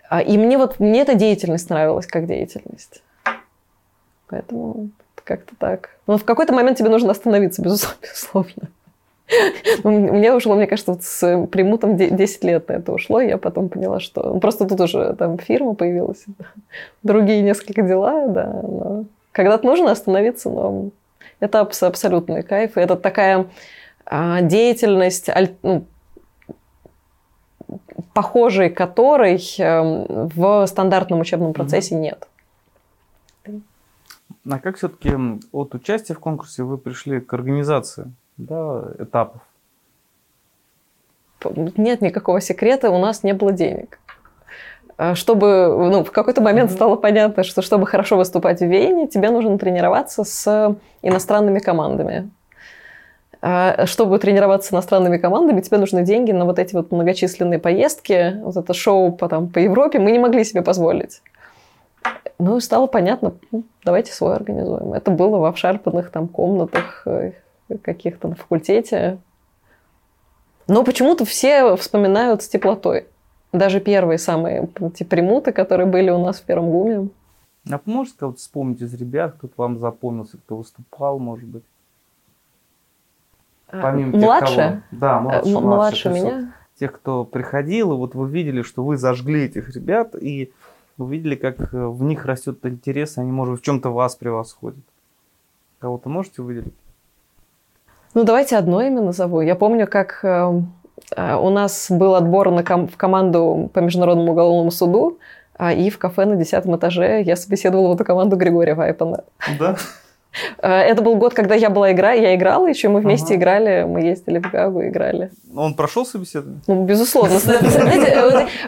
А, 0.09 0.21
и 0.21 0.37
мне 0.37 0.57
вот 0.57 0.79
мне 0.79 1.01
эта 1.01 1.15
деятельность 1.15 1.69
нравилась 1.69 2.07
как 2.07 2.27
деятельность. 2.27 3.03
Поэтому 4.27 4.89
как-то 5.23 5.55
так. 5.57 5.89
Но 6.07 6.17
в 6.17 6.23
какой-то 6.23 6.53
момент 6.53 6.77
тебе 6.77 6.89
нужно 6.89 7.11
остановиться, 7.11 7.61
безусловно. 7.61 8.69
У 9.83 9.89
меня 9.89 10.35
ушло, 10.35 10.55
мне 10.55 10.67
кажется, 10.67 10.93
вот 10.93 11.03
с 11.03 11.47
примутом 11.47 11.95
10 11.97 12.43
лет 12.43 12.67
на 12.67 12.73
это 12.73 12.91
ушло, 12.91 13.21
и 13.21 13.27
я 13.27 13.37
потом 13.37 13.69
поняла, 13.69 13.99
что... 13.99 14.33
Ну, 14.33 14.39
просто 14.39 14.65
тут 14.65 14.79
уже 14.81 15.13
там 15.13 15.37
фирма 15.37 15.75
появилась, 15.75 16.25
другие 17.03 17.41
несколько 17.41 17.81
дела, 17.81 18.27
да. 18.27 18.61
Но... 18.63 19.05
Когда-то 19.31 19.65
нужно 19.65 19.91
остановиться, 19.91 20.49
но 20.49 20.89
это 21.43 21.59
абсолютный 21.59 22.41
кайф. 22.41 22.77
Это 22.77 22.95
такая 22.95 23.49
а, 24.05 24.41
деятельность, 24.41 25.29
ну, 25.61 25.85
похожей 28.13 28.69
которой 28.69 29.41
эм, 29.59 30.29
в 30.29 30.65
стандартном 30.67 31.19
учебном 31.19 31.53
процессе 31.53 31.95
нет. 31.95 32.27
А 34.49 34.59
как 34.59 34.77
все-таки 34.77 35.13
от 35.51 35.75
участия 35.75 36.13
в 36.13 36.19
конкурсе 36.19 36.63
вы 36.63 36.77
пришли 36.77 37.19
к 37.19 37.33
организации 37.33 38.11
да, 38.37 38.91
этапов? 38.99 39.41
Нет 41.75 42.01
никакого 42.01 42.39
секрета, 42.39 42.89
у 42.89 42.99
нас 42.99 43.23
не 43.23 43.33
было 43.33 43.51
денег. 43.51 43.99
А 45.03 45.15
чтобы, 45.15 45.89
ну, 45.91 46.05
в 46.05 46.11
какой-то 46.11 46.39
момент 46.39 46.71
mm-hmm. 46.71 46.75
стало 46.75 46.95
понятно, 46.95 47.43
что 47.43 47.61
чтобы 47.61 47.85
хорошо 47.85 48.15
выступать 48.15 48.61
в 48.61 48.65
Вене, 48.65 49.05
тебе 49.09 49.31
нужно 49.31 49.57
тренироваться 49.57 50.23
с 50.23 50.77
иностранными 51.01 51.59
командами. 51.59 52.31
А 53.41 53.85
чтобы 53.85 54.17
тренироваться 54.17 54.69
с 54.69 54.71
иностранными 54.71 55.17
командами, 55.17 55.59
тебе 55.59 55.77
нужны 55.77 56.03
деньги 56.03 56.31
на 56.31 56.45
вот 56.45 56.57
эти 56.57 56.73
вот 56.73 56.93
многочисленные 56.93 57.59
поездки, 57.59 58.39
вот 58.43 58.55
это 58.55 58.73
шоу 58.73 59.11
по, 59.11 59.27
там, 59.27 59.49
по 59.49 59.59
Европе 59.59 59.99
мы 59.99 60.09
не 60.13 60.19
могли 60.19 60.45
себе 60.45 60.61
позволить. 60.61 61.21
Ну, 62.39 62.55
и 62.55 62.61
стало 62.61 62.87
понятно, 62.87 63.33
ну, 63.51 63.65
давайте 63.83 64.13
свой 64.13 64.37
организуем. 64.37 64.93
Это 64.93 65.11
было 65.11 65.37
в 65.37 65.43
обшарпанных 65.43 66.11
там 66.11 66.29
комнатах 66.29 67.03
э, 67.07 67.33
каких-то 67.81 68.29
на 68.29 68.35
факультете. 68.35 69.17
Но 70.69 70.85
почему-то 70.85 71.25
все 71.25 71.75
вспоминают 71.75 72.41
с 72.41 72.47
теплотой. 72.47 73.07
Даже 73.53 73.79
первые 73.79 74.17
самые 74.17 74.67
эти 74.81 75.03
примуты, 75.03 75.51
которые 75.51 75.87
были 75.87 76.09
у 76.09 76.17
нас 76.17 76.39
в 76.39 76.43
первом 76.43 76.71
ГУМе. 76.71 77.09
А 77.71 77.79
можете 77.85 78.17
кого-то 78.17 78.39
вспомнить 78.39 78.81
из 78.81 78.93
ребят, 78.95 79.35
кто 79.37 79.47
вам 79.55 79.79
запомнился, 79.79 80.37
кто 80.37 80.57
выступал, 80.57 81.19
может 81.19 81.47
быть? 81.47 81.63
А, 83.69 83.81
Помимо 83.81 84.17
младше? 84.17 84.55
Тех, 84.55 84.65
кого... 84.65 84.81
Да, 84.91 85.19
младше, 85.19 85.49
младше, 85.49 85.65
младше 85.65 86.09
меня. 86.09 86.53
Тех, 86.79 86.91
кто 86.93 87.23
приходил, 87.23 87.93
и 87.93 87.95
вот 87.95 88.15
вы 88.15 88.27
видели, 88.27 88.63
что 88.63 88.83
вы 88.83 88.97
зажгли 88.97 89.45
этих 89.45 89.73
ребят, 89.75 90.15
и 90.19 90.51
увидели, 90.97 91.35
как 91.35 91.73
э, 91.73 91.87
в 91.87 92.03
них 92.03 92.25
растет 92.25 92.65
интерес, 92.65 93.17
они, 93.17 93.31
может, 93.31 93.59
в 93.59 93.63
чем-то 93.63 93.91
вас 93.91 94.15
превосходят. 94.15 94.83
Кого-то 95.79 96.09
можете 96.09 96.41
выделить? 96.41 96.73
Ну, 98.13 98.23
давайте 98.23 98.57
одно 98.57 98.81
имя 98.81 99.01
назову. 99.01 99.41
Я 99.41 99.55
помню, 99.55 99.87
как 99.87 100.19
э, 100.23 100.27
э, 100.27 100.61
у 101.15 101.49
нас 101.49 101.87
был 101.89 102.15
отбор 102.15 102.51
на 102.51 102.63
ком- 102.63 102.87
в 102.87 102.97
команду 102.97 103.69
по 103.73 103.79
Международному 103.79 104.31
уголовному 104.31 104.71
суду, 104.71 105.19
а, 105.55 105.71
и 105.71 105.89
в 105.89 105.97
кафе 105.97 106.25
на 106.25 106.35
десятом 106.35 106.75
этаже 106.75 107.21
я 107.21 107.35
собеседовала 107.35 107.89
в 107.89 107.95
эту 107.95 108.05
команду 108.05 108.35
Григория 108.35 108.73
Вайпана. 108.73 109.23
Да? 109.59 109.75
Э, 110.61 110.69
это 110.79 111.01
был 111.01 111.15
год, 111.15 111.33
когда 111.33 111.55
я 111.55 111.69
была 111.69 111.91
игра, 111.91 112.11
я 112.11 112.35
играла 112.35 112.67
еще, 112.67 112.89
мы 112.89 113.01
вместе 113.01 113.33
ага. 113.33 113.35
играли, 113.35 113.83
мы 113.83 114.01
ездили 114.01 114.39
в 114.39 114.51
Гагу, 114.51 114.83
играли. 114.83 115.31
Он 115.55 115.75
прошел 115.75 116.05
собеседование? 116.05 116.61
Ну, 116.67 116.85
безусловно. 116.85 117.39
Знаете, 117.39 118.07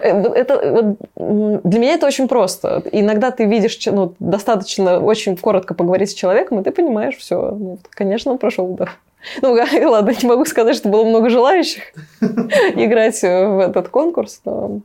это, 0.01 0.95
для 1.15 1.79
меня 1.79 1.93
это 1.93 2.05
очень 2.05 2.27
просто. 2.27 2.83
Иногда 2.91 3.31
ты 3.31 3.45
видишь, 3.45 3.79
ну, 3.87 4.13
достаточно 4.19 4.99
очень 4.99 5.37
коротко 5.37 5.73
поговорить 5.73 6.11
с 6.11 6.13
человеком, 6.13 6.59
и 6.59 6.63
ты 6.63 6.71
понимаешь, 6.71 7.17
все, 7.17 7.51
ну, 7.51 7.79
конечно, 7.89 8.31
он 8.31 8.37
прошел, 8.37 8.67
да. 8.75 8.89
Ну, 9.41 9.53
ладно, 9.53 10.13
не 10.21 10.27
могу 10.27 10.45
сказать, 10.45 10.75
что 10.75 10.89
было 10.89 11.03
много 11.03 11.29
желающих 11.29 11.83
играть 12.21 13.21
в 13.21 13.59
этот 13.59 13.89
конкурс, 13.89 14.41
но 14.45 14.81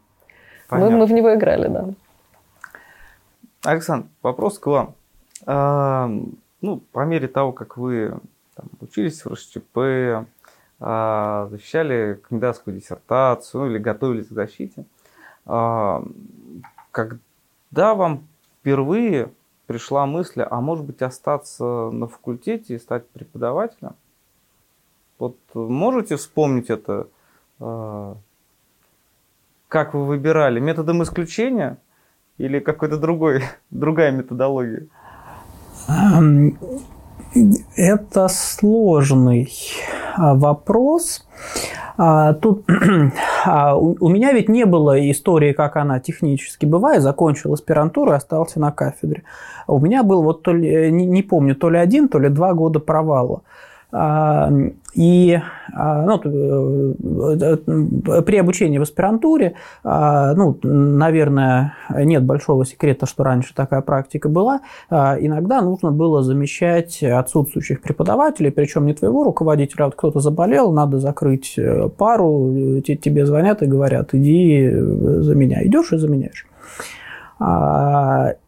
мы, 0.71 0.91
мы 0.91 1.07
в 1.07 1.13
него 1.13 1.35
играли, 1.35 1.69
да. 1.69 1.89
Александр, 3.63 4.07
вопрос 4.23 4.59
к 4.59 4.67
вам. 4.67 4.95
А, 5.47 6.11
ну, 6.61 6.81
по 6.93 7.05
мере 7.05 7.29
того, 7.29 7.53
как 7.53 7.77
вы 7.77 8.19
там, 8.55 8.67
учились 8.81 9.25
в 9.25 9.33
РСЧП, 9.33 10.27
а, 10.81 11.49
защищали 11.51 12.21
кандидатскую 12.27 12.77
диссертацию 12.77 13.65
ну, 13.65 13.71
или 13.71 13.79
готовились 13.79 14.29
к 14.29 14.33
защите, 14.33 14.85
а, 15.45 16.03
когда 16.91 17.95
вам 17.95 18.27
впервые 18.61 19.31
пришла 19.67 20.07
мысль, 20.07 20.43
а 20.43 20.61
может 20.61 20.85
быть 20.85 21.03
остаться 21.03 21.91
на 21.91 22.09
факультете 22.09 22.75
и 22.75 22.79
стать 22.79 23.07
преподавателем? 23.09 23.95
Вот 25.21 25.37
можете 25.55 26.17
вспомнить 26.17 26.71
это? 26.71 27.07
А, 27.61 28.17
как 29.69 29.93
вы 29.93 30.07
выбирали? 30.07 30.61
Методом 30.61 31.03
исключения 31.03 31.77
или 32.39 32.59
какой-то 32.59 32.97
другой, 32.97 33.43
другая 33.71 34.13
методология? 34.13 34.87
Это 37.77 38.29
сложный 38.29 39.53
а, 40.17 40.35
вопрос. 40.35 41.29
А, 41.99 42.33
тут 42.33 42.65
а, 43.45 43.77
у 43.77 44.09
меня 44.09 44.33
ведь 44.33 44.49
не 44.49 44.65
было 44.65 45.11
истории, 45.11 45.53
как 45.53 45.77
она 45.77 46.01
технически 46.01 46.65
бывает. 46.65 47.03
Закончил 47.03 47.53
аспирантуру 47.53 48.13
и 48.13 48.17
остался 48.17 48.59
на 48.59 48.73
кафедре. 48.73 49.25
У 49.67 49.81
меня 49.81 50.03
был 50.03 50.23
вот 50.23 50.43
то 50.43 50.55
ли, 50.55 50.91
не 50.91 51.23
помню, 51.23 51.55
то 51.57 51.69
ли 51.69 51.77
один, 51.77 52.09
то 52.09 52.19
ли 52.19 52.31
два 52.31 52.55
года 52.55 52.81
провала. 52.81 53.43
И 54.95 55.41
а, 55.73 56.03
ну, 56.03 56.21
э, 56.25 57.57
э, 58.07 58.23
при 58.23 58.39
обучении 58.39 58.79
в 58.79 58.83
аспирантуре, 58.83 59.55
а, 59.85 60.35
ну, 60.35 60.59
наверное, 60.63 61.75
нет 61.91 62.25
большого 62.25 62.67
секрета, 62.67 63.07
что 63.07 63.23
раньше 63.23 63.55
такая 63.55 63.83
практика 63.83 64.29
была, 64.29 64.61
а, 64.89 65.17
иногда 65.21 65.61
нужно 65.61 65.93
было 65.93 66.23
замещать 66.23 67.03
отсутствующих 67.03 67.83
преподавателей, 67.83 68.51
причем 68.51 68.87
не 68.87 68.95
твоего 68.95 69.23
руководителя, 69.23 69.85
а 69.85 69.87
вот 69.87 69.95
кто-то 69.95 70.21
заболел, 70.21 70.73
надо 70.73 70.99
закрыть 70.99 71.55
э, 71.57 71.89
пару, 71.89 72.81
тебе 72.83 73.27
звонят 73.27 73.63
и 73.63 73.67
говорят, 73.67 74.13
иди 74.13 74.69
заменяй. 74.71 75.67
Идешь 75.67 75.93
и 75.93 75.99
заменяешь. 75.99 76.47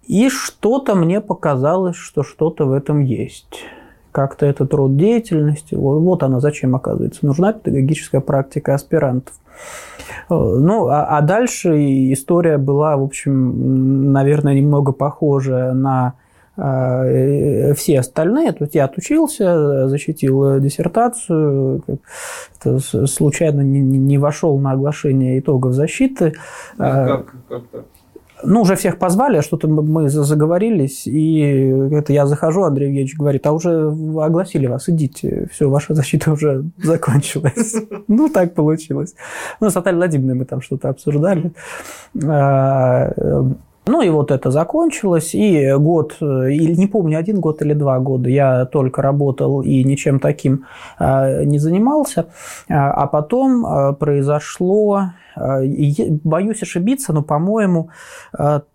И 0.07 0.29
что-то 0.29 0.95
мне 0.95 1.21
показалось, 1.21 1.97
что 1.97 2.23
что-то 2.23 2.67
в 2.67 2.73
этом 2.73 3.01
есть 3.01 3.65
как-то 4.13 4.47
этот 4.47 4.73
род 4.75 4.97
деятельности, 4.97 5.75
вот, 5.75 5.99
вот 6.01 6.23
она 6.23 6.39
зачем 6.39 6.77
оказывается, 6.77 7.27
нужна 7.27 7.53
педагогическая 7.53 8.21
практика 8.21 8.75
аспирантов. 8.75 9.35
Э, 10.31 10.35
ну, 10.35 10.89
а, 10.89 11.19
а 11.19 11.21
дальше 11.23 11.75
история 12.13 12.59
была, 12.59 12.97
в 12.97 13.03
общем, 13.03 14.13
наверное, 14.13 14.55
немного 14.55 14.93
похожая 14.93 15.73
на 15.73 16.15
э, 16.57 17.75
все 17.75 18.01
остальные. 18.01 18.53
То 18.53 18.65
есть 18.65 18.75
я 18.75 18.85
отучился, 18.85 19.89
защитил 19.89 20.61
диссертацию, 20.61 21.83
случайно 22.61 23.63
не, 23.63 23.81
не 23.81 24.19
вошел 24.19 24.59
на 24.59 24.73
оглашение 24.73 25.39
итогов 25.39 25.73
защиты. 25.73 26.35
Как, 26.77 27.35
как 27.49 27.63
так? 27.69 27.85
Ну, 28.45 28.63
уже 28.63 28.77
всех 28.77 28.99
позвали, 28.99 29.39
а 29.39 29.43
что-то 29.43 29.69
мы 29.69 30.09
заговорились, 30.09 31.07
и 31.07 31.41
это 31.93 32.13
я 32.13 32.27
захожу, 32.27 32.63
Андрей 32.63 32.87
Евгеньевич 32.87 33.17
говорит, 33.17 33.47
а 33.47 33.53
уже 33.53 33.89
огласили 33.89 34.67
вас, 34.67 34.89
идите, 34.89 35.49
все, 35.53 35.69
ваша 35.69 35.95
защита 35.95 36.33
уже 36.33 36.65
закончилась. 36.83 37.75
Ну, 38.09 38.29
так 38.29 38.55
получилось. 38.55 39.15
Ну, 39.61 39.71
с 39.71 39.75
Натальей 39.75 39.97
Владимировной 39.97 40.35
мы 40.35 40.45
там 40.45 40.61
что-то 40.61 40.89
обсуждали. 40.89 41.53
А, 43.85 43.91
ну 43.91 44.03
и 44.03 44.11
вот 44.11 44.31
это 44.31 44.51
закончилось, 44.51 45.35
и 45.35 45.75
год, 45.75 46.17
или 46.21 46.75
не 46.75 46.87
помню, 46.87 47.19
один 47.19 47.41
год 47.41 47.63
или 47.63 47.75
два 47.75 47.99
года 47.99 48.29
я 48.29 48.65
только 48.67 49.03
работал 49.03 49.63
и 49.63 49.85
ничем 49.85 50.21
таким 50.21 50.67
а, 50.99 51.45
не 51.45 51.59
занимался, 51.59 52.27
а 52.69 53.07
потом 53.07 53.97
произошло 53.97 55.13
боюсь 55.35 56.63
ошибиться, 56.63 57.15
но, 57.15 57.23
по-моему, 57.23 57.89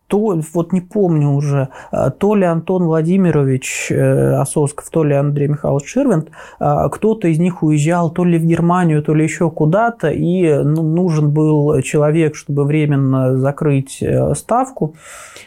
то, 0.07 0.39
вот 0.53 0.73
не 0.73 0.81
помню 0.81 1.31
уже, 1.31 1.69
а, 1.91 2.09
то 2.09 2.33
ли 2.33 2.45
Антон 2.45 2.85
Владимирович 2.85 3.91
э, 3.91 4.35
Ососков, 4.35 4.89
то 4.89 5.03
ли 5.03 5.13
Андрей 5.13 5.49
Михайлович 5.49 5.87
Ширвинд, 5.87 6.29
а, 6.59 6.87
кто-то 6.87 7.27
из 7.27 7.39
них 7.39 7.61
уезжал 7.61 8.09
то 8.09 8.23
ли 8.23 8.37
в 8.37 8.45
Германию, 8.45 9.03
то 9.03 9.13
ли 9.13 9.23
еще 9.23 9.51
куда-то, 9.51 10.09
и 10.09 10.63
ну, 10.63 10.81
нужен 10.81 11.31
был 11.31 11.81
человек, 11.81 12.35
чтобы 12.35 12.63
временно 12.63 13.37
закрыть 13.37 14.01
э, 14.01 14.33
ставку. 14.35 14.95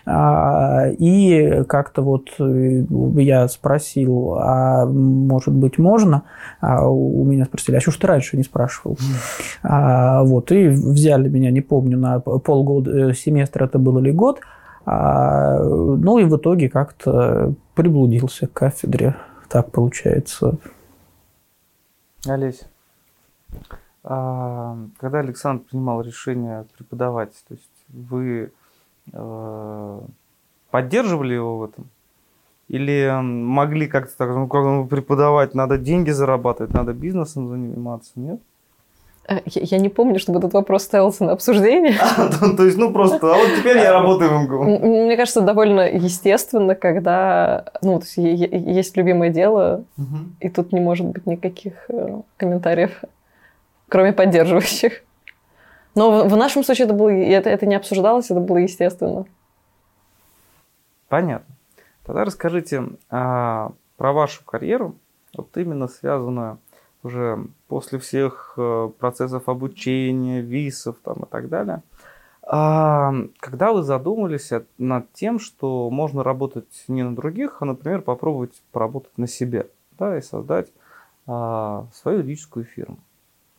А, 0.04 0.88
и 0.90 1.62
как-то 1.66 2.02
вот 2.02 2.28
э, 2.38 2.84
я 3.16 3.48
спросил, 3.48 4.36
а 4.38 4.84
может 4.84 5.54
быть 5.54 5.78
можно? 5.78 6.24
А 6.61 6.86
у 6.86 7.24
меня 7.24 7.46
спросили, 7.46 7.76
а 7.76 7.80
что 7.80 7.92
ж 7.92 7.96
ты 7.96 8.06
раньше 8.06 8.36
не 8.36 8.42
спрашивал? 8.42 8.98
Вот, 9.62 10.52
и 10.52 10.68
взяли 10.68 11.28
меня, 11.28 11.50
не 11.50 11.61
помню, 11.61 11.98
на 11.98 12.20
полгода, 12.20 13.14
семестр 13.14 13.64
это 13.64 13.78
был 13.78 13.98
или 13.98 14.11
год, 14.11 14.40
а, 14.40 14.49
ну 14.93 16.18
и 16.18 16.24
в 16.24 16.36
итоге 16.36 16.68
как-то 16.68 17.55
приблудился 17.74 18.47
к 18.47 18.53
кафедре. 18.53 19.16
Так 19.49 19.70
получается. 19.70 20.59
Олесь, 22.26 22.62
а, 24.03 24.76
когда 24.99 25.20
Александр 25.20 25.64
принимал 25.64 26.03
решение 26.03 26.66
преподавать, 26.76 27.32
то 27.49 27.55
есть 27.55 27.70
вы 27.88 28.53
э, 29.12 30.01
поддерживали 30.70 31.34
его 31.34 31.59
в 31.59 31.64
этом? 31.64 31.88
Или 32.68 33.11
могли 33.22 33.88
как-то 33.88 34.16
так, 34.16 34.28
ну 34.30 34.49
ну, 34.53 34.86
преподавать, 34.86 35.55
надо 35.55 35.76
деньги 35.76 36.11
зарабатывать, 36.11 36.72
надо 36.72 36.93
бизнесом 36.93 37.49
заниматься, 37.49 38.12
нет? 38.14 38.41
Э, 39.28 39.40
я, 39.46 39.78
не 39.78 39.88
помню, 39.88 40.18
чтобы 40.18 40.38
этот 40.38 40.52
вопрос 40.54 40.84
ставился 40.84 41.24
на 41.24 41.32
обсуждение. 41.32 41.94
То 42.56 42.64
есть, 42.64 42.78
ну 42.78 42.92
просто, 42.92 43.32
а 43.32 43.36
вот 43.36 43.48
теперь 43.58 43.78
я 43.78 43.92
работаю 43.92 44.30
в 44.30 44.42
МГУ. 44.42 44.64
Мне 44.64 45.16
кажется, 45.16 45.40
довольно 45.40 45.88
естественно, 45.88 46.74
когда 46.74 47.66
ну, 47.82 48.00
есть 48.16 48.96
любимое 48.96 49.30
дело, 49.30 49.84
и 50.40 50.48
тут 50.48 50.72
не 50.72 50.80
может 50.80 51.06
быть 51.06 51.26
никаких 51.26 51.74
э, 51.88 52.20
комментариев, 52.36 53.02
кроме 53.88 54.12
поддерживающих. 54.12 55.02
Но 55.94 56.24
в 56.28 56.36
нашем 56.36 56.62
случае 56.62 56.84
это, 56.86 56.94
было, 56.94 57.10
это, 57.10 57.50
это 57.50 57.66
не 57.66 57.74
обсуждалось, 57.74 58.30
это 58.30 58.40
было 58.40 58.58
естественно. 58.58 59.26
Понятно. 61.08 61.56
Тогда 62.04 62.24
расскажите 62.24 62.84
а, 63.10 63.72
про 63.96 64.12
вашу 64.12 64.44
карьеру, 64.44 64.94
вот 65.36 65.56
именно 65.56 65.88
связанную 65.88 66.58
уже 67.03 67.46
после 67.68 67.98
всех 67.98 68.55
э, 68.57 68.90
процессов 68.98 69.48
обучения, 69.48 70.40
визов 70.40 70.96
там, 71.03 71.24
и 71.24 71.26
так 71.26 71.48
далее, 71.48 71.82
а, 72.53 73.12
когда 73.38 73.72
вы 73.72 73.84
задумались 73.84 74.51
над 74.76 75.12
тем, 75.12 75.38
что 75.38 75.88
можно 75.88 76.24
работать 76.24 76.84
не 76.88 77.05
на 77.05 77.14
других, 77.14 77.59
а, 77.61 77.64
например, 77.64 78.03
попробовать 78.03 78.61
поработать 78.72 79.16
на 79.16 79.28
себе, 79.28 79.68
да, 79.98 80.18
и 80.18 80.20
создать 80.20 80.72
а, 81.28 81.86
свою 81.92 82.18
юридическую 82.18 82.64
фирму. 82.64 82.98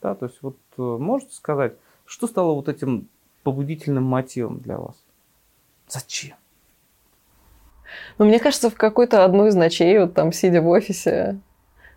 Да, 0.01 0.13
то 0.15 0.25
есть 0.25 0.41
вот 0.41 0.57
э, 0.77 0.81
можете 0.81 1.35
сказать, 1.35 1.75
что 2.05 2.27
стало 2.27 2.53
вот 2.53 2.67
этим 2.67 3.07
побудительным 3.43 4.03
мотивом 4.03 4.59
для 4.59 4.77
вас? 4.77 4.95
Зачем? 5.87 6.35
Ну, 8.17 8.25
мне 8.25 8.39
кажется, 8.39 8.69
в 8.69 8.75
какой-то 8.75 9.23
одну 9.23 9.47
из 9.47 9.55
ночей, 9.55 9.99
вот 9.99 10.15
там, 10.15 10.33
сидя 10.33 10.61
в 10.61 10.67
офисе, 10.67 11.39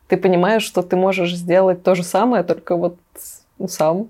ты 0.09 0.17
понимаешь, 0.17 0.63
что 0.63 0.83
ты 0.83 0.97
можешь 0.97 1.35
сделать 1.35 1.83
то 1.83 1.95
же 1.95 2.03
самое, 2.03 2.45
только 2.45 2.77
вот 2.77 2.97
сам. 3.67 4.09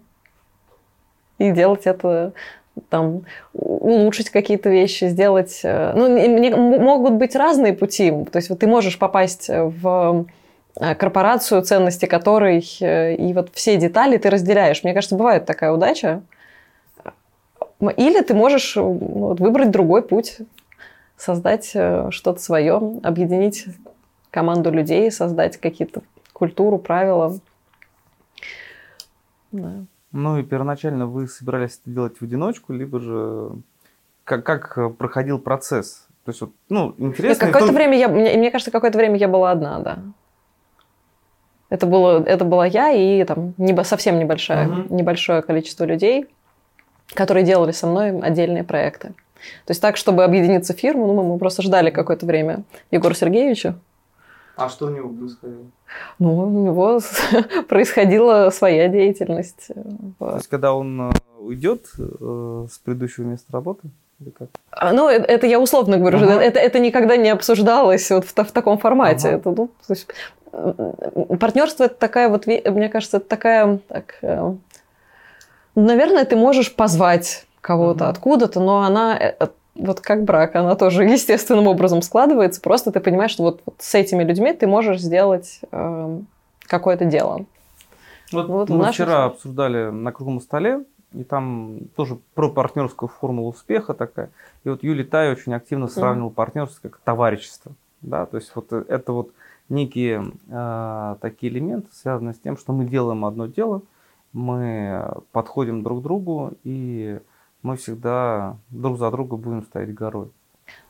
И 1.38 1.51
делать 1.51 1.86
это 1.86 2.32
там, 2.88 3.24
улучшить 3.53 4.30
какие-то 4.30 4.68
вещи, 4.68 5.05
сделать... 5.07 5.61
Э, 5.62 5.92
ну, 5.95 6.78
могут 6.80 7.14
быть 7.14 7.36
разные 7.36 7.72
пути. 7.72 8.11
То 8.11 8.36
есть 8.36 8.51
вот 8.51 8.61
ты 8.61 8.66
можешь 8.66 8.99
попасть 8.99 9.49
в 9.49 10.26
э, 10.80 10.95
корпорацию, 10.95 11.62
ценности 11.62 12.07
которой 12.07 12.64
э, 12.80 13.14
и 13.14 13.32
вот 13.32 13.51
все 13.53 13.76
детали 13.76 14.16
ты 14.16 14.30
разделяешь. 14.30 14.82
Мне 14.82 14.95
кажется, 14.95 15.16
бывает 15.16 15.47
такая 15.47 15.72
удача. 15.72 16.22
Или 17.97 18.22
ты 18.22 18.34
можешь 18.34 18.76
выбрать 18.76 19.70
другой 19.70 20.03
путь, 20.03 20.38
создать 21.16 21.66
что-то 21.66 22.38
свое, 22.38 22.80
объединить 23.03 23.66
команду 24.35 24.72
людей, 24.72 25.12
создать 25.12 25.59
какие-то 25.59 26.03
культуру, 26.32 26.78
правила. 26.78 27.39
Да. 29.53 29.85
Ну 30.11 30.39
и 30.39 30.43
первоначально 30.43 31.07
вы 31.07 31.28
собирались 31.28 31.78
это 31.80 31.95
делать 31.95 32.18
в 32.18 32.22
одиночку, 32.22 32.72
либо 32.72 32.99
же 32.99 33.53
как, 34.24 34.45
как 34.45 34.97
проходил 34.97 35.39
процесс? 35.39 36.09
То 36.24 36.30
есть, 36.30 36.41
вот, 36.41 36.51
ну, 36.68 36.95
интересно. 36.99 37.47
Какое-то 37.47 37.66
том... 37.66 37.76
время 37.76 37.97
я, 37.97 38.09
мне, 38.09 38.37
мне 38.37 38.51
кажется, 38.51 38.72
какое-то 38.72 38.99
время 38.99 39.16
я 39.18 39.28
была 39.28 39.53
одна, 39.53 39.78
да. 39.78 39.99
Это, 41.68 41.87
было, 41.87 42.22
это 42.24 42.45
была 42.45 42.66
я 42.66 42.91
и 42.91 43.22
там 43.24 43.55
небо, 43.57 43.82
совсем 43.82 44.18
небольшое, 44.18 44.66
Мгм. 44.66 44.97
небольшое 44.97 45.43
количество 45.43 45.85
людей, 45.85 46.26
которые 47.14 47.45
делали 47.45 47.72
со 47.72 47.87
мной 47.87 48.18
отдельные 48.18 48.64
проекты. 48.64 49.09
То 49.66 49.70
есть 49.70 49.82
так, 49.82 49.97
чтобы 49.97 50.24
объединиться 50.24 50.74
в 50.74 50.78
фирму, 50.78 51.12
ну, 51.12 51.22
мы 51.22 51.39
просто 51.39 51.62
ждали 51.62 51.91
какое-то 51.91 52.26
время 52.26 52.64
Егора 52.91 53.14
Сергеевича. 53.14 53.76
А 54.57 54.68
что 54.68 54.86
у 54.86 54.90
него 54.90 55.09
происходило? 55.09 55.64
Ну, 56.18 56.38
у 56.38 56.50
него 56.64 57.00
происходила 57.68 58.50
своя 58.50 58.88
деятельность. 58.88 59.66
То 59.68 59.74
Вот. 60.18 60.34
есть, 60.36 60.48
когда 60.48 60.74
он 60.74 61.11
э, 61.11 61.12
уйдет 61.38 61.86
э, 61.98 62.66
с 62.70 62.78
предыдущего 62.78 63.24
места 63.24 63.52
работы? 63.52 63.88
Или 64.20 64.30
как? 64.30 64.48
А, 64.70 64.92
Ну, 64.92 65.09
это, 65.09 65.24
это 65.24 65.46
я 65.46 65.59
условно 65.59 65.98
говорю, 65.98 66.18
Ага. 66.18 66.40
это, 66.40 66.61
это 66.61 66.78
никогда 66.78 67.16
не 67.16 67.30
обсуждалось 67.30 68.11
вот 68.11 68.24
в, 68.24 68.32
в 68.32 68.52
таком 68.52 68.78
формате. 68.78 69.28
Ага. 69.28 69.36
Это, 69.38 69.50
ну, 69.50 69.66
то 69.86 69.92
есть, 69.92 70.07
м, 70.52 71.38
партнерство 71.38 71.84
это 71.84 71.96
такая 71.96 72.28
вот, 72.28 72.46
мне 72.46 72.88
кажется, 72.88 73.16
это 73.16 73.28
такая, 73.28 73.78
так, 73.88 74.14
э, 74.22 74.55
наверное, 75.74 76.24
ты 76.24 76.36
можешь 76.36 76.74
позвать 76.74 77.46
кого-то 77.61 78.05
Мгм. 78.05 78.11
откуда-то, 78.12 78.61
но 78.61 78.82
она 78.82 79.16
э, 79.18 79.34
э, 79.40 79.48
вот 79.75 80.01
как 80.01 80.25
брак, 80.25 80.57
она 80.57 80.75
тоже 80.77 81.05
естественным 81.05 81.66
образом 81.66 82.03
складывается. 82.03 82.61
Просто 82.61 82.93
ты 82.93 83.01
понимаешь, 83.01 83.31
что 83.31 83.45
вот, 83.45 83.62
вот 83.66 83.77
с 83.79 83.95
этими 83.95 84.22
людьми 84.22 84.53
ты 84.53 84.66
можешь 84.66 85.01
сделать 85.01 85.61
э, 85.70 86.20
какое-то 86.66 87.05
дело. 87.05 87.47
Вот, 88.33 88.49
Вот 88.49 88.68
мы 88.70 88.79
нашем 88.79 88.93
вчера 88.93 89.25
обсуждали 89.25 89.91
на 89.91 90.12
круглом 90.12 90.41
столе, 90.41 90.85
и 91.12 91.22
там 91.22 91.79
тоже 91.95 92.18
про 92.35 92.49
партнерскую 92.49 93.09
формулу 93.09 93.51
успеха 93.51 93.95
такая. 93.95 94.31
И 94.64 94.68
вот 94.68 94.83
Юлий 94.83 95.05
Тай 95.05 95.31
очень 95.31 95.55
активно 95.55 95.89
сравнивал 95.89 96.31
партнерство 96.31 96.89
как 96.89 96.99
товарищество. 96.99 97.72
Да? 98.03 98.27
То 98.27 98.39
есть 98.39 98.51
вот 98.55 98.72
это 98.72 99.12
вот 99.12 99.31
некие 99.68 100.33
э, 100.49 101.16
такие 101.20 101.53
элементы, 101.53 101.89
связанные 101.93 102.35
с 102.35 102.39
тем, 102.39 102.57
что 102.57 102.72
мы 102.72 102.85
делаем 102.85 103.25
одно 103.25 103.47
дело, 103.47 103.83
мы 104.33 105.14
подходим 105.33 105.83
друг 105.83 106.01
к 106.01 106.03
другу, 106.03 106.53
и 106.64 107.20
мы 107.64 107.76
всегда 107.76 108.58
друг 108.70 108.98
за 108.98 109.10
друга 109.10 109.36
будем 109.36 109.64
стоять 109.64 109.92
горой. 109.94 110.28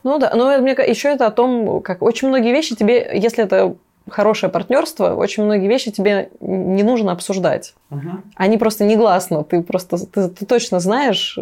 Ну 0.03 0.19
да, 0.19 0.33
но 0.35 0.59
мне 0.59 0.73
еще 0.73 1.09
это 1.09 1.27
о 1.27 1.31
том, 1.31 1.81
как 1.81 2.03
очень 2.03 2.29
многие 2.29 2.53
вещи 2.53 2.77
тебе, 2.77 3.11
если 3.15 3.45
это 3.45 3.77
хорошее 4.11 4.53
партнерство, 4.53 5.15
очень 5.15 5.45
многие 5.45 5.67
вещи 5.67 5.91
тебе 5.91 6.31
не 6.41 6.83
нужно 6.83 7.13
обсуждать. 7.13 7.75
Они 8.37 8.59
просто 8.59 8.85
негласно. 8.85 9.45
Ты 9.45 9.63
просто 9.63 9.97
ты, 10.07 10.29
ты 10.29 10.47
точно 10.47 10.81
знаешь, 10.81 11.39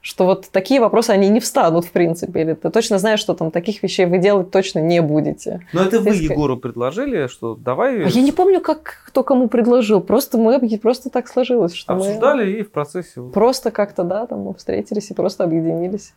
что 0.00 0.24
вот 0.24 0.48
такие 0.50 0.80
вопросы 0.80 1.10
они 1.10 1.28
не 1.28 1.40
встанут 1.40 1.84
в 1.84 1.90
принципе, 1.90 2.40
или 2.40 2.54
ты 2.54 2.70
точно 2.70 2.98
знаешь, 2.98 3.20
что 3.20 3.34
там 3.34 3.50
таких 3.50 3.82
вещей 3.82 4.06
вы 4.06 4.18
делать 4.18 4.50
точно 4.50 4.78
не 4.78 5.02
будете. 5.02 5.66
Но 5.72 5.82
это 5.82 6.00
вы 6.00 6.10
Если- 6.10 6.32
Егору 6.32 6.56
предложили, 6.56 7.26
что 7.26 7.54
давай 7.54 8.04
А 8.04 8.08
я 8.08 8.22
не 8.22 8.32
помню, 8.32 8.60
как 8.60 9.02
кто 9.06 9.22
кому 9.22 9.48
предложил. 9.48 10.00
Просто 10.00 10.38
мы 10.38 10.58
просто 10.78 11.10
так 11.10 11.28
сложилось, 11.28 11.74
что 11.74 11.94
мы 11.94 12.00
обсуждали 12.06 12.50
и 12.50 12.62
в 12.62 12.70
процессе. 12.70 13.20
просто 13.32 13.70
как-то 13.70 14.04
да 14.04 14.26
там 14.26 14.40
мы 14.40 14.54
встретились 14.54 15.10
и 15.10 15.14
просто 15.14 15.44
объединились. 15.44 16.14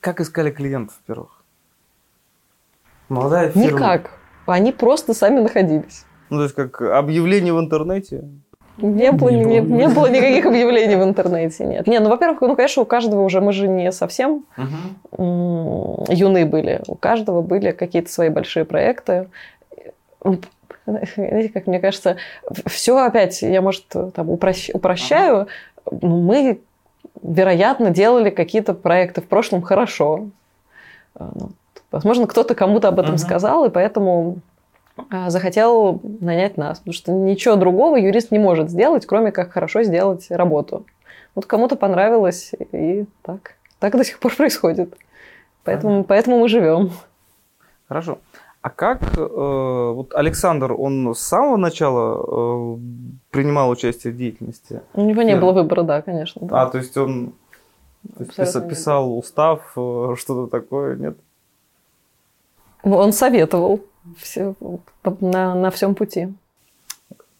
Как 0.00 0.20
искали 0.20 0.50
клиентов, 0.50 0.98
во-первых? 1.06 1.42
Молодая 3.08 3.50
фирма. 3.50 3.78
Никак. 3.78 4.19
Они 4.52 4.72
просто 4.72 5.14
сами 5.14 5.40
находились. 5.40 6.04
Ну, 6.28 6.38
то 6.38 6.42
есть, 6.44 6.54
как 6.54 6.80
объявление 6.82 7.52
в 7.52 7.60
интернете. 7.60 8.24
Не 8.76 9.12
было, 9.12 9.28
Не 9.28 9.44
не, 9.44 9.60
было. 9.60 9.76
не 9.76 9.88
было 9.88 10.10
никаких 10.10 10.46
объявлений 10.46 10.96
в 10.96 11.02
интернете, 11.02 11.66
нет. 11.66 11.86
Не, 11.86 11.98
ну, 12.00 12.08
во-первых, 12.08 12.40
ну, 12.40 12.56
конечно, 12.56 12.82
у 12.82 12.86
каждого 12.86 13.22
уже, 13.22 13.40
мы 13.40 13.52
же 13.52 13.68
не 13.68 13.92
совсем 13.92 14.44
м, 15.18 16.04
юны 16.08 16.46
были. 16.46 16.80
У 16.86 16.94
каждого 16.94 17.42
были 17.42 17.72
какие-то 17.72 18.10
свои 18.10 18.28
большие 18.30 18.64
проекты. 18.64 19.28
Знаете, 20.86 21.50
как 21.52 21.66
мне 21.66 21.78
кажется, 21.78 22.16
все 22.66 22.96
опять, 22.96 23.42
я, 23.42 23.60
может, 23.60 23.86
там 23.88 24.30
упрощ- 24.30 24.70
упрощаю, 24.72 25.46
ну, 25.90 26.22
мы, 26.22 26.60
вероятно, 27.22 27.90
делали 27.90 28.30
какие-то 28.30 28.72
проекты 28.74 29.20
в 29.20 29.26
прошлом 29.26 29.62
хорошо. 29.62 30.28
Возможно, 31.90 32.26
кто-то 32.26 32.54
кому-то 32.54 32.88
об 32.88 32.98
этом 33.00 33.12
Мгм. 33.12 33.18
сказал, 33.18 33.64
и 33.64 33.70
поэтому 33.70 34.38
а, 35.10 35.30
захотел 35.30 36.00
нанять 36.20 36.56
нас. 36.56 36.78
Потому 36.78 36.94
что 36.94 37.12
ничего 37.12 37.56
другого 37.56 37.96
юрист 37.96 38.30
не 38.30 38.38
может 38.38 38.70
сделать, 38.70 39.06
кроме 39.06 39.32
как 39.32 39.50
хорошо 39.52 39.82
сделать 39.82 40.30
работу. 40.30 40.84
Вот 41.34 41.46
кому-то 41.46 41.76
понравилось, 41.76 42.52
и 42.72 43.06
так. 43.22 43.54
Так 43.78 43.96
до 43.96 44.04
сих 44.04 44.18
пор 44.18 44.34
происходит. 44.36 44.94
Поэтому, 45.64 46.04
поэтому 46.04 46.38
мы 46.38 46.48
живем. 46.48 46.90
Хорошо. 47.88 48.18
А 48.62 48.68
как 48.68 49.00
э, 49.16 49.92
вот 49.94 50.14
Александр, 50.14 50.74
он 50.76 51.14
с 51.14 51.20
самого 51.20 51.56
начала 51.56 52.74
э, 52.76 52.78
принимал 53.30 53.70
участие 53.70 54.12
в 54.12 54.16
деятельности? 54.16 54.82
У 54.92 55.00
него 55.02 55.22
не 55.22 55.30
Фирма. 55.30 55.40
было 55.40 55.52
выбора, 55.62 55.82
да, 55.82 56.02
конечно. 56.02 56.46
да. 56.46 56.62
А, 56.62 56.66
то 56.66 56.76
есть 56.78 56.94
он 56.98 57.32
то 58.16 58.24
есть 58.24 58.38
Абсолютно 58.38 58.58
писа- 58.58 58.64
не 58.64 58.70
писал 58.70 59.18
устав, 59.18 59.72
э, 59.76 60.14
что-то 60.18 60.46
такое, 60.50 60.96
нет? 60.96 61.16
Ну, 62.84 62.96
Он 62.96 63.12
советовал 63.12 63.80
все, 64.18 64.54
на, 65.20 65.54
на 65.54 65.70
всем 65.70 65.94
пути. 65.94 66.32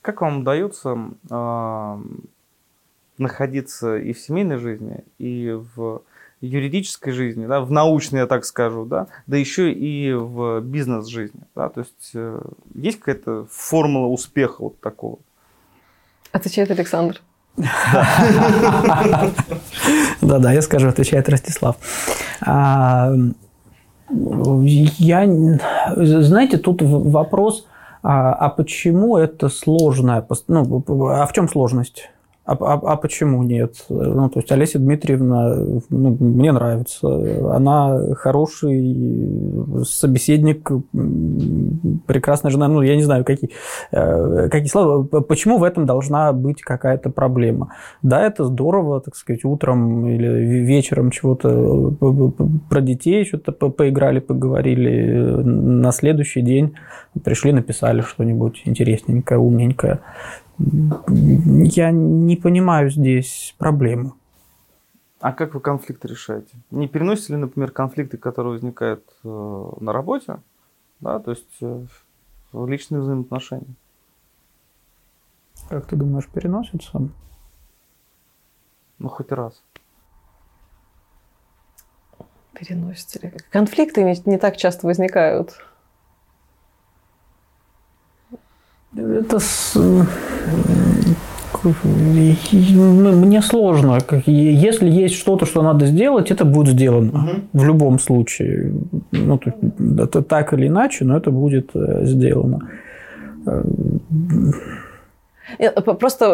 Как 0.02 0.20
вам 0.20 0.40
удается 0.40 0.98
э, 1.30 1.98
находиться 3.18 3.96
и 3.96 4.12
в 4.12 4.20
семейной 4.20 4.56
жизни, 4.58 5.04
и 5.18 5.52
в 5.74 6.02
юридической 6.40 7.12
жизни, 7.12 7.46
да, 7.46 7.60
в 7.60 7.70
научной, 7.70 8.20
я 8.20 8.26
так 8.26 8.44
скажу, 8.44 8.84
да, 8.86 9.08
да 9.26 9.36
еще 9.36 9.72
и 9.72 10.12
в 10.12 10.60
бизнес-жизни, 10.60 11.42
да, 11.54 11.68
то 11.68 11.80
есть 11.80 12.10
э, 12.14 12.40
есть 12.74 12.98
какая-то 12.98 13.46
формула 13.50 14.06
успеха 14.06 14.62
вот 14.62 14.80
такого? 14.80 15.18
Отвечает 16.32 16.70
Александр. 16.70 17.20
Да-да, 20.22 20.52
я 20.52 20.62
скажу, 20.62 20.88
отвечает 20.88 21.28
Ростислав. 21.28 21.76
Я, 24.12 25.26
знаете, 25.96 26.58
тут 26.58 26.82
вопрос, 26.82 27.66
а, 28.02 28.32
а 28.32 28.48
почему 28.48 29.16
это 29.16 29.48
сложное, 29.48 30.20
пос- 30.22 30.44
ну, 30.48 30.82
а 31.08 31.26
в 31.26 31.32
чем 31.32 31.48
сложность? 31.48 32.10
А, 32.50 32.56
а- 32.60 32.92
а 32.92 32.96
почему 32.96 33.44
нет? 33.44 33.74
Ну, 33.88 34.28
то 34.28 34.40
есть 34.40 34.50
Олеся 34.50 34.80
Дмитриевна, 34.80 35.54
ну, 35.88 36.16
мне 36.18 36.50
нравится. 36.50 37.06
Она 37.54 38.14
хороший 38.16 39.84
собеседник, 39.84 40.68
прекрасная 42.06 42.50
жена. 42.50 42.66
Ну, 42.66 42.82
я 42.82 42.96
не 42.96 43.02
знаю, 43.04 43.24
какие, 43.24 43.50
э, 43.92 44.48
какие 44.50 44.68
слова. 44.68 45.04
Почему 45.04 45.58
в 45.58 45.62
этом 45.64 45.86
должна 45.86 46.32
быть 46.32 46.60
какая-то 46.62 47.10
проблема? 47.10 47.68
Да, 48.02 48.26
это 48.26 48.44
здорово, 48.44 49.00
так 49.00 49.14
сказать, 49.14 49.44
утром 49.44 50.06
или 50.08 50.28
ве- 50.28 50.64
вечером 50.64 51.10
чего-то 51.12 51.94
э, 52.00 52.30
про 52.68 52.80
детей 52.80 53.24
что-то 53.24 53.52
по- 53.52 53.68
поиграли, 53.70 54.18
поговорили. 54.18 55.20
На 55.44 55.92
следующий 55.92 56.40
день 56.42 56.72
пришли, 57.22 57.52
написали 57.52 58.00
что-нибудь 58.00 58.62
интересненькое, 58.64 59.38
умненькое. 59.38 60.00
Я 60.60 61.90
не 61.90 62.36
понимаю 62.36 62.90
здесь 62.90 63.54
проблемы. 63.58 64.12
А 65.20 65.32
как 65.32 65.54
вы 65.54 65.60
конфликты 65.60 66.08
решаете? 66.08 66.56
Не 66.70 66.88
переносите 66.88 67.34
ли, 67.34 67.38
например, 67.38 67.72
конфликты, 67.72 68.16
которые 68.16 68.54
возникают 68.54 69.04
э, 69.22 69.70
на 69.80 69.92
работе, 69.92 70.38
да, 71.00 71.18
то 71.18 71.30
есть 71.30 71.58
э, 71.60 71.84
в 72.52 72.66
личные 72.66 73.00
взаимоотношения? 73.00 73.74
Как 75.68 75.86
ты 75.86 75.96
думаешь, 75.96 76.26
переносится? 76.26 77.08
Ну, 78.98 79.08
хоть 79.08 79.30
раз. 79.32 79.62
Переносится 82.54 83.18
ли? 83.20 83.32
Конфликты 83.50 84.02
не, 84.02 84.14
не 84.24 84.38
так 84.38 84.56
часто 84.56 84.86
возникают. 84.86 85.58
Это 88.96 89.38
с- 89.38 89.76
м, 89.76 90.06
мне 93.20 93.42
сложно. 93.42 93.98
Если 94.26 94.88
есть 94.90 95.14
что-то, 95.14 95.46
что 95.46 95.62
надо 95.62 95.86
сделать, 95.86 96.30
это 96.30 96.44
будет 96.44 96.74
сделано. 96.74 97.40
В 97.52 97.64
любом 97.64 97.98
случае. 97.98 98.72
Ну, 99.12 99.40
это 99.98 100.22
так 100.22 100.52
или 100.52 100.66
иначе, 100.68 101.04
но 101.04 101.16
это 101.16 101.30
будет 101.30 101.70
э, 101.74 102.04
сделано. 102.06 102.68
Э, 103.46 103.62
Э, 105.58 105.70
Просто 105.80 106.26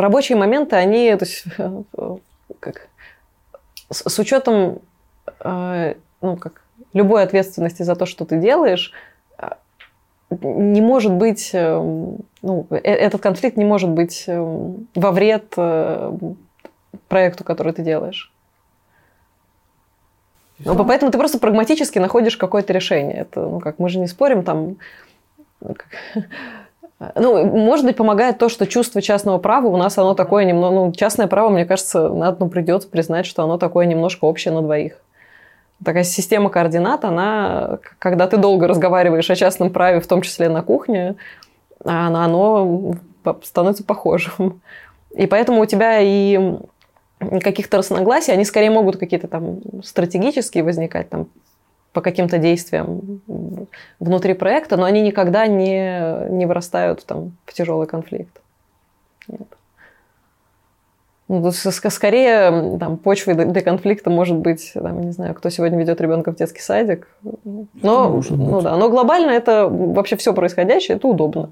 рабочие 0.00 0.36
моменты, 0.36 0.76
они 0.76 1.16
то 1.16 1.24
есть, 1.24 1.44
э, 1.58 1.82
как, 2.60 2.88
с, 3.90 4.10
с 4.10 4.18
учетом 4.18 4.78
э, 5.42 5.94
ну, 6.20 6.36
как, 6.36 6.60
любой 6.92 7.22
ответственности 7.22 7.82
за 7.82 7.94
то, 7.96 8.04
что 8.04 8.24
ты 8.26 8.38
делаешь, 8.38 8.92
э, 8.92 9.07
не 10.30 10.80
может 10.80 11.12
быть, 11.12 11.50
э, 11.52 11.76
ну, 12.42 12.66
э- 12.70 12.76
этот 12.76 13.20
конфликт 13.20 13.56
не 13.56 13.64
может 13.64 13.90
быть 13.90 14.24
э, 14.26 14.38
во 14.94 15.10
вред 15.10 15.54
э, 15.56 16.12
проекту, 17.08 17.44
который 17.44 17.72
ты 17.72 17.82
делаешь. 17.82 18.32
Ну, 20.64 20.74
по- 20.74 20.84
поэтому 20.84 21.10
ты 21.10 21.18
просто 21.18 21.38
прагматически 21.38 21.98
находишь 21.98 22.36
какое-то 22.36 22.72
решение. 22.72 23.18
Это, 23.18 23.40
ну, 23.40 23.60
как 23.60 23.78
мы 23.78 23.88
же 23.88 23.98
не 23.98 24.06
спорим 24.06 24.42
там, 24.42 24.76
ну, 25.60 25.74
как, 25.74 25.86
Ну, 27.14 27.46
может 27.46 27.86
быть, 27.86 27.96
помогает 27.96 28.38
то, 28.38 28.48
что 28.48 28.66
чувство 28.66 29.00
частного 29.00 29.38
права 29.38 29.68
у 29.68 29.76
нас 29.76 29.96
оно 29.98 30.14
такое 30.14 30.44
немного... 30.44 30.74
Ну, 30.74 30.92
частное 30.92 31.28
право, 31.28 31.48
мне 31.48 31.64
кажется, 31.64 32.08
надо, 32.08 32.38
ну, 32.40 32.50
придется 32.50 32.88
признать, 32.88 33.24
что 33.24 33.44
оно 33.44 33.56
такое 33.56 33.86
немножко 33.86 34.24
общее 34.24 34.52
на 34.52 34.62
двоих. 34.62 35.00
Такая 35.84 36.02
система 36.02 36.50
координат, 36.50 37.04
она, 37.04 37.78
когда 37.98 38.26
ты 38.26 38.36
долго 38.36 38.66
разговариваешь 38.66 39.30
о 39.30 39.36
частном 39.36 39.70
праве, 39.70 40.00
в 40.00 40.06
том 40.06 40.22
числе 40.22 40.48
на 40.48 40.62
кухне, 40.62 41.14
оно, 41.84 42.20
оно 42.20 42.94
становится 43.44 43.84
похожим. 43.84 44.60
И 45.10 45.26
поэтому 45.26 45.60
у 45.60 45.66
тебя 45.66 46.00
и 46.00 46.56
каких-то 47.18 47.78
разногласий, 47.78 48.32
они 48.32 48.44
скорее 48.44 48.70
могут 48.70 48.96
какие-то 48.96 49.28
там 49.28 49.60
стратегические 49.82 50.64
возникать, 50.64 51.08
там, 51.08 51.28
по 51.92 52.00
каким-то 52.00 52.38
действиям 52.38 53.20
внутри 53.98 54.34
проекта, 54.34 54.76
но 54.76 54.84
они 54.84 55.00
никогда 55.00 55.46
не, 55.46 56.28
не 56.30 56.46
вырастают 56.46 57.04
там, 57.06 57.36
в 57.46 57.52
тяжелый 57.52 57.86
конфликт. 57.86 58.40
Нет. 59.26 59.57
Ну, 61.28 61.50
скорее, 61.52 62.78
там, 62.78 62.96
почвой 62.96 63.34
для 63.34 63.60
конфликта 63.60 64.08
может 64.08 64.38
быть, 64.38 64.72
там, 64.72 65.02
не 65.02 65.12
знаю, 65.12 65.34
кто 65.34 65.50
сегодня 65.50 65.78
ведет 65.78 66.00
ребенка 66.00 66.32
в 66.32 66.36
детский 66.36 66.62
садик. 66.62 67.06
Но, 67.82 68.22
ну, 68.30 68.60
да, 68.62 68.76
но 68.76 68.88
глобально 68.88 69.30
это 69.32 69.68
вообще 69.68 70.16
все 70.16 70.32
происходящее, 70.32 70.96
это 70.96 71.06
удобно. 71.06 71.50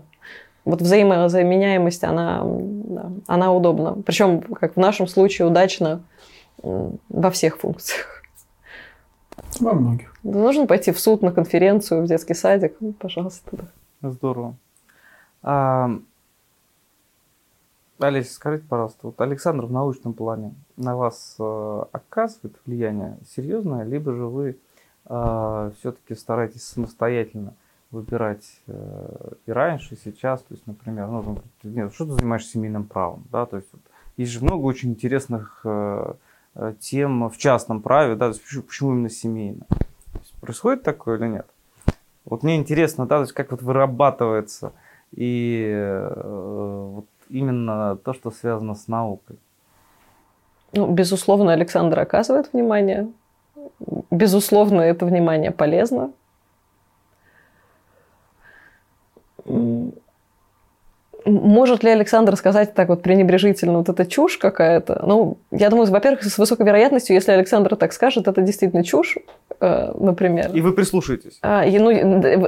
Вот 0.65 0.81
взаимозаменяемость, 0.81 2.05
она, 2.05 2.43
да, 2.43 3.11
она 3.27 3.53
удобна. 3.53 3.99
Причем, 4.05 4.41
как 4.41 4.77
в 4.77 4.81
нашем 4.81 5.07
случае, 5.07 5.47
удачно 5.47 6.03
во 6.63 7.31
всех 7.31 7.59
функциях. 7.59 8.23
Во 9.61 9.75
многих. 9.75 10.15
Нужно 10.23 10.67
пойти 10.67 10.91
в 10.91 10.99
суд, 10.99 11.21
на 11.21 11.33
конференцию, 11.33 12.03
в 12.03 12.07
детский 12.07 12.35
садик. 12.35 12.77
Ну, 12.81 12.93
пожалуйста. 12.93 13.51
Да. 13.53 14.11
Здорово. 14.11 14.57
А, 15.43 15.91
Олеся, 17.99 18.35
скажите, 18.35 18.65
пожалуйста, 18.69 18.99
вот 19.07 19.21
Александр 19.21 19.65
в 19.65 19.73
научном 19.73 20.13
плане 20.13 20.55
на 20.77 20.97
вас 20.97 21.37
э, 21.39 21.83
оказывает 21.93 22.55
влияние 22.67 23.17
серьезное, 23.35 23.85
либо 23.85 24.13
же 24.13 24.27
вы 24.27 24.59
э, 25.07 25.71
все-таки 25.79 26.15
стараетесь 26.15 26.63
самостоятельно 26.63 27.55
выбирать 27.91 28.61
э, 28.67 29.33
и 29.47 29.51
раньше, 29.51 29.95
и 29.95 29.99
сейчас, 29.99 30.43
то 30.43 30.53
есть, 30.53 30.67
например, 30.67 31.07
ну, 31.07 31.39
нет, 31.63 31.95
что 31.95 32.05
ты 32.05 32.13
занимаешься 32.13 32.51
семейным 32.51 32.85
правом, 32.85 33.25
да, 33.33 33.47
то 33.47 33.57
есть 33.57 33.69
вот, 33.73 33.81
есть 34.19 34.31
же 34.33 34.45
много 34.45 34.65
очень 34.65 34.91
интересных 34.91 35.61
э, 35.65 36.13
э 36.55 36.75
тем 36.79 37.31
в 37.31 37.39
частном 37.39 37.81
праве, 37.81 38.15
да, 38.15 38.27
то 38.27 38.35
есть, 38.35 38.43
почему, 38.43 38.63
почему 38.63 38.93
именно 38.93 39.11
семейно? 39.11 39.63
Происходит 40.43 40.83
такое 40.83 41.17
или 41.19 41.29
нет? 41.29 41.47
Вот 42.27 42.43
мне 42.43 42.57
интересно, 42.57 43.07
да, 43.07 43.17
то 43.17 43.23
есть 43.23 43.33
как 43.33 43.53
вот 43.53 43.63
вырабатывается 43.63 44.75
и 45.13 45.71
э, 45.73 46.91
вот 46.93 47.07
именно 47.29 47.97
то, 47.97 48.13
что 48.15 48.31
связано 48.31 48.75
с 48.75 48.89
наукой? 48.89 49.39
Ну, 50.73 50.93
безусловно, 50.93 51.53
Александр 51.53 52.01
оказывает 52.01 52.53
внимание. 52.53 53.09
Безусловно, 54.11 54.81
это 54.81 55.07
внимание 55.07 55.51
полезно. 55.51 56.13
Может 61.27 61.83
ли 61.83 61.91
Александр 61.91 62.37
сказать 62.37 62.73
так 62.75 62.89
вот 62.89 63.03
пренебрежительно, 63.03 63.79
вот 63.79 63.89
это 63.89 64.07
чушь 64.07 64.39
какая-то? 64.39 65.03
Ну, 65.05 65.39
я 65.51 65.71
думаю, 65.71 65.91
во-первых, 65.91 66.23
с 66.23 66.39
высокой 66.39 66.65
вероятностью, 66.65 67.15
если 67.15 67.33
Александр 67.33 67.75
так 67.75 67.93
скажет, 67.93 68.29
это 68.29 68.41
действительно 68.43 68.85
чушь, 68.85 69.17
э, 69.61 69.93
например. 69.99 70.53
И 70.55 70.61
вы 70.61 70.73
прислушаетесь. 70.73 71.39
А, 71.43 71.67
и, 71.67 71.77
ну, 71.81 71.91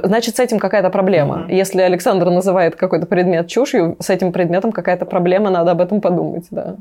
значит, 0.03 0.37
с 0.37 0.39
этим 0.39 0.59
какая-то 0.59 0.89
проблема. 0.89 1.41
Угу. 1.41 1.51
Если 1.51 1.81
Александр 1.81 2.29
называет 2.29 2.77
какой-то 2.77 3.05
предмет 3.05 3.47
чушью, 3.47 3.97
с 3.99 4.09
этим 4.09 4.31
предметом 4.31 4.71
какая-то 4.71 5.05
проблема, 5.05 5.49
надо 5.49 5.71
об 5.71 5.81
этом 5.81 5.99
подумать, 5.99 6.47
да. 6.49 6.77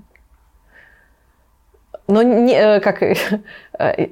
Но 2.06 2.22
не, 2.22 2.54
э, 2.54 2.78
как 2.78 3.02
э, 3.78 4.06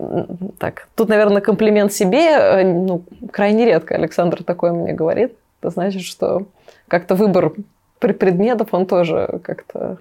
так, 0.58 0.88
тут, 0.96 1.08
наверное, 1.08 1.40
комплимент 1.40 1.92
себе. 1.92 2.64
Ну, 2.64 3.04
крайне 3.32 3.64
редко 3.64 3.94
Александр 3.94 4.42
такое 4.42 4.72
мне 4.72 4.92
говорит. 4.92 5.34
Это 5.60 5.70
значит, 5.70 6.02
что 6.02 6.46
как-то 6.88 7.14
выбор 7.14 7.52
предметов, 7.98 8.68
он 8.72 8.86
тоже 8.86 9.40
как-то, 9.42 9.98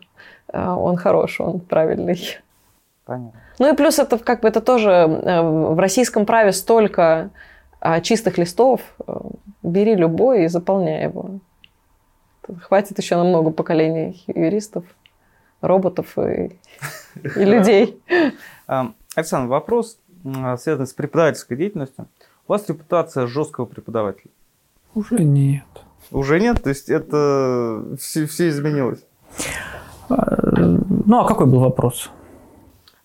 а, 0.51 0.75
он 0.75 0.97
хороший, 0.97 1.45
он 1.45 1.59
правильный. 1.59 2.19
Понятно. 3.05 3.39
Ну 3.59 3.73
и 3.73 3.75
плюс 3.75 3.99
это 3.99 4.17
как 4.17 4.41
бы 4.41 4.47
это 4.47 4.61
тоже 4.61 4.89
э, 4.89 5.41
в 5.41 5.79
российском 5.79 6.25
праве 6.25 6.51
столько 6.51 7.29
а, 7.79 8.01
чистых 8.01 8.37
листов, 8.37 8.81
э, 9.05 9.13
бери 9.63 9.95
любой 9.95 10.45
и 10.45 10.47
заполняй 10.47 11.03
его. 11.03 11.39
Хватит 12.61 12.97
еще 12.97 13.15
на 13.15 13.23
много 13.23 13.51
поколений 13.51 14.23
юристов, 14.27 14.85
роботов 15.61 16.17
и, 16.17 16.59
и 17.23 17.43
людей. 17.43 17.99
Александр, 19.15 19.49
вопрос, 19.49 19.97
связанный 20.57 20.85
с 20.85 20.93
преподавательской 20.93 21.57
деятельностью. 21.57 22.07
У 22.47 22.51
вас 22.51 22.67
репутация 22.69 23.25
жесткого 23.25 23.65
преподавателя? 23.65 24.31
Уже 24.93 25.23
нет. 25.23 25.65
Уже 26.11 26.39
нет? 26.39 26.63
То 26.63 26.69
есть 26.69 26.89
это 26.89 27.83
все, 27.99 28.25
все 28.25 28.49
изменилось? 28.49 29.03
А, 30.09 30.37
ну, 31.05 31.19
а 31.19 31.27
какой 31.27 31.47
был 31.47 31.59
вопрос? 31.59 32.09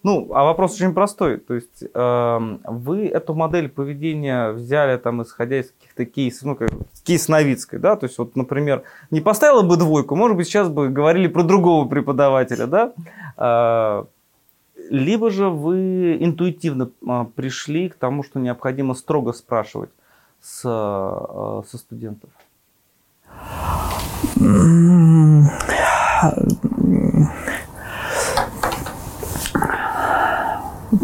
Ну, 0.03 0.31
а 0.33 0.45
вопрос 0.45 0.75
очень 0.77 0.95
простой. 0.95 1.37
То 1.37 1.55
есть 1.55 1.83
э, 1.83 2.39
вы 2.65 3.07
эту 3.07 3.35
модель 3.35 3.69
поведения 3.69 4.53
взяли 4.53 4.97
там, 4.97 5.23
исходя 5.23 5.61
из 5.61 5.73
каких-то 5.73 6.07
кейсов, 6.07 6.45
ну, 6.45 6.57
как 6.57 6.71
кейс 7.05 7.29
Новицкой, 7.29 7.81
да? 7.81 7.97
То 7.97 8.07
есть 8.07 8.17
вот, 8.17 8.35
например, 8.35 8.85
не 9.11 9.21
поставила 9.21 9.63
бы 9.63 9.77
двойку, 9.77 10.17
может 10.17 10.39
быть, 10.39 10.47
сейчас 10.47 10.71
бы 10.71 10.89
говорили 10.89 11.29
про 11.29 11.43
другого 11.43 11.87
преподавателя, 11.87 12.67
да? 12.67 12.93
Э, 13.37 14.05
либо 14.89 15.31
же 15.31 15.51
вы 15.51 16.17
интуитивно 16.19 16.91
э, 17.07 17.25
пришли 17.35 17.91
к 17.91 17.97
тому, 17.97 18.23
что 18.23 18.41
необходимо 18.41 18.95
строго 18.95 19.33
спрашивать 19.33 19.91
с, 20.41 20.63
э, 20.65 21.63
со 21.69 21.79
студентов. 21.79 22.31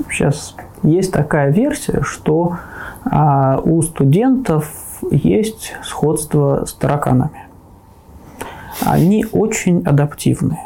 Сейчас 0.08 0.56
есть 0.82 1.12
такая 1.12 1.52
версия, 1.52 2.02
что 2.02 2.58
а, 3.04 3.60
у 3.62 3.82
студентов 3.82 4.70
есть 5.10 5.74
сходство 5.82 6.64
с 6.64 6.72
тараканами. 6.72 7.46
Они 8.80 9.26
очень 9.32 9.82
адаптивны. 9.84 10.58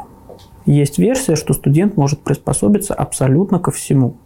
Есть 0.66 0.98
версия, 0.98 1.36
что 1.36 1.52
студент 1.52 1.96
может 1.96 2.22
приспособиться 2.22 2.94
абсолютно 2.94 3.58
ко 3.58 3.70
всему. 3.70 4.16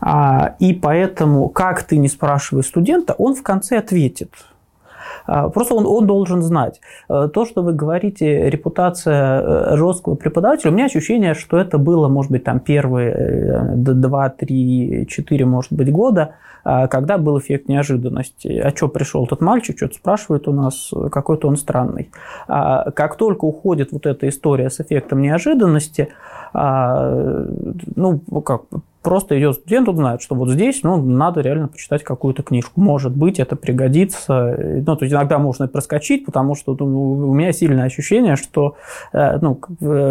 А, 0.00 0.54
и 0.58 0.72
поэтому, 0.72 1.48
как 1.48 1.82
ты 1.82 1.98
не 1.98 2.08
спрашивай 2.08 2.62
студента, 2.62 3.14
он 3.14 3.34
в 3.34 3.42
конце 3.42 3.78
ответит– 3.78 4.32
просто 5.26 5.74
он, 5.74 5.86
он 5.86 6.06
должен 6.06 6.42
знать. 6.42 6.80
Э, 7.08 7.28
то, 7.32 7.44
что 7.44 7.62
вы 7.62 7.72
говорите, 7.72 8.50
репутация 8.50 9.40
э, 9.40 9.76
жесткого 9.76 10.14
преподавателя, 10.14 10.70
у 10.70 10.74
меня 10.74 10.86
ощущение, 10.86 11.34
что 11.34 11.58
это 11.58 11.78
было, 11.78 12.08
может 12.08 12.30
быть, 12.30 12.44
там 12.44 12.60
первые 12.60 13.72
2, 13.76 14.28
3, 14.30 15.06
4, 15.08 15.44
может 15.46 15.72
быть, 15.72 15.92
года, 15.92 16.34
а, 16.64 16.88
когда 16.88 17.18
был 17.18 17.38
эффект 17.38 17.68
неожиданности. 17.68 18.48
А 18.58 18.70
что 18.70 18.88
пришел 18.88 19.24
этот 19.24 19.40
мальчик, 19.40 19.76
что-то 19.76 19.94
спрашивает 19.94 20.48
у 20.48 20.52
нас, 20.52 20.92
какой-то 21.10 21.48
он 21.48 21.56
странный. 21.56 22.10
А, 22.48 22.90
как 22.90 23.16
только 23.16 23.44
уходит 23.44 23.92
вот 23.92 24.06
эта 24.06 24.28
история 24.28 24.70
с 24.70 24.80
эффектом 24.80 25.22
неожиданности, 25.22 26.08
ну, 26.52 28.18
как, 28.44 28.62
просто 29.02 29.38
идет 29.38 29.56
студент, 29.56 29.88
он 29.88 29.96
знает, 29.96 30.22
что 30.22 30.34
вот 30.34 30.50
здесь 30.50 30.82
ну, 30.82 31.00
надо 31.00 31.40
реально 31.40 31.68
почитать 31.68 32.04
какую-то 32.04 32.42
книжку. 32.42 32.80
Может 32.80 33.16
быть, 33.16 33.38
это 33.38 33.56
пригодится. 33.56 34.56
Ну, 34.86 34.96
то 34.96 35.04
есть 35.04 35.14
иногда 35.14 35.38
можно 35.38 35.68
проскочить, 35.68 36.26
потому 36.26 36.54
что 36.54 36.76
ну, 36.78 37.12
у 37.12 37.34
меня 37.34 37.52
сильное 37.52 37.84
ощущение, 37.84 38.36
что 38.36 38.76
э, 39.12 39.38
ну, 39.40 39.60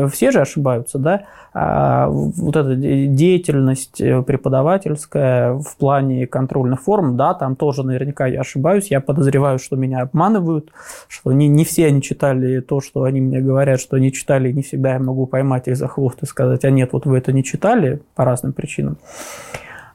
все 0.09 0.31
же 0.31 0.41
ошибаются, 0.41 0.97
да, 0.97 1.23
а 1.53 2.07
вот 2.09 2.55
эта 2.55 2.75
деятельность 2.75 3.97
преподавательская 3.97 5.53
в 5.53 5.77
плане 5.77 6.27
контрольных 6.27 6.81
форм, 6.81 7.17
да, 7.17 7.33
там 7.33 7.55
тоже 7.55 7.83
наверняка 7.83 8.27
я 8.27 8.41
ошибаюсь, 8.41 8.91
я 8.91 9.01
подозреваю, 9.01 9.57
что 9.57 9.75
меня 9.75 10.01
обманывают, 10.01 10.71
что 11.07 11.31
не, 11.31 11.47
не 11.47 11.65
все 11.65 11.87
они 11.87 12.01
читали 12.01 12.59
то, 12.59 12.81
что 12.81 13.03
они 13.03 13.19
мне 13.19 13.41
говорят, 13.41 13.79
что 13.79 13.97
они 13.97 14.13
читали, 14.13 14.49
и 14.49 14.53
не 14.53 14.61
всегда 14.61 14.93
я 14.93 14.99
могу 14.99 15.25
поймать 15.25 15.67
их 15.67 15.75
за 15.75 15.87
хвост 15.87 16.21
и 16.21 16.25
сказать, 16.25 16.63
а 16.65 16.69
нет, 16.69 16.93
вот 16.93 17.05
вы 17.05 17.17
это 17.17 17.31
не 17.31 17.43
читали 17.43 18.01
по 18.15 18.25
разным 18.25 18.53
причинам. 18.53 18.78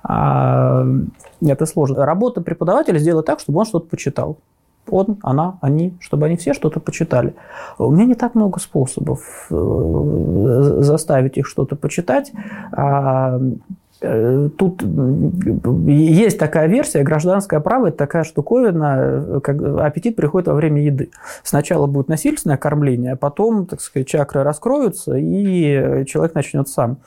А, 0.02 0.86
это 1.40 1.66
сложно. 1.66 2.04
Работа 2.04 2.40
преподавателя 2.40 2.98
сделать 2.98 3.26
так, 3.26 3.40
чтобы 3.40 3.60
он 3.60 3.66
что-то 3.66 3.88
почитал 3.88 4.38
он, 4.88 5.18
она, 5.22 5.58
они, 5.60 5.96
чтобы 6.00 6.26
они 6.26 6.36
все 6.36 6.52
что-то 6.52 6.80
почитали. 6.80 7.34
У 7.78 7.90
меня 7.90 8.04
не 8.04 8.14
так 8.14 8.34
много 8.34 8.60
способов 8.60 9.46
э, 9.50 10.76
заставить 10.80 11.38
их 11.38 11.46
что-то 11.46 11.76
почитать. 11.76 12.32
А, 12.72 13.40
Э, 14.00 14.50
тут 14.58 14.82
есть 15.86 16.38
такая 16.38 16.66
версия, 16.66 17.02
гражданское 17.02 17.60
право– 17.60 17.86
это 17.88 17.96
такая 17.96 18.24
штуковина, 18.24 18.96
э, 18.98 19.40
как 19.42 19.62
аппетит 19.62 20.14
приходит 20.14 20.48
во 20.48 20.54
время 20.54 20.82
еды. 20.82 21.10
Сначала 21.42 21.86
будет 21.86 22.08
насильственное 22.08 22.58
кормление, 22.58 23.12
а 23.12 23.16
потом, 23.16 23.66
так 23.66 23.80
сказать, 23.80 24.06
чакры 24.06 24.42
раскроются, 24.42 25.16
и 25.16 26.04
человек 26.06 26.34
начнет 26.34 26.68
сам 26.68 26.98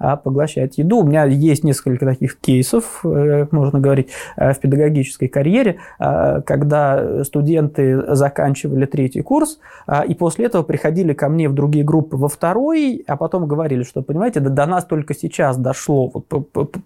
а 0.00 0.16
поглощать 0.16 0.78
еду. 0.78 0.98
У 0.98 1.04
меня 1.04 1.24
есть 1.26 1.62
несколько 1.62 2.04
таких 2.04 2.40
кейсов, 2.40 3.02
э, 3.04 3.46
можно 3.52 3.78
говорить, 3.78 4.08
в 4.36 4.54
педагогической 4.60 5.28
карьере, 5.28 5.78
когда 5.98 7.24
студенты 7.24 8.14
заканчивали 8.16 8.86
третий 8.86 9.20
курс, 9.20 9.60
и 10.08 10.14
после 10.14 10.46
этого 10.46 10.62
приходили 10.62 11.12
ко 11.12 11.28
мне 11.28 11.48
в 11.48 11.54
другие 11.54 11.84
группы 11.84 12.16
во 12.16 12.28
второй, 12.28 13.04
а 13.06 13.16
потом 13.16 13.46
говорили, 13.46 13.82
что, 13.82 14.02
понимаете, 14.02 14.40
до 14.40 14.66
нас 14.66 14.84
только 14.84 15.14
сейчас 15.14 15.56
дошло, 15.56 16.10
вот 16.12 16.26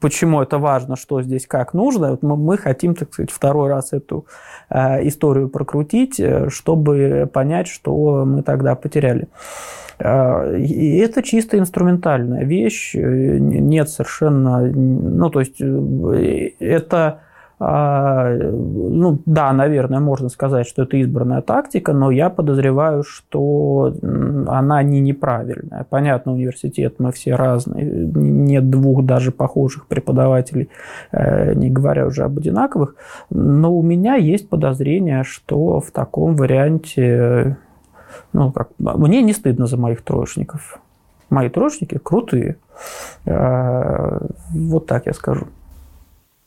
почему 0.00 0.42
это 0.42 0.58
важно, 0.58 0.96
что 0.96 1.22
здесь 1.22 1.46
как 1.46 1.74
нужно. 1.74 2.10
Вот 2.12 2.22
мы, 2.22 2.36
мы 2.36 2.58
хотим, 2.58 2.94
так 2.94 3.12
сказать, 3.12 3.30
второй 3.30 3.68
раз 3.68 3.92
эту 3.92 4.26
э, 4.70 5.06
историю 5.06 5.48
прокрутить, 5.48 6.18
э, 6.18 6.48
чтобы 6.50 7.28
понять, 7.32 7.68
что 7.68 8.24
мы 8.24 8.42
тогда 8.42 8.74
потеряли. 8.74 9.28
Э, 9.98 10.58
и 10.58 10.98
это 10.98 11.22
чисто 11.22 11.58
инструментальная 11.58 12.44
вещь, 12.44 12.94
э, 12.94 13.03
нет 13.04 13.88
совершенно, 13.88 14.60
ну 14.60 15.30
то 15.30 15.40
есть 15.40 15.60
это 15.60 17.20
а, 17.60 18.30
ну 18.30 19.20
да, 19.26 19.52
наверное, 19.52 20.00
можно 20.00 20.28
сказать, 20.28 20.66
что 20.66 20.82
это 20.82 20.96
избранная 20.96 21.40
тактика, 21.40 21.92
но 21.92 22.10
я 22.10 22.28
подозреваю, 22.28 23.04
что 23.04 23.94
она 24.48 24.82
не 24.82 25.00
неправильная. 25.00 25.86
Понятно, 25.88 26.32
университет 26.32 26.96
мы 26.98 27.12
все 27.12 27.36
разные, 27.36 27.86
нет 27.86 28.68
двух 28.70 29.04
даже 29.04 29.30
похожих 29.30 29.86
преподавателей, 29.86 30.68
э, 31.12 31.54
не 31.54 31.70
говоря 31.70 32.06
уже 32.06 32.24
об 32.24 32.38
одинаковых, 32.38 32.96
но 33.30 33.72
у 33.72 33.82
меня 33.82 34.16
есть 34.16 34.48
подозрение, 34.48 35.22
что 35.22 35.80
в 35.80 35.90
таком 35.92 36.34
варианте, 36.34 37.56
ну 38.32 38.52
как, 38.52 38.70
мне 38.78 39.22
не 39.22 39.32
стыдно 39.32 39.66
за 39.66 39.76
моих 39.76 40.02
троечников. 40.02 40.80
Мои 41.30 41.48
троечники 41.48 41.98
крутые. 41.98 42.56
Э, 43.26 44.18
вот 44.52 44.86
так 44.86 45.06
я 45.06 45.12
скажу. 45.12 45.48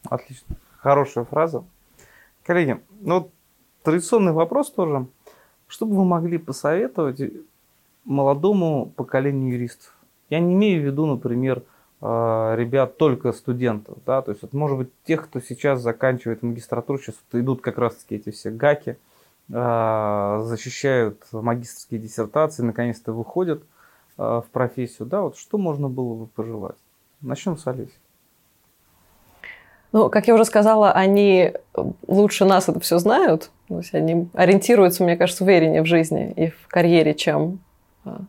Отлично. 0.09 0.55
Хорошая 0.78 1.25
фраза. 1.25 1.63
Коллеги, 2.45 2.80
ну, 3.01 3.30
традиционный 3.84 4.32
вопрос 4.32 4.71
тоже. 4.71 5.07
Что 5.67 5.86
бы 5.86 5.97
вы 5.97 6.05
могли 6.05 6.38
посоветовать 6.38 7.21
молодому 8.05 8.91
поколению 8.95 9.53
юристов? 9.53 9.93
Я 10.30 10.39
не 10.39 10.53
имею 10.53 10.82
в 10.82 10.86
виду, 10.86 11.05
например, 11.05 11.63
э, 12.01 12.55
ребят 12.57 12.97
только 12.97 13.34
студентов, 13.34 13.97
да, 14.05 14.21
то 14.21 14.32
есть 14.32 14.43
это 14.43 14.55
может 14.55 14.78
быть 14.78 14.89
тех, 15.03 15.25
кто 15.25 15.39
сейчас 15.39 15.82
заканчивает 15.82 16.43
магистратуру, 16.43 16.99
сейчас 16.99 17.15
вот 17.32 17.39
идут 17.39 17.61
как 17.61 17.78
раз-таки 17.78 18.15
эти 18.15 18.30
все 18.30 18.51
гаки, 18.51 18.97
э, 19.49 20.41
защищают 20.43 21.21
магистрские 21.32 21.99
диссертации, 21.99 22.63
наконец-то 22.63 23.13
выходят 23.13 23.63
в 24.18 24.45
профессию, 24.51 25.07
да, 25.07 25.22
вот 25.22 25.38
что 25.38 25.57
можно 25.57 25.89
было 25.89 26.15
бы 26.15 26.28
пожелать? 26.28 26.78
Начнем 27.22 27.57
с 27.57 27.68
Олеси. 27.68 27.93
Ну, 29.91 30.09
как 30.09 30.28
я 30.28 30.34
уже 30.34 30.45
сказала, 30.45 30.91
они 30.91 31.53
лучше 32.07 32.45
нас 32.45 32.68
это 32.68 32.80
все 32.80 32.97
знают. 32.99 33.51
То 33.68 33.78
есть 33.78 33.93
они 33.93 34.28
ориентируются, 34.34 35.03
мне 35.03 35.18
кажется, 35.18 35.43
увереннее 35.43 35.82
в 35.82 35.86
жизни 35.86 36.32
и 36.36 36.49
в 36.49 36.68
карьере, 36.68 37.13
чем 37.13 37.59
а, 38.05 38.20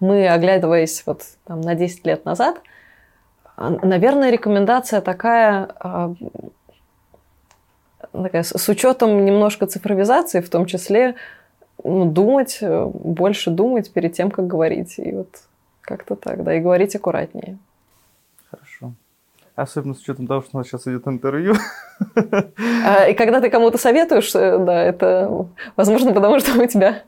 мы, 0.00 0.28
оглядываясь 0.28 1.02
вот 1.06 1.22
там 1.44 1.60
на 1.60 1.74
10 1.74 2.04
лет 2.06 2.24
назад. 2.24 2.60
А, 3.56 3.70
наверное, 3.70 4.30
рекомендация 4.30 5.00
такая, 5.00 5.68
а, 5.78 6.14
такая 8.12 8.42
с 8.42 8.68
учетом 8.68 9.24
немножко 9.24 9.66
цифровизации, 9.66 10.40
в 10.40 10.50
том 10.50 10.66
числе 10.66 11.14
ну, 11.82 12.04
думать, 12.04 12.58
больше 12.60 13.50
думать 13.50 13.92
перед 13.92 14.12
тем, 14.12 14.30
как 14.30 14.46
говорить. 14.46 14.98
И 14.98 15.12
вот 15.12 15.28
как-то 15.80 16.16
так, 16.16 16.44
да, 16.44 16.54
и 16.54 16.60
говорить 16.60 16.94
аккуратнее. 16.94 17.58
Особенно 19.56 19.94
с 19.94 20.00
учетом 20.00 20.26
того, 20.26 20.42
что 20.42 20.50
у 20.54 20.58
нас 20.58 20.66
сейчас 20.66 20.86
идет 20.88 21.06
интервью. 21.06 21.54
А, 22.84 23.06
и 23.06 23.14
когда 23.14 23.40
ты 23.40 23.50
кому-то 23.50 23.78
советуешь, 23.78 24.34
э, 24.34 24.58
да, 24.58 24.82
это 24.82 25.46
возможно 25.76 26.12
потому, 26.12 26.40
что 26.40 26.60
у 26.60 26.66
тебя... 26.66 27.02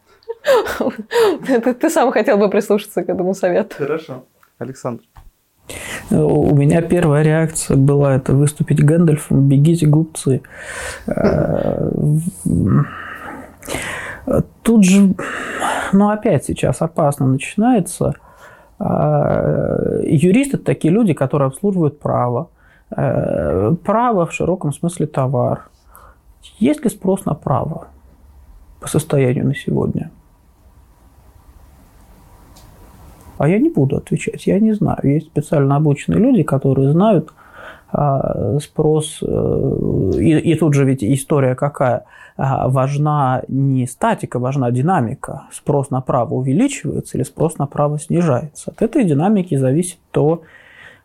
ты, 1.46 1.74
ты 1.74 1.90
сам 1.90 2.12
хотел 2.12 2.38
бы 2.38 2.48
прислушаться 2.48 3.02
к 3.02 3.08
этому 3.08 3.34
совету. 3.34 3.74
Хорошо. 3.76 4.24
Александр. 4.58 5.02
У 6.10 6.54
меня 6.54 6.82
первая 6.82 7.24
реакция 7.24 7.76
была 7.76 8.14
это 8.14 8.32
выступить 8.32 8.80
Гэндальфом 8.80 9.48
«Бегите, 9.48 9.86
глупцы». 9.86 10.42
Э, 14.66 14.68
тут 14.68 14.84
же, 14.84 15.14
ну 15.92 16.08
опять 16.10 16.44
сейчас 16.44 16.82
опасно 16.82 17.26
начинается– 17.26 18.14
а, 18.78 20.00
юристы– 20.02 20.56
это 20.58 20.64
такие 20.64 20.92
люди, 20.92 21.14
которые 21.14 21.48
обслуживают 21.48 21.98
право. 21.98 22.50
Э, 22.94 23.74
право 23.84 24.26
в 24.26 24.32
широком 24.32 24.72
смысле 24.72 25.06
товар. 25.06 25.68
Есть 26.58 26.84
ли 26.84 26.90
спрос 26.90 27.24
на 27.24 27.34
право 27.34 27.88
по 28.80 28.88
состоянию 28.88 29.46
на 29.46 29.54
сегодня? 29.54 30.10
А 33.38 33.48
я 33.48 33.58
не 33.58 33.70
буду 33.70 33.96
отвечать, 33.96 34.46
я 34.46 34.60
не 34.60 34.72
знаю. 34.72 34.98
Есть 35.02 35.26
специально 35.26 35.76
обученные 35.76 36.20
люди, 36.20 36.42
которые 36.42 36.92
знают 36.92 37.32
а, 37.90 38.58
спрос. 38.60 39.20
Э, 39.22 40.10
и, 40.18 40.38
и 40.38 40.54
тут 40.54 40.74
же 40.74 40.84
ведь 40.84 41.02
история 41.02 41.54
какая– 41.54 42.04
важна 42.36 43.42
не 43.48 43.86
статика, 43.86 44.38
важна 44.38 44.70
динамика. 44.70 45.44
Спрос 45.52 45.90
на 45.90 46.00
право 46.00 46.34
увеличивается 46.34 47.16
или 47.16 47.24
спрос 47.24 47.58
на 47.58 47.66
право 47.66 47.98
снижается. 47.98 48.70
От 48.70 48.82
этой 48.82 49.04
динамики 49.04 49.56
зависит 49.56 49.98
то, 50.10 50.42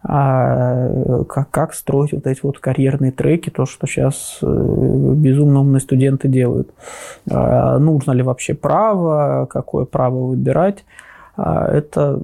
а, 0.04 1.24
как, 1.26 1.52
как 1.52 1.74
строить 1.74 2.12
вот 2.12 2.26
эти 2.26 2.40
вот 2.42 2.60
карьерные 2.60 3.12
треки, 3.12 3.50
то, 3.52 3.66
что 3.66 3.86
сейчас 3.86 4.40
э, 4.42 4.46
безумно 5.16 5.60
умные 5.60 5.80
студенты 5.80 6.28
делают. 6.28 6.72
А, 7.30 7.78
нужно 7.78 8.12
ли 8.12 8.24
вообще 8.24 8.56
право, 8.56 9.46
какое 9.50 9.86
право 9.86 10.28
выбирать, 10.28 10.84
это 11.38 12.20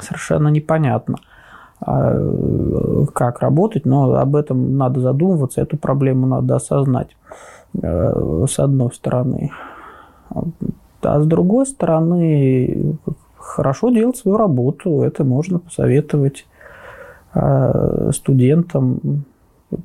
совершенно 0.00 0.48
непонятно 0.48 1.16
как 1.80 3.40
работать, 3.40 3.84
но 3.84 4.14
об 4.14 4.36
этом 4.36 4.76
надо 4.76 5.00
задумываться, 5.00 5.60
эту 5.60 5.76
проблему 5.76 6.26
надо 6.26 6.56
осознать. 6.56 7.15
Э, 7.82 8.44
с 8.48 8.58
одной 8.58 8.92
стороны. 8.92 9.50
А 11.02 11.20
с 11.20 11.26
другой 11.26 11.66
стороны, 11.66 12.96
хорошо 13.36 13.90
делать 13.90 14.16
свою 14.16 14.36
работу, 14.36 15.02
это 15.02 15.24
можно 15.24 15.58
посоветовать 15.58 16.46
э, 17.34 18.10
студентам. 18.12 19.24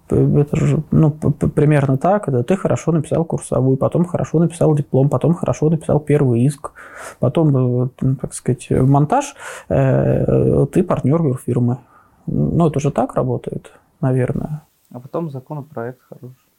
Это 0.10 0.56
же 0.56 0.84
ну, 0.92 1.12
примерно 1.12 1.98
так, 1.98 2.26
когда 2.26 2.44
ты 2.44 2.56
хорошо 2.56 2.92
написал 2.92 3.26
курсовую, 3.26 3.78
потом 3.78 4.06
хорошо 4.06 4.40
написал 4.40 4.76
диплом, 4.76 5.10
потом 5.10 5.34
хорошо 5.34 5.70
написал 5.70 6.00
первый 6.00 6.42
иск, 6.42 6.72
потом, 7.20 7.86
э, 7.86 7.90
так 8.22 8.34
сказать, 8.34 8.68
монтаж, 8.70 9.36
ты 9.68 10.84
партнер 10.84 11.22
юрфирмы. 11.24 11.80
Ну, 12.28 12.68
это 12.68 12.80
же 12.80 12.92
так 12.92 13.16
работает, 13.16 13.72
наверное. 14.00 14.62
А 14.92 15.00
потом 15.00 15.30
законопроект 15.30 16.00
хороший. 16.08 16.51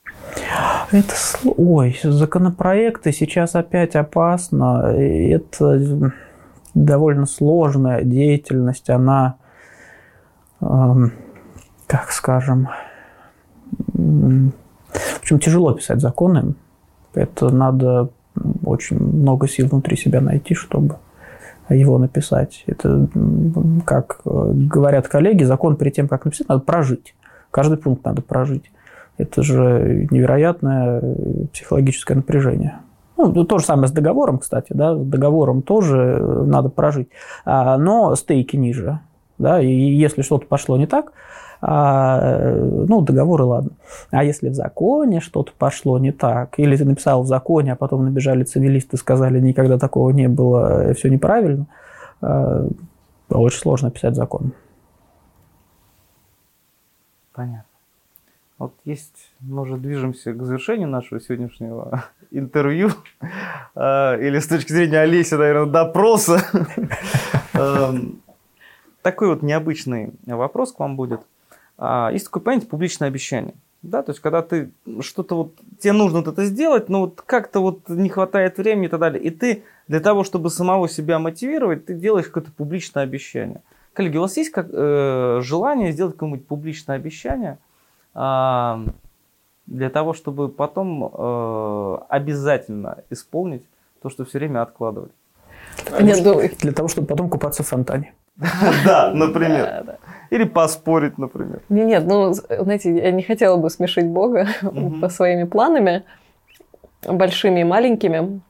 Это, 0.91 1.15
ой, 1.57 1.99
законопроекты 2.03 3.13
сейчас 3.13 3.55
опять 3.55 3.97
опасно. 3.97 4.93
Это 4.95 6.13
довольно 6.75 7.27
сложная 7.27 8.03
деятельность. 8.03 8.91
Она, 8.91 9.37
эм, 10.61 11.13
как 11.87 12.13
скажем, 12.13 12.69
в 13.95 14.53
общем, 15.21 15.39
тяжело 15.39 15.73
писать 15.73 16.01
законы. 16.01 16.55
Это 17.15 17.51
надо 17.51 18.11
очень 18.65 18.99
много 18.99 19.49
сил 19.49 19.69
внутри 19.69 19.97
себя 19.97 20.21
найти, 20.21 20.55
чтобы 20.55 20.97
его 21.69 21.99
написать. 21.99 22.65
Это, 22.67 23.09
как 23.85 24.21
говорят 24.25 25.09
коллеги, 25.09 25.45
закон 25.45 25.77
перед 25.77 25.95
тем, 25.95 26.09
как 26.09 26.25
написать, 26.25 26.49
надо 26.49 26.63
прожить. 26.63 27.15
Каждый 27.51 27.79
пункт 27.79 28.05
надо 28.05 28.23
прожить. 28.23 28.71
Это 29.19 29.43
же 29.43 30.09
невероятное 30.11 31.03
психологическое 31.53 32.15
напряжение. 32.15 32.79
Ну, 33.17 33.45
то 33.45 33.59
же 33.59 33.65
самое 33.65 33.89
с 33.89 33.93
договором, 33.93 34.39
кстати, 34.39 34.73
да, 34.73 34.97
с 34.97 35.05
договором 35.05 35.63
тоже 35.63 36.19
надо 36.45 36.71
прожить, 36.71 37.09
а, 37.45 37.77
но 37.79 38.17
стейки 38.17 38.57
ниже, 38.57 38.99
да, 39.39 39.61
и 39.61 39.69
если 39.71 40.23
что-то 40.23 40.47
пошло 40.47 40.77
не 40.77 40.87
так, 40.87 41.13
а, 41.61 42.57
ну, 42.57 43.01
договоры, 43.03 43.45
ладно. 43.45 43.71
А 44.11 44.25
если 44.25 44.49
в 44.49 44.55
законе 44.55 45.21
что-то 45.21 45.53
пошло 45.57 45.99
не 46.01 46.11
так, 46.11 46.59
или 46.59 46.77
ты 46.77 46.85
написал 46.85 47.23
в 47.23 47.27
законе, 47.29 47.75
а 47.75 47.77
потом 47.77 48.05
набежали 48.05 48.43
цивилисты, 48.43 48.97
сказали, 48.97 49.39
никогда 49.39 49.79
такого 49.79 50.11
не 50.11 50.29
было, 50.29 50.93
все 50.95 51.09
неправильно, 51.09 51.67
очень 52.21 53.59
сложно 53.59 53.93
писать 53.93 54.17
закон. 54.17 54.53
Понятно. 57.33 57.72
Вот 58.63 58.75
есть, 58.85 59.33
мы 59.41 59.63
уже 59.63 59.77
движемся 59.77 60.33
к 60.33 60.41
завершению 60.45 60.87
нашего 60.87 61.21
сегодняшнего 61.21 62.05
интервью, 62.31 62.91
а, 63.75 64.17
или 64.17 64.39
с 64.39 64.47
точки 64.47 64.71
зрения 64.71 65.01
Олеси, 65.01 65.35
наверное, 65.35 65.67
допроса. 65.67 66.47
Эм, 67.55 68.23
такой 69.03 69.27
вот 69.27 69.43
необычный 69.43 70.13
вопрос 70.27 70.71
к 70.71 70.79
вам 70.79 70.95
будет. 70.95 71.23
А, 71.77 72.11
есть 72.13 72.27
такое 72.27 72.41
понятие 72.41 72.69
публичное 72.69 73.09
обещание. 73.09 73.55
Да, 73.83 74.05
то 74.05 74.13
есть, 74.13 74.21
когда 74.21 74.43
ты 74.43 74.71
что-то 75.01 75.35
вот, 75.35 75.55
тебе 75.81 75.95
нужно 75.95 76.21
вот 76.21 76.29
это 76.29 76.45
сделать, 76.45 76.89
но 76.89 77.01
вот 77.01 77.21
как-то 77.21 77.59
вот 77.59 77.89
не 77.89 78.11
хватает 78.11 78.59
времени 78.59 78.87
и 78.87 78.91
так 78.91 79.01
далее. 79.01 79.21
И 79.21 79.31
ты 79.31 79.65
для 79.89 79.99
того, 79.99 80.23
чтобы 80.23 80.51
самого 80.51 80.89
себя 80.89 81.19
мотивировать, 81.19 81.87
ты 81.87 81.95
делаешь 81.95 82.27
какое-то 82.27 82.53
публичное 82.53 83.03
обещание. 83.03 83.61
Коллеги, 83.93 84.19
у 84.19 84.21
вас 84.21 84.37
есть 84.37 84.51
как, 84.51 84.69
э, 84.71 85.41
желание 85.43 85.91
сделать 85.91 86.15
какое-нибудь 86.15 86.47
публичное 86.47 86.95
обещание 86.95 87.59
для 88.15 89.91
того, 89.91 90.13
чтобы 90.13 90.49
потом 90.49 91.11
э, 91.13 91.99
обязательно 92.09 92.99
исполнить 93.11 93.63
то, 94.03 94.11
что 94.11 94.25
все 94.25 94.39
время 94.39 94.63
откладывали? 94.63 95.13
Нет, 96.01 96.21
ну, 96.25 96.41
для 96.61 96.73
того, 96.73 96.89
чтобы 96.89 97.07
потом 97.07 97.29
купаться 97.29 97.63
в 97.63 97.69
фонтане. 97.69 98.13
Да, 98.85 99.13
например. 99.15 99.99
Или 100.31 100.45
поспорить, 100.45 101.19
например. 101.19 101.61
Нет, 101.69 101.87
нет, 101.87 102.07
ну, 102.07 102.33
знаете, 102.33 102.95
я 102.95 103.11
не 103.13 103.23
хотела 103.23 103.57
бы 103.57 103.71
смешить 103.71 104.07
Бога 104.07 104.47
по 105.01 105.09
своими 105.09 105.45
планами, 105.45 106.05
большими 107.07 107.61
и 107.61 107.65
маленькими. 107.65 108.41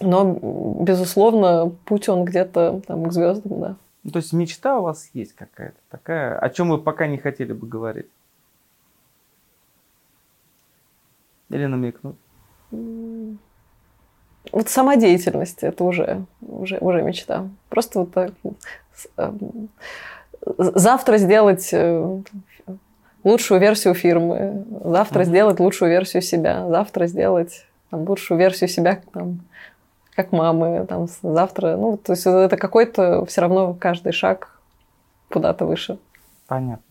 Но, 0.00 0.38
безусловно, 0.80 1.72
путь 1.86 2.08
он 2.08 2.24
где-то 2.24 2.82
там 2.86 3.06
к 3.06 3.12
звездам, 3.12 3.60
да. 3.60 3.76
Ну, 4.04 4.10
то 4.10 4.18
есть 4.18 4.32
мечта 4.32 4.78
у 4.78 4.82
вас 4.82 5.08
есть 5.14 5.32
какая-то 5.34 5.78
такая, 5.90 6.38
о 6.38 6.50
чем 6.50 6.68
вы 6.68 6.78
пока 6.78 7.06
не 7.06 7.16
хотели 7.16 7.52
бы 7.52 7.66
говорить? 7.66 8.06
Или 11.50 11.66
намекнуть? 11.66 12.16
Вот 14.52 14.68
сама 14.68 14.96
деятельность 14.96 15.62
это 15.62 15.84
уже, 15.84 16.24
уже, 16.40 16.78
уже 16.78 17.02
мечта. 17.02 17.48
Просто 17.68 18.00
вот 18.00 18.12
так 18.12 18.32
эм, 19.16 19.68
завтра 20.56 21.18
сделать 21.18 21.68
э, 21.72 22.20
лучшую 23.24 23.60
версию 23.60 23.94
фирмы, 23.94 24.64
завтра 24.84 25.22
mm-hmm. 25.22 25.26
сделать 25.26 25.60
лучшую 25.60 25.90
версию 25.90 26.22
себя, 26.22 26.66
завтра 26.68 27.06
сделать 27.06 27.66
там, 27.90 28.08
лучшую 28.08 28.38
версию 28.38 28.68
себя 28.68 29.00
там, 29.12 29.40
как 30.14 30.32
мамы, 30.32 30.86
там, 30.88 31.08
завтра. 31.22 31.76
Ну, 31.76 31.96
то 31.96 32.12
есть 32.12 32.26
это 32.26 32.56
какой-то 32.56 33.24
все 33.26 33.40
равно 33.40 33.74
каждый 33.74 34.12
шаг 34.12 34.60
куда-то 35.28 35.66
выше. 35.66 35.98
Понятно. 36.46 36.84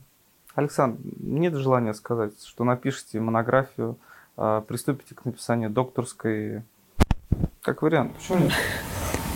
Александр, 0.56 1.00
нет 1.20 1.54
желания 1.54 1.94
сказать, 1.94 2.34
что 2.46 2.64
напишите 2.64 3.20
монографию, 3.20 3.98
приступите 4.36 5.16
к 5.16 5.26
написанию 5.26 5.70
докторской, 5.70 6.64
как 7.62 7.82
вариант. 7.82 8.14
Почему 8.14 8.40
нет? 8.40 8.52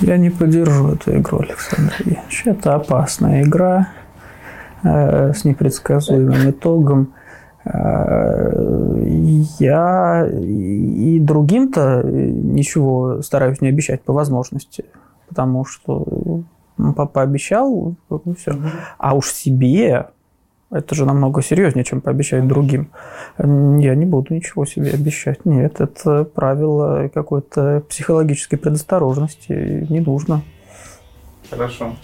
Я 0.02 0.18
не 0.18 0.30
поддержу 0.30 0.94
эту 0.94 1.18
игру, 1.18 1.40
Александр 1.40 1.94
Ильич. 2.00 2.44
Это 2.46 2.76
опасная 2.76 3.44
игра 3.44 3.90
э, 4.84 5.34
с 5.34 5.44
непредсказуемым 5.44 6.50
итогом. 6.50 7.14
Э, 7.66 9.04
я 9.60 10.26
и 10.32 11.20
другим-то 11.20 12.02
ничего 12.04 13.22
стараюсь 13.22 13.60
не 13.60 13.68
обещать 13.68 14.02
по 14.02 14.14
возможности, 14.14 14.86
потому 15.28 15.66
что 15.66 16.44
папа 16.96 17.22
обещал, 17.22 17.96
ну, 18.10 18.36
все. 18.38 18.56
А 18.98 19.14
уж 19.16 19.32
себе 19.32 20.12
это 20.72 20.96
же 20.96 21.06
намного 21.06 21.42
серьезнее, 21.42 21.84
чем 21.84 22.02
пообещать 22.02 22.48
другим. 22.48 22.92
Я 23.38 23.96
не 23.96 24.06
буду 24.06 24.34
ничего 24.34 24.66
себе 24.66 24.92
обещать. 24.92 25.46
Нет, 25.46 25.82
это 25.82 26.24
правило 26.24 27.10
какой-то 27.14 27.84
психологической 27.90 28.60
предосторожности. 28.60 29.88
Не 29.90 30.00
нужно. 30.00 30.42
Хорошо. 31.50 31.96